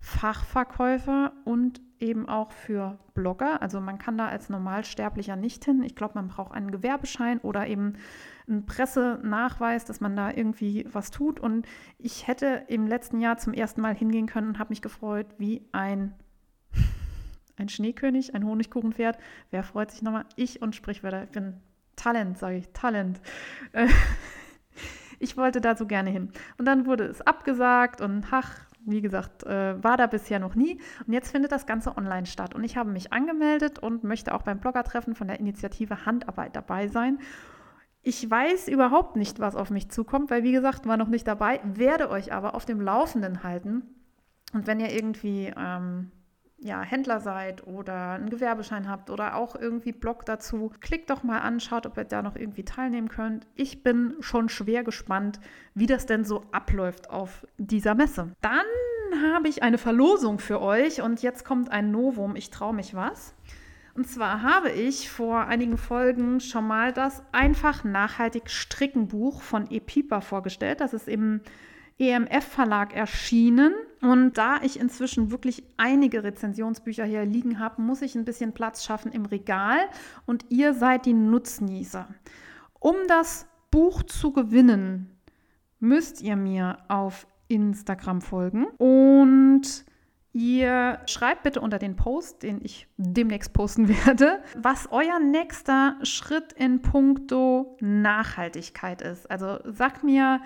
Fachverkäufer 0.00 1.32
und 1.44 1.80
eben 2.00 2.28
auch 2.28 2.52
für 2.52 2.98
Blogger. 3.14 3.62
Also 3.62 3.80
man 3.80 3.98
kann 3.98 4.18
da 4.18 4.28
als 4.28 4.48
Normalsterblicher 4.48 5.36
nicht 5.36 5.64
hin. 5.64 5.82
Ich 5.82 5.94
glaube, 5.94 6.14
man 6.14 6.28
braucht 6.28 6.52
einen 6.52 6.70
Gewerbeschein 6.70 7.38
oder 7.38 7.66
eben 7.66 7.94
einen 8.48 8.66
Pressenachweis, 8.66 9.84
dass 9.84 10.00
man 10.00 10.16
da 10.16 10.30
irgendwie 10.30 10.86
was 10.92 11.10
tut. 11.10 11.40
Und 11.40 11.66
ich 11.98 12.26
hätte 12.26 12.64
im 12.68 12.86
letzten 12.86 13.20
Jahr 13.20 13.38
zum 13.38 13.52
ersten 13.52 13.80
Mal 13.80 13.94
hingehen 13.94 14.26
können 14.26 14.48
und 14.48 14.58
habe 14.58 14.70
mich 14.70 14.82
gefreut 14.82 15.26
wie 15.38 15.66
ein, 15.72 16.14
ein 17.56 17.68
Schneekönig, 17.68 18.34
ein 18.34 18.44
Honigkuchenpferd. 18.44 19.18
Wer 19.50 19.62
freut 19.62 19.90
sich 19.90 20.02
nochmal? 20.02 20.26
Ich 20.36 20.62
und 20.62 20.74
Sprichwörter. 20.74 21.24
Ich 21.24 21.30
bin 21.30 21.54
Talent, 21.96 22.38
sage 22.38 22.56
ich, 22.56 22.68
Talent. 22.72 23.20
Ich 25.18 25.36
wollte 25.36 25.60
da 25.60 25.76
so 25.76 25.86
gerne 25.86 26.10
hin. 26.10 26.30
Und 26.58 26.66
dann 26.66 26.86
wurde 26.86 27.04
es 27.04 27.22
abgesagt 27.22 28.00
und 28.00 28.26
ach, 28.30 28.65
wie 28.86 29.02
gesagt, 29.02 29.44
äh, 29.44 29.82
war 29.82 29.96
da 29.96 30.06
bisher 30.06 30.38
noch 30.38 30.54
nie. 30.54 30.80
Und 31.06 31.12
jetzt 31.12 31.30
findet 31.30 31.52
das 31.52 31.66
Ganze 31.66 31.96
online 31.96 32.26
statt. 32.26 32.54
Und 32.54 32.64
ich 32.64 32.76
habe 32.76 32.90
mich 32.90 33.12
angemeldet 33.12 33.78
und 33.78 34.04
möchte 34.04 34.34
auch 34.34 34.42
beim 34.42 34.60
Bloggertreffen 34.60 35.14
von 35.14 35.26
der 35.26 35.40
Initiative 35.40 36.06
Handarbeit 36.06 36.56
dabei 36.56 36.88
sein. 36.88 37.18
Ich 38.02 38.30
weiß 38.30 38.68
überhaupt 38.68 39.16
nicht, 39.16 39.40
was 39.40 39.56
auf 39.56 39.70
mich 39.70 39.90
zukommt, 39.90 40.30
weil 40.30 40.44
wie 40.44 40.52
gesagt, 40.52 40.86
war 40.86 40.96
noch 40.96 41.08
nicht 41.08 41.26
dabei, 41.26 41.60
werde 41.64 42.08
euch 42.08 42.32
aber 42.32 42.54
auf 42.54 42.64
dem 42.64 42.80
Laufenden 42.80 43.42
halten. 43.42 43.82
Und 44.52 44.68
wenn 44.68 44.78
ihr 44.78 44.92
irgendwie 44.92 45.52
ähm, 45.56 46.12
ja, 46.58 46.80
Händler 46.82 47.20
seid 47.20 47.66
oder 47.66 48.12
einen 48.12 48.30
Gewerbeschein 48.30 48.88
habt 48.88 49.10
oder 49.10 49.36
auch 49.36 49.56
irgendwie 49.56 49.92
Blog 49.92 50.24
dazu, 50.24 50.72
klickt 50.80 51.10
doch 51.10 51.22
mal 51.22 51.40
an, 51.40 51.60
schaut, 51.60 51.86
ob 51.86 51.98
ihr 51.98 52.04
da 52.04 52.22
noch 52.22 52.36
irgendwie 52.36 52.64
teilnehmen 52.64 53.08
könnt. 53.08 53.46
Ich 53.54 53.82
bin 53.82 54.14
schon 54.20 54.48
schwer 54.48 54.82
gespannt, 54.82 55.38
wie 55.74 55.86
das 55.86 56.06
denn 56.06 56.24
so 56.24 56.44
abläuft 56.52 57.10
auf 57.10 57.46
dieser 57.58 57.94
Messe. 57.94 58.32
Dann 58.40 58.64
habe 59.32 59.48
ich 59.48 59.62
eine 59.62 59.78
Verlosung 59.78 60.38
für 60.38 60.60
euch 60.60 61.02
und 61.02 61.22
jetzt 61.22 61.44
kommt 61.44 61.70
ein 61.70 61.90
Novum. 61.90 62.36
Ich 62.36 62.50
traue 62.50 62.74
mich 62.74 62.94
was. 62.94 63.34
Und 63.94 64.08
zwar 64.08 64.42
habe 64.42 64.70
ich 64.70 65.08
vor 65.10 65.46
einigen 65.46 65.78
Folgen 65.78 66.40
schon 66.40 66.66
mal 66.66 66.92
das 66.92 67.22
einfach 67.32 67.82
nachhaltig 67.82 68.50
Stricken 68.50 69.08
Buch 69.08 69.40
von 69.40 69.70
Epipa 69.70 70.20
vorgestellt. 70.20 70.80
Das 70.80 70.92
ist 70.92 71.08
im 71.08 71.40
EMF-Verlag 71.98 72.94
erschienen. 72.94 73.74
Und 74.00 74.38
da 74.38 74.60
ich 74.62 74.78
inzwischen 74.78 75.30
wirklich 75.30 75.64
einige 75.76 76.22
Rezensionsbücher 76.22 77.04
hier 77.04 77.24
liegen 77.24 77.58
habe, 77.58 77.82
muss 77.82 78.02
ich 78.02 78.14
ein 78.14 78.24
bisschen 78.24 78.52
Platz 78.52 78.84
schaffen 78.84 79.12
im 79.12 79.26
Regal. 79.26 79.78
Und 80.26 80.44
ihr 80.48 80.74
seid 80.74 81.06
die 81.06 81.14
Nutznießer. 81.14 82.08
Um 82.78 82.96
das 83.08 83.46
Buch 83.70 84.02
zu 84.02 84.32
gewinnen, 84.32 85.10
müsst 85.80 86.20
ihr 86.20 86.36
mir 86.36 86.78
auf 86.88 87.26
Instagram 87.48 88.20
folgen 88.20 88.66
und 88.78 89.84
Ihr 90.38 91.00
schreibt 91.06 91.44
bitte 91.44 91.62
unter 91.62 91.78
den 91.78 91.96
Post, 91.96 92.42
den 92.42 92.62
ich 92.62 92.86
demnächst 92.98 93.54
posten 93.54 93.88
werde, 94.06 94.42
was 94.54 94.86
euer 94.92 95.18
nächster 95.18 95.96
Schritt 96.02 96.52
in 96.52 96.82
puncto 96.82 97.78
Nachhaltigkeit 97.80 99.00
ist. 99.00 99.30
Also 99.30 99.60
sagt 99.64 100.04
mir, 100.04 100.42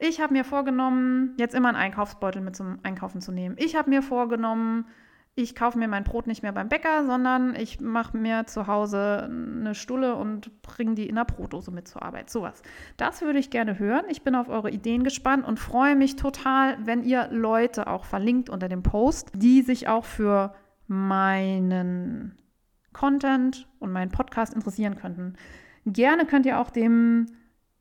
ich 0.00 0.20
habe 0.20 0.32
mir 0.32 0.44
vorgenommen, 0.44 1.34
jetzt 1.38 1.54
immer 1.54 1.68
einen 1.68 1.76
Einkaufsbeutel 1.76 2.40
mit 2.40 2.56
zum 2.56 2.78
Einkaufen 2.82 3.20
zu 3.20 3.32
nehmen. 3.32 3.56
Ich 3.58 3.76
habe 3.76 3.90
mir 3.90 4.02
vorgenommen, 4.02 4.86
ich 5.34 5.54
kaufe 5.54 5.78
mir 5.78 5.88
mein 5.88 6.04
Brot 6.04 6.26
nicht 6.26 6.42
mehr 6.42 6.52
beim 6.52 6.68
Bäcker, 6.70 7.04
sondern 7.04 7.54
ich 7.54 7.80
mache 7.80 8.16
mir 8.16 8.46
zu 8.46 8.66
Hause 8.66 9.28
eine 9.30 9.74
Stulle 9.74 10.16
und 10.16 10.62
bringe 10.62 10.94
die 10.94 11.06
in 11.06 11.16
der 11.16 11.26
Brotdose 11.26 11.70
mit 11.70 11.86
zur 11.86 12.02
Arbeit. 12.02 12.30
Sowas. 12.30 12.62
Das 12.96 13.20
würde 13.20 13.38
ich 13.38 13.50
gerne 13.50 13.78
hören. 13.78 14.06
Ich 14.08 14.22
bin 14.22 14.34
auf 14.34 14.48
eure 14.48 14.70
Ideen 14.70 15.04
gespannt 15.04 15.46
und 15.46 15.58
freue 15.58 15.96
mich 15.96 16.16
total, 16.16 16.78
wenn 16.84 17.04
ihr 17.04 17.28
Leute 17.30 17.86
auch 17.86 18.04
verlinkt 18.04 18.48
unter 18.48 18.68
dem 18.68 18.82
Post, 18.82 19.30
die 19.34 19.60
sich 19.60 19.86
auch 19.86 20.04
für 20.06 20.54
meinen 20.86 22.36
Content 22.94 23.68
und 23.78 23.92
meinen 23.92 24.10
Podcast 24.10 24.54
interessieren 24.54 24.96
könnten. 24.96 25.34
Gerne 25.84 26.24
könnt 26.24 26.46
ihr 26.46 26.58
auch 26.58 26.70
dem 26.70 27.26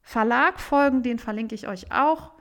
Verlag 0.10 0.60
folgen, 0.60 1.04
den 1.04 1.20
verlinke 1.20 1.54
ich 1.54 1.68
euch 1.68 1.92
auch. 1.92 2.32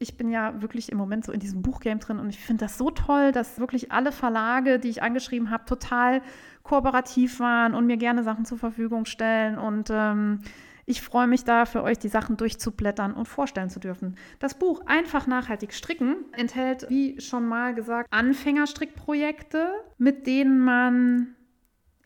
Ich 0.00 0.16
bin 0.16 0.30
ja 0.30 0.60
wirklich 0.60 0.90
im 0.90 0.98
Moment 0.98 1.24
so 1.24 1.30
in 1.30 1.38
diesem 1.38 1.62
Buchgame 1.62 2.00
drin 2.00 2.18
und 2.18 2.28
ich 2.28 2.40
finde 2.40 2.64
das 2.64 2.76
so 2.76 2.90
toll, 2.90 3.30
dass 3.30 3.60
wirklich 3.60 3.92
alle 3.92 4.10
Verlage, 4.10 4.80
die 4.80 4.88
ich 4.88 5.00
angeschrieben 5.00 5.50
habe, 5.50 5.64
total 5.64 6.22
kooperativ 6.64 7.38
waren 7.38 7.76
und 7.76 7.86
mir 7.86 7.98
gerne 7.98 8.24
Sachen 8.24 8.46
zur 8.46 8.58
Verfügung 8.58 9.04
stellen. 9.04 9.58
Und 9.58 9.90
ähm, 9.92 10.40
ich 10.86 11.00
freue 11.00 11.28
mich 11.28 11.44
da, 11.44 11.66
für 11.66 11.84
euch 11.84 12.00
die 12.00 12.08
Sachen 12.08 12.36
durchzublättern 12.36 13.14
und 13.14 13.28
vorstellen 13.28 13.70
zu 13.70 13.78
dürfen. 13.78 14.16
Das 14.40 14.58
Buch 14.58 14.80
Einfach 14.86 15.28
nachhaltig 15.28 15.74
stricken 15.74 16.16
enthält, 16.32 16.86
wie 16.88 17.20
schon 17.20 17.46
mal 17.46 17.76
gesagt, 17.76 18.12
Anfängerstrickprojekte, 18.12 19.70
mit 19.98 20.26
denen 20.26 20.58
man 20.58 21.36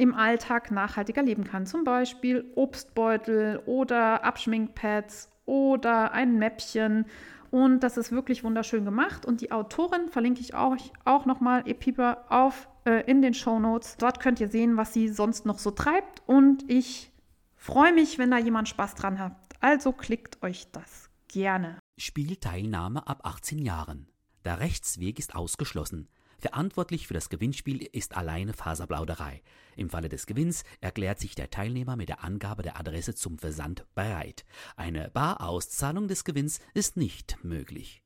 im 0.02 0.14
Alltag 0.14 0.72
nachhaltiger 0.72 1.22
leben 1.22 1.44
kann. 1.44 1.64
Zum 1.64 1.84
Beispiel 1.84 2.50
Obstbeutel 2.56 3.62
oder 3.66 4.24
Abschminkpads 4.24 5.30
oder 5.46 6.12
ein 6.12 6.38
Mäppchen. 6.38 7.06
Und 7.52 7.80
das 7.80 7.96
ist 7.96 8.10
wirklich 8.10 8.42
wunderschön 8.42 8.84
gemacht. 8.84 9.24
Und 9.24 9.40
die 9.40 9.52
Autorin 9.52 10.08
verlinke 10.08 10.40
ich 10.40 10.54
euch 10.54 10.92
auch 11.04 11.24
nochmal, 11.24 11.68
Epipa, 11.68 12.24
auf 12.28 12.68
äh, 12.84 13.08
in 13.08 13.22
den 13.22 13.32
Show 13.32 13.60
Notes. 13.60 13.96
Dort 13.96 14.18
könnt 14.18 14.40
ihr 14.40 14.48
sehen, 14.48 14.76
was 14.76 14.92
sie 14.92 15.08
sonst 15.08 15.46
noch 15.46 15.60
so 15.60 15.70
treibt. 15.70 16.22
Und 16.26 16.68
ich 16.68 17.12
freue 17.54 17.92
mich, 17.92 18.18
wenn 18.18 18.32
da 18.32 18.38
jemand 18.38 18.68
Spaß 18.68 18.96
dran 18.96 19.20
hat. 19.20 19.36
Also 19.60 19.92
klickt 19.92 20.42
euch 20.42 20.66
das 20.72 21.10
gerne. 21.28 21.78
Spielteilnahme 21.96 23.06
ab 23.06 23.20
18 23.22 23.60
Jahren. 23.60 24.08
Der 24.44 24.58
Rechtsweg 24.58 25.20
ist 25.20 25.36
ausgeschlossen. 25.36 26.08
Verantwortlich 26.42 27.06
für 27.06 27.14
das 27.14 27.28
Gewinnspiel 27.28 27.88
ist 27.92 28.16
alleine 28.16 28.52
Faserplauderei. 28.52 29.42
Im 29.76 29.90
Falle 29.90 30.08
des 30.08 30.26
Gewinns 30.26 30.64
erklärt 30.80 31.20
sich 31.20 31.36
der 31.36 31.50
Teilnehmer 31.50 31.94
mit 31.94 32.08
der 32.08 32.24
Angabe 32.24 32.64
der 32.64 32.80
Adresse 32.80 33.14
zum 33.14 33.38
Versand 33.38 33.86
bereit. 33.94 34.44
Eine 34.74 35.08
Barauszahlung 35.14 36.08
des 36.08 36.24
Gewinns 36.24 36.58
ist 36.74 36.96
nicht 36.96 37.38
möglich. 37.44 38.02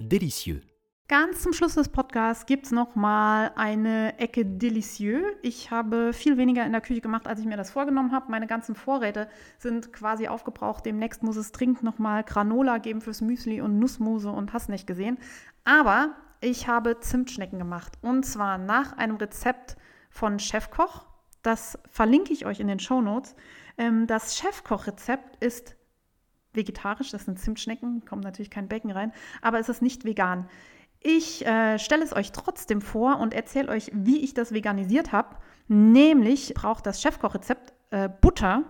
Delicieux. 0.00 0.62
Ganz 1.06 1.42
zum 1.42 1.52
Schluss 1.52 1.74
des 1.74 1.90
Podcasts 1.90 2.46
gibt 2.46 2.64
es 2.64 2.72
nochmal 2.72 3.52
eine 3.56 4.18
Ecke 4.18 4.46
Delicieux. 4.46 5.22
Ich 5.42 5.70
habe 5.70 6.14
viel 6.14 6.38
weniger 6.38 6.64
in 6.64 6.72
der 6.72 6.80
Küche 6.80 7.02
gemacht, 7.02 7.26
als 7.26 7.40
ich 7.40 7.46
mir 7.46 7.58
das 7.58 7.70
vorgenommen 7.70 8.12
habe. 8.12 8.30
Meine 8.30 8.46
ganzen 8.46 8.74
Vorräte 8.74 9.28
sind 9.58 9.92
quasi 9.92 10.28
aufgebraucht. 10.28 10.86
Demnächst 10.86 11.22
muss 11.22 11.36
es 11.36 11.52
dringend 11.52 11.82
nochmal 11.82 12.24
Granola 12.24 12.78
geben 12.78 13.02
fürs 13.02 13.20
Müsli 13.20 13.60
und 13.60 13.78
Nussmuse 13.78 14.30
und 14.30 14.54
hast 14.54 14.70
nicht 14.70 14.86
gesehen. 14.86 15.18
Aber 15.64 16.14
ich 16.40 16.68
habe 16.68 17.00
Zimtschnecken 17.00 17.58
gemacht. 17.58 17.92
Und 18.02 18.24
zwar 18.24 18.58
nach 18.58 18.96
einem 18.96 19.16
Rezept 19.16 19.76
von 20.10 20.38
Chefkoch. 20.38 21.06
Das 21.42 21.78
verlinke 21.90 22.32
ich 22.32 22.46
euch 22.46 22.60
in 22.60 22.68
den 22.68 22.78
Show 22.78 23.00
Notes. 23.00 23.34
Ähm, 23.76 24.06
das 24.06 24.36
Chefkoch-Rezept 24.36 25.42
ist 25.42 25.76
vegetarisch, 26.52 27.10
das 27.10 27.24
sind 27.24 27.38
Zimtschnecken, 27.38 28.04
kommt 28.04 28.24
natürlich 28.24 28.50
kein 28.50 28.68
Becken 28.68 28.90
rein, 28.90 29.12
aber 29.42 29.58
es 29.60 29.68
ist 29.68 29.82
nicht 29.82 30.04
vegan. 30.04 30.48
Ich 31.00 31.46
äh, 31.46 31.78
stelle 31.78 32.02
es 32.02 32.14
euch 32.14 32.32
trotzdem 32.32 32.80
vor 32.80 33.20
und 33.20 33.32
erzähle 33.32 33.68
euch, 33.68 33.90
wie 33.94 34.20
ich 34.20 34.34
das 34.34 34.52
veganisiert 34.52 35.12
habe. 35.12 35.36
Nämlich 35.68 36.54
braucht 36.54 36.86
das 36.86 37.00
Chefkochrezept 37.00 37.72
äh, 37.90 38.08
Butter, 38.08 38.64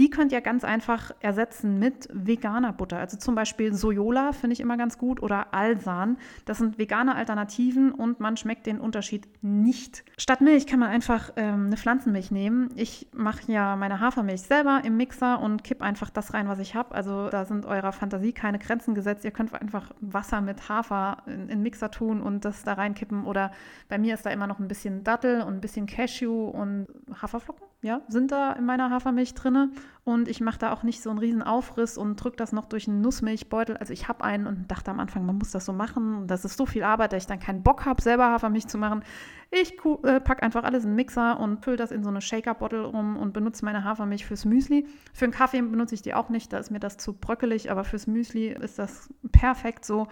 die 0.00 0.08
könnt 0.08 0.32
ihr 0.32 0.40
ganz 0.40 0.64
einfach 0.64 1.10
ersetzen 1.20 1.78
mit 1.78 2.08
veganer 2.10 2.72
Butter. 2.72 2.98
Also 2.98 3.18
zum 3.18 3.34
Beispiel 3.34 3.74
Sojola 3.74 4.32
finde 4.32 4.54
ich 4.54 4.60
immer 4.60 4.78
ganz 4.78 4.96
gut 4.96 5.22
oder 5.22 5.52
Alsan. 5.52 6.16
Das 6.46 6.56
sind 6.56 6.78
vegane 6.78 7.14
Alternativen 7.14 7.92
und 7.92 8.18
man 8.18 8.38
schmeckt 8.38 8.64
den 8.64 8.80
Unterschied 8.80 9.28
nicht. 9.42 10.02
Statt 10.16 10.40
Milch 10.40 10.66
kann 10.66 10.80
man 10.80 10.88
einfach 10.88 11.32
ähm, 11.36 11.66
eine 11.66 11.76
Pflanzenmilch 11.76 12.30
nehmen. 12.30 12.70
Ich 12.76 13.08
mache 13.12 13.52
ja 13.52 13.76
meine 13.76 14.00
Hafermilch 14.00 14.40
selber 14.40 14.80
im 14.84 14.96
Mixer 14.96 15.38
und 15.38 15.64
kipp 15.64 15.82
einfach 15.82 16.08
das 16.08 16.32
rein, 16.32 16.48
was 16.48 16.60
ich 16.60 16.74
habe. 16.74 16.94
Also 16.94 17.28
da 17.28 17.44
sind 17.44 17.66
eurer 17.66 17.92
Fantasie 17.92 18.32
keine 18.32 18.58
Grenzen 18.58 18.94
gesetzt. 18.94 19.26
Ihr 19.26 19.32
könnt 19.32 19.52
einfach 19.52 19.90
Wasser 20.00 20.40
mit 20.40 20.70
Hafer 20.70 21.18
in, 21.26 21.50
in 21.50 21.62
Mixer 21.62 21.90
tun 21.90 22.22
und 22.22 22.46
das 22.46 22.62
da 22.62 22.72
reinkippen. 22.72 23.26
Oder 23.26 23.52
bei 23.90 23.98
mir 23.98 24.14
ist 24.14 24.24
da 24.24 24.30
immer 24.30 24.46
noch 24.46 24.60
ein 24.60 24.68
bisschen 24.68 25.04
Dattel 25.04 25.42
und 25.42 25.56
ein 25.56 25.60
bisschen 25.60 25.84
Cashew 25.84 26.48
und 26.48 26.86
Haferflocken 27.20 27.70
ja, 27.82 28.02
sind 28.08 28.30
da 28.30 28.52
in 28.52 28.66
meiner 28.66 28.90
Hafermilch 28.90 29.34
drin. 29.34 29.72
Und 30.02 30.28
ich 30.28 30.40
mache 30.40 30.58
da 30.58 30.72
auch 30.72 30.82
nicht 30.82 31.02
so 31.02 31.10
einen 31.10 31.18
riesen 31.18 31.42
Aufriss 31.42 31.98
und 31.98 32.16
drücke 32.16 32.36
das 32.36 32.52
noch 32.52 32.64
durch 32.64 32.88
einen 32.88 33.00
Nussmilchbeutel. 33.00 33.76
Also 33.76 33.92
ich 33.92 34.08
habe 34.08 34.24
einen 34.24 34.46
und 34.46 34.70
dachte 34.70 34.90
am 34.90 34.98
Anfang, 34.98 35.26
man 35.26 35.36
muss 35.36 35.50
das 35.50 35.66
so 35.66 35.72
machen. 35.72 36.26
Das 36.26 36.44
ist 36.44 36.56
so 36.56 36.64
viel 36.64 36.82
Arbeit, 36.82 37.12
dass 37.12 37.24
ich 37.24 37.26
dann 37.26 37.38
keinen 37.38 37.62
Bock 37.62 37.84
habe, 37.84 38.00
selber 38.02 38.30
Hafermilch 38.30 38.66
zu 38.66 38.78
machen. 38.78 39.04
Ich 39.50 39.74
äh, 40.04 40.20
packe 40.20 40.42
einfach 40.42 40.64
alles 40.64 40.84
in 40.84 40.90
den 40.90 40.96
Mixer 40.96 41.38
und 41.38 41.62
fülle 41.62 41.76
das 41.76 41.90
in 41.90 42.02
so 42.02 42.08
eine 42.08 42.20
Shaker-Bottle 42.20 42.88
um 42.88 43.16
und 43.16 43.32
benutze 43.32 43.64
meine 43.64 43.84
Hafermilch 43.84 44.24
fürs 44.24 44.44
Müsli. 44.44 44.86
Für 45.12 45.26
einen 45.26 45.32
Kaffee 45.32 45.60
benutze 45.60 45.94
ich 45.94 46.02
die 46.02 46.14
auch 46.14 46.28
nicht, 46.30 46.52
da 46.52 46.58
ist 46.58 46.70
mir 46.70 46.80
das 46.80 46.96
zu 46.96 47.12
bröckelig, 47.12 47.70
aber 47.70 47.84
fürs 47.84 48.06
Müsli 48.06 48.48
ist 48.48 48.78
das 48.78 49.12
perfekt 49.32 49.84
so. 49.84 50.08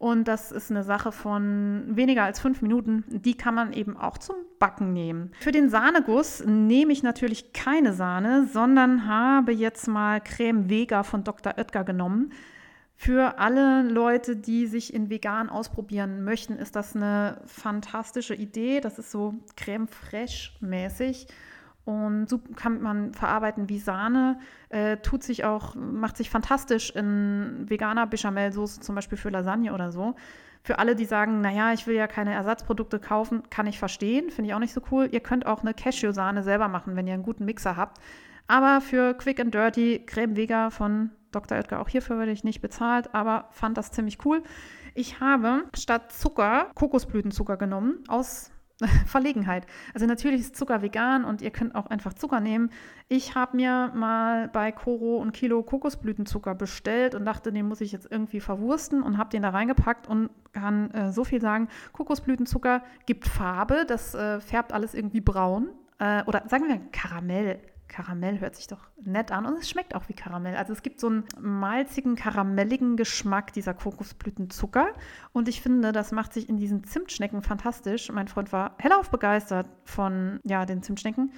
Und 0.00 0.28
das 0.28 0.50
ist 0.50 0.70
eine 0.70 0.82
Sache 0.82 1.12
von 1.12 1.84
weniger 1.90 2.24
als 2.24 2.40
fünf 2.40 2.62
Minuten. 2.62 3.04
Die 3.10 3.36
kann 3.36 3.54
man 3.54 3.74
eben 3.74 3.98
auch 3.98 4.16
zum 4.16 4.34
Backen 4.58 4.94
nehmen. 4.94 5.30
Für 5.40 5.52
den 5.52 5.68
Sahneguss 5.68 6.42
nehme 6.46 6.90
ich 6.94 7.02
natürlich 7.02 7.52
keine 7.52 7.92
Sahne, 7.92 8.46
sondern 8.50 9.06
habe 9.06 9.52
jetzt 9.52 9.88
mal 9.88 10.22
Creme 10.22 10.70
Vega 10.70 11.02
von 11.02 11.22
Dr. 11.22 11.58
Oetker 11.58 11.84
genommen. 11.84 12.32
Für 12.96 13.38
alle 13.38 13.82
Leute, 13.82 14.36
die 14.36 14.66
sich 14.66 14.94
in 14.94 15.10
vegan 15.10 15.50
ausprobieren 15.50 16.24
möchten, 16.24 16.54
ist 16.56 16.76
das 16.76 16.96
eine 16.96 17.42
fantastische 17.44 18.34
Idee. 18.34 18.80
Das 18.80 18.98
ist 18.98 19.10
so 19.10 19.34
Creme 19.54 19.86
fraiche 19.86 20.52
mäßig 20.60 21.26
und 21.84 22.28
so 22.28 22.38
kann 22.56 22.80
man 22.82 23.14
verarbeiten 23.14 23.68
wie 23.68 23.78
Sahne. 23.78 24.38
Äh, 24.68 24.98
tut 24.98 25.22
sich 25.22 25.44
auch, 25.44 25.74
macht 25.74 26.16
sich 26.16 26.30
fantastisch 26.30 26.90
in 26.90 27.64
veganer 27.68 28.06
Bechamelsoße, 28.06 28.80
zum 28.80 28.94
Beispiel 28.94 29.18
für 29.18 29.30
Lasagne 29.30 29.72
oder 29.72 29.90
so. 29.90 30.14
Für 30.62 30.78
alle, 30.78 30.94
die 30.94 31.06
sagen, 31.06 31.40
naja, 31.40 31.72
ich 31.72 31.86
will 31.86 31.96
ja 31.96 32.06
keine 32.06 32.34
Ersatzprodukte 32.34 32.98
kaufen, 32.98 33.42
kann 33.48 33.66
ich 33.66 33.78
verstehen, 33.78 34.30
finde 34.30 34.50
ich 34.50 34.54
auch 34.54 34.60
nicht 34.60 34.74
so 34.74 34.82
cool. 34.90 35.08
Ihr 35.10 35.20
könnt 35.20 35.46
auch 35.46 35.62
eine 35.62 35.72
Cashew-Sahne 35.72 36.42
selber 36.42 36.68
machen, 36.68 36.96
wenn 36.96 37.06
ihr 37.06 37.14
einen 37.14 37.22
guten 37.22 37.46
Mixer 37.46 37.76
habt. 37.76 37.98
Aber 38.46 38.80
für 38.80 39.14
Quick 39.14 39.40
and 39.40 39.54
Dirty 39.54 40.04
Creme 40.04 40.36
Vega 40.36 40.70
von 40.70 41.10
Dr. 41.30 41.56
Oetker, 41.56 41.80
auch 41.80 41.88
hierfür 41.88 42.18
werde 42.18 42.32
ich 42.32 42.44
nicht 42.44 42.60
bezahlt, 42.60 43.14
aber 43.14 43.46
fand 43.52 43.78
das 43.78 43.92
ziemlich 43.92 44.24
cool. 44.24 44.42
Ich 44.94 45.20
habe 45.20 45.64
statt 45.74 46.12
Zucker 46.12 46.66
Kokosblütenzucker 46.74 47.56
genommen 47.56 48.02
aus 48.08 48.49
Verlegenheit. 49.06 49.66
Also 49.94 50.06
natürlich 50.06 50.40
ist 50.40 50.56
Zucker 50.56 50.82
vegan 50.82 51.24
und 51.24 51.42
ihr 51.42 51.50
könnt 51.50 51.74
auch 51.74 51.86
einfach 51.86 52.14
Zucker 52.14 52.40
nehmen. 52.40 52.70
Ich 53.08 53.34
habe 53.34 53.56
mir 53.56 53.92
mal 53.94 54.48
bei 54.48 54.72
Koro 54.72 55.22
ein 55.22 55.32
Kilo 55.32 55.62
Kokosblütenzucker 55.62 56.54
bestellt 56.54 57.14
und 57.14 57.24
dachte, 57.24 57.52
den 57.52 57.66
muss 57.66 57.80
ich 57.80 57.92
jetzt 57.92 58.08
irgendwie 58.10 58.40
verwursten 58.40 59.02
und 59.02 59.18
habe 59.18 59.30
den 59.30 59.42
da 59.42 59.50
reingepackt 59.50 60.06
und 60.08 60.30
kann 60.52 60.90
äh, 60.92 61.12
so 61.12 61.24
viel 61.24 61.40
sagen, 61.40 61.68
Kokosblütenzucker 61.92 62.82
gibt 63.06 63.26
Farbe, 63.26 63.84
das 63.86 64.14
äh, 64.14 64.40
färbt 64.40 64.72
alles 64.72 64.94
irgendwie 64.94 65.20
braun. 65.20 65.70
Äh, 65.98 66.24
oder 66.24 66.42
sagen 66.48 66.66
wir 66.66 66.80
Karamell. 66.92 67.60
Karamell 67.90 68.38
hört 68.38 68.54
sich 68.54 68.68
doch 68.68 68.88
nett 69.02 69.32
an 69.32 69.44
und 69.44 69.58
es 69.58 69.68
schmeckt 69.68 69.94
auch 69.94 70.08
wie 70.08 70.14
Karamell. 70.14 70.56
Also 70.56 70.72
es 70.72 70.82
gibt 70.82 71.00
so 71.00 71.08
einen 71.08 71.24
malzigen, 71.40 72.14
karamelligen 72.14 72.96
Geschmack 72.96 73.52
dieser 73.52 73.74
Kokosblütenzucker 73.74 74.94
und 75.32 75.48
ich 75.48 75.60
finde, 75.60 75.90
das 75.92 76.12
macht 76.12 76.32
sich 76.32 76.48
in 76.48 76.56
diesen 76.56 76.84
Zimtschnecken 76.84 77.42
fantastisch. 77.42 78.10
Mein 78.12 78.28
Freund 78.28 78.52
war 78.52 78.76
hellauf 78.78 79.10
begeistert 79.10 79.68
von 79.84 80.38
ja, 80.44 80.64
den 80.66 80.82
Zimtschnecken. 80.82 81.32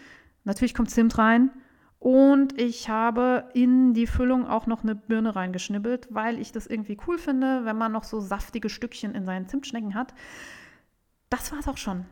Natürlich 0.45 0.74
kommt 0.74 0.91
Zimt 0.91 1.16
rein 1.16 1.51
und 1.99 2.61
ich 2.61 2.91
habe 2.91 3.49
in 3.55 3.95
die 3.95 4.07
Füllung 4.07 4.47
auch 4.47 4.66
noch 4.66 4.83
eine 4.83 4.95
Birne 4.95 5.35
reingeschnibbelt, 5.35 6.09
weil 6.11 6.39
ich 6.39 6.53
das 6.53 6.66
irgendwie 6.66 6.99
cool 7.07 7.16
finde, 7.16 7.65
wenn 7.65 7.79
man 7.79 7.93
noch 7.93 8.05
so 8.05 8.20
saftige 8.20 8.69
Stückchen 8.69 9.15
in 9.15 9.24
seinen 9.24 9.49
Zimtschnecken 9.49 9.95
hat. 9.95 10.12
Das 11.31 11.51
war 11.51 11.61
es 11.61 11.69
auch 11.69 11.79
schon 11.79 12.05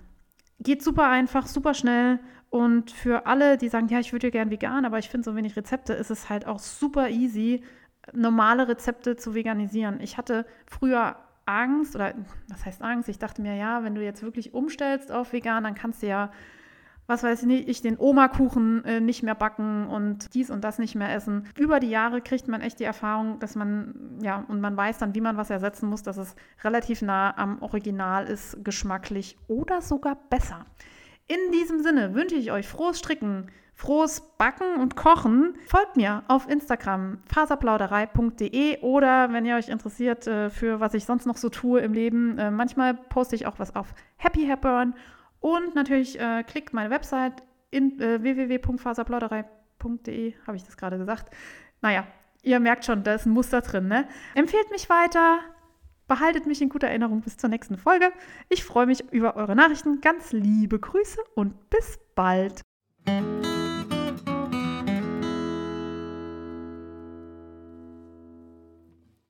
geht 0.61 0.83
super 0.83 1.09
einfach, 1.09 1.47
super 1.47 1.75
schnell. 1.75 2.21
Und 2.51 2.91
für 2.91 3.27
alle, 3.27 3.57
die 3.57 3.69
sagen, 3.69 3.89
ja, 3.89 4.01
ich 4.01 4.13
würde 4.13 4.27
ja 4.27 4.31
gern 4.31 4.51
vegan, 4.51 4.85
aber 4.85 4.99
ich 4.99 5.09
finde 5.09 5.25
so 5.25 5.37
wenig 5.37 5.57
Rezepte, 5.57 5.93
ist 5.93 6.11
es 6.11 6.29
halt 6.29 6.47
auch 6.47 6.59
super 6.59 7.09
easy, 7.09 7.63
normale 8.13 8.69
Rezepte 8.69 9.17
zu 9.17 9.35
veganisieren. 9.35 10.01
Ich 10.01 10.19
hatte 10.19 10.45
früher 10.67 11.17
Angst, 11.47 11.95
oder 11.95 12.15
was 12.49 12.67
heißt 12.67 12.83
Angst? 12.83 13.09
Ich 13.09 13.19
dachte 13.19 13.41
mir, 13.41 13.55
ja, 13.55 13.85
wenn 13.85 13.95
du 13.95 14.03
jetzt 14.03 14.23
wirklich 14.23 14.53
umstellst 14.53 15.13
auf 15.13 15.33
vegan, 15.33 15.65
dann 15.65 15.75
kannst 15.75 16.03
du 16.03 16.09
ja 16.09 16.31
was 17.11 17.25
weiß 17.25 17.41
ich 17.41 17.47
nicht, 17.47 17.69
ich 17.69 17.83
den 17.83 17.99
Oma-Kuchen 17.99 18.85
äh, 18.85 19.01
nicht 19.01 19.25
mehr 19.25 19.35
backen 19.35 19.89
und 19.89 20.33
dies 20.33 20.49
und 20.49 20.63
das 20.63 20.79
nicht 20.79 20.95
mehr 20.95 21.13
essen. 21.13 21.49
Über 21.59 21.81
die 21.81 21.91
Jahre 21.91 22.21
kriegt 22.21 22.47
man 22.47 22.61
echt 22.61 22.79
die 22.79 22.85
Erfahrung, 22.85 23.41
dass 23.41 23.57
man, 23.57 24.19
ja, 24.23 24.45
und 24.47 24.61
man 24.61 24.77
weiß 24.77 24.99
dann, 24.99 25.13
wie 25.15 25.21
man 25.21 25.37
was 25.37 25.51
ersetzen 25.51 25.89
muss, 25.89 26.05
dass 26.05 26.17
es 26.19 26.37
relativ 26.63 27.03
nah 27.03 27.37
am 27.37 27.61
Original 27.63 28.27
ist, 28.27 28.65
geschmacklich 28.65 29.37
oder 29.49 29.83
sogar 29.83 30.17
besser. 30.31 30.65
In 31.31 31.53
diesem 31.53 31.81
Sinne 31.81 32.15
wünsche 32.15 32.35
ich 32.35 32.51
euch 32.51 32.67
frohes 32.67 32.99
Stricken, 32.99 33.47
frohes 33.77 34.21
Backen 34.37 34.81
und 34.81 34.97
Kochen. 34.97 35.55
Folgt 35.69 35.97
mir 35.97 36.25
auf 36.27 36.49
Instagram 36.49 37.19
faserplauderei.de 37.33 38.81
oder 38.81 39.33
wenn 39.33 39.47
ihr 39.47 39.55
euch 39.55 39.69
interessiert 39.69 40.27
äh, 40.27 40.51
für 40.51 40.81
was 40.81 40.93
ich 40.93 41.05
sonst 41.05 41.27
noch 41.27 41.37
so 41.37 41.49
tue 41.49 41.79
im 41.83 41.93
Leben, 41.93 42.37
äh, 42.37 42.51
manchmal 42.51 42.95
poste 42.95 43.37
ich 43.37 43.47
auch 43.47 43.61
was 43.61 43.77
auf 43.77 43.95
Happy 44.17 44.45
Hepburn 44.45 44.97
und 45.39 45.77
natürlich 45.77 46.19
äh, 46.19 46.43
klickt 46.43 46.75
meine 46.75 46.91
Website 46.91 47.45
in 47.71 47.97
www.faserplauderei.de, 48.01 50.35
habe 50.49 50.57
ich 50.57 50.65
das 50.65 50.77
gerade 50.77 50.99
gesagt. 50.99 51.33
Naja, 51.81 52.09
ihr 52.43 52.59
merkt 52.59 52.85
schon, 52.85 53.05
da 53.05 53.15
ist 53.15 53.27
ein 53.27 53.31
Muster 53.31 53.61
drin. 53.61 53.87
Ne? 53.87 54.09
Empfehlt 54.35 54.69
mich 54.73 54.91
weiter, 54.91 55.39
behaltet 56.11 56.45
mich 56.45 56.61
in 56.61 56.69
guter 56.69 56.89
Erinnerung 56.89 57.21
bis 57.21 57.37
zur 57.37 57.49
nächsten 57.49 57.79
Folge. 57.79 58.13
Ich 58.49 58.65
freue 58.65 58.85
mich 58.85 59.05
über 59.13 59.37
eure 59.37 59.55
Nachrichten. 59.55 60.01
Ganz 60.01 60.33
liebe 60.33 60.79
Grüße 60.79 61.21
und 61.37 61.71
bis 61.71 62.01
bald. 62.17 62.63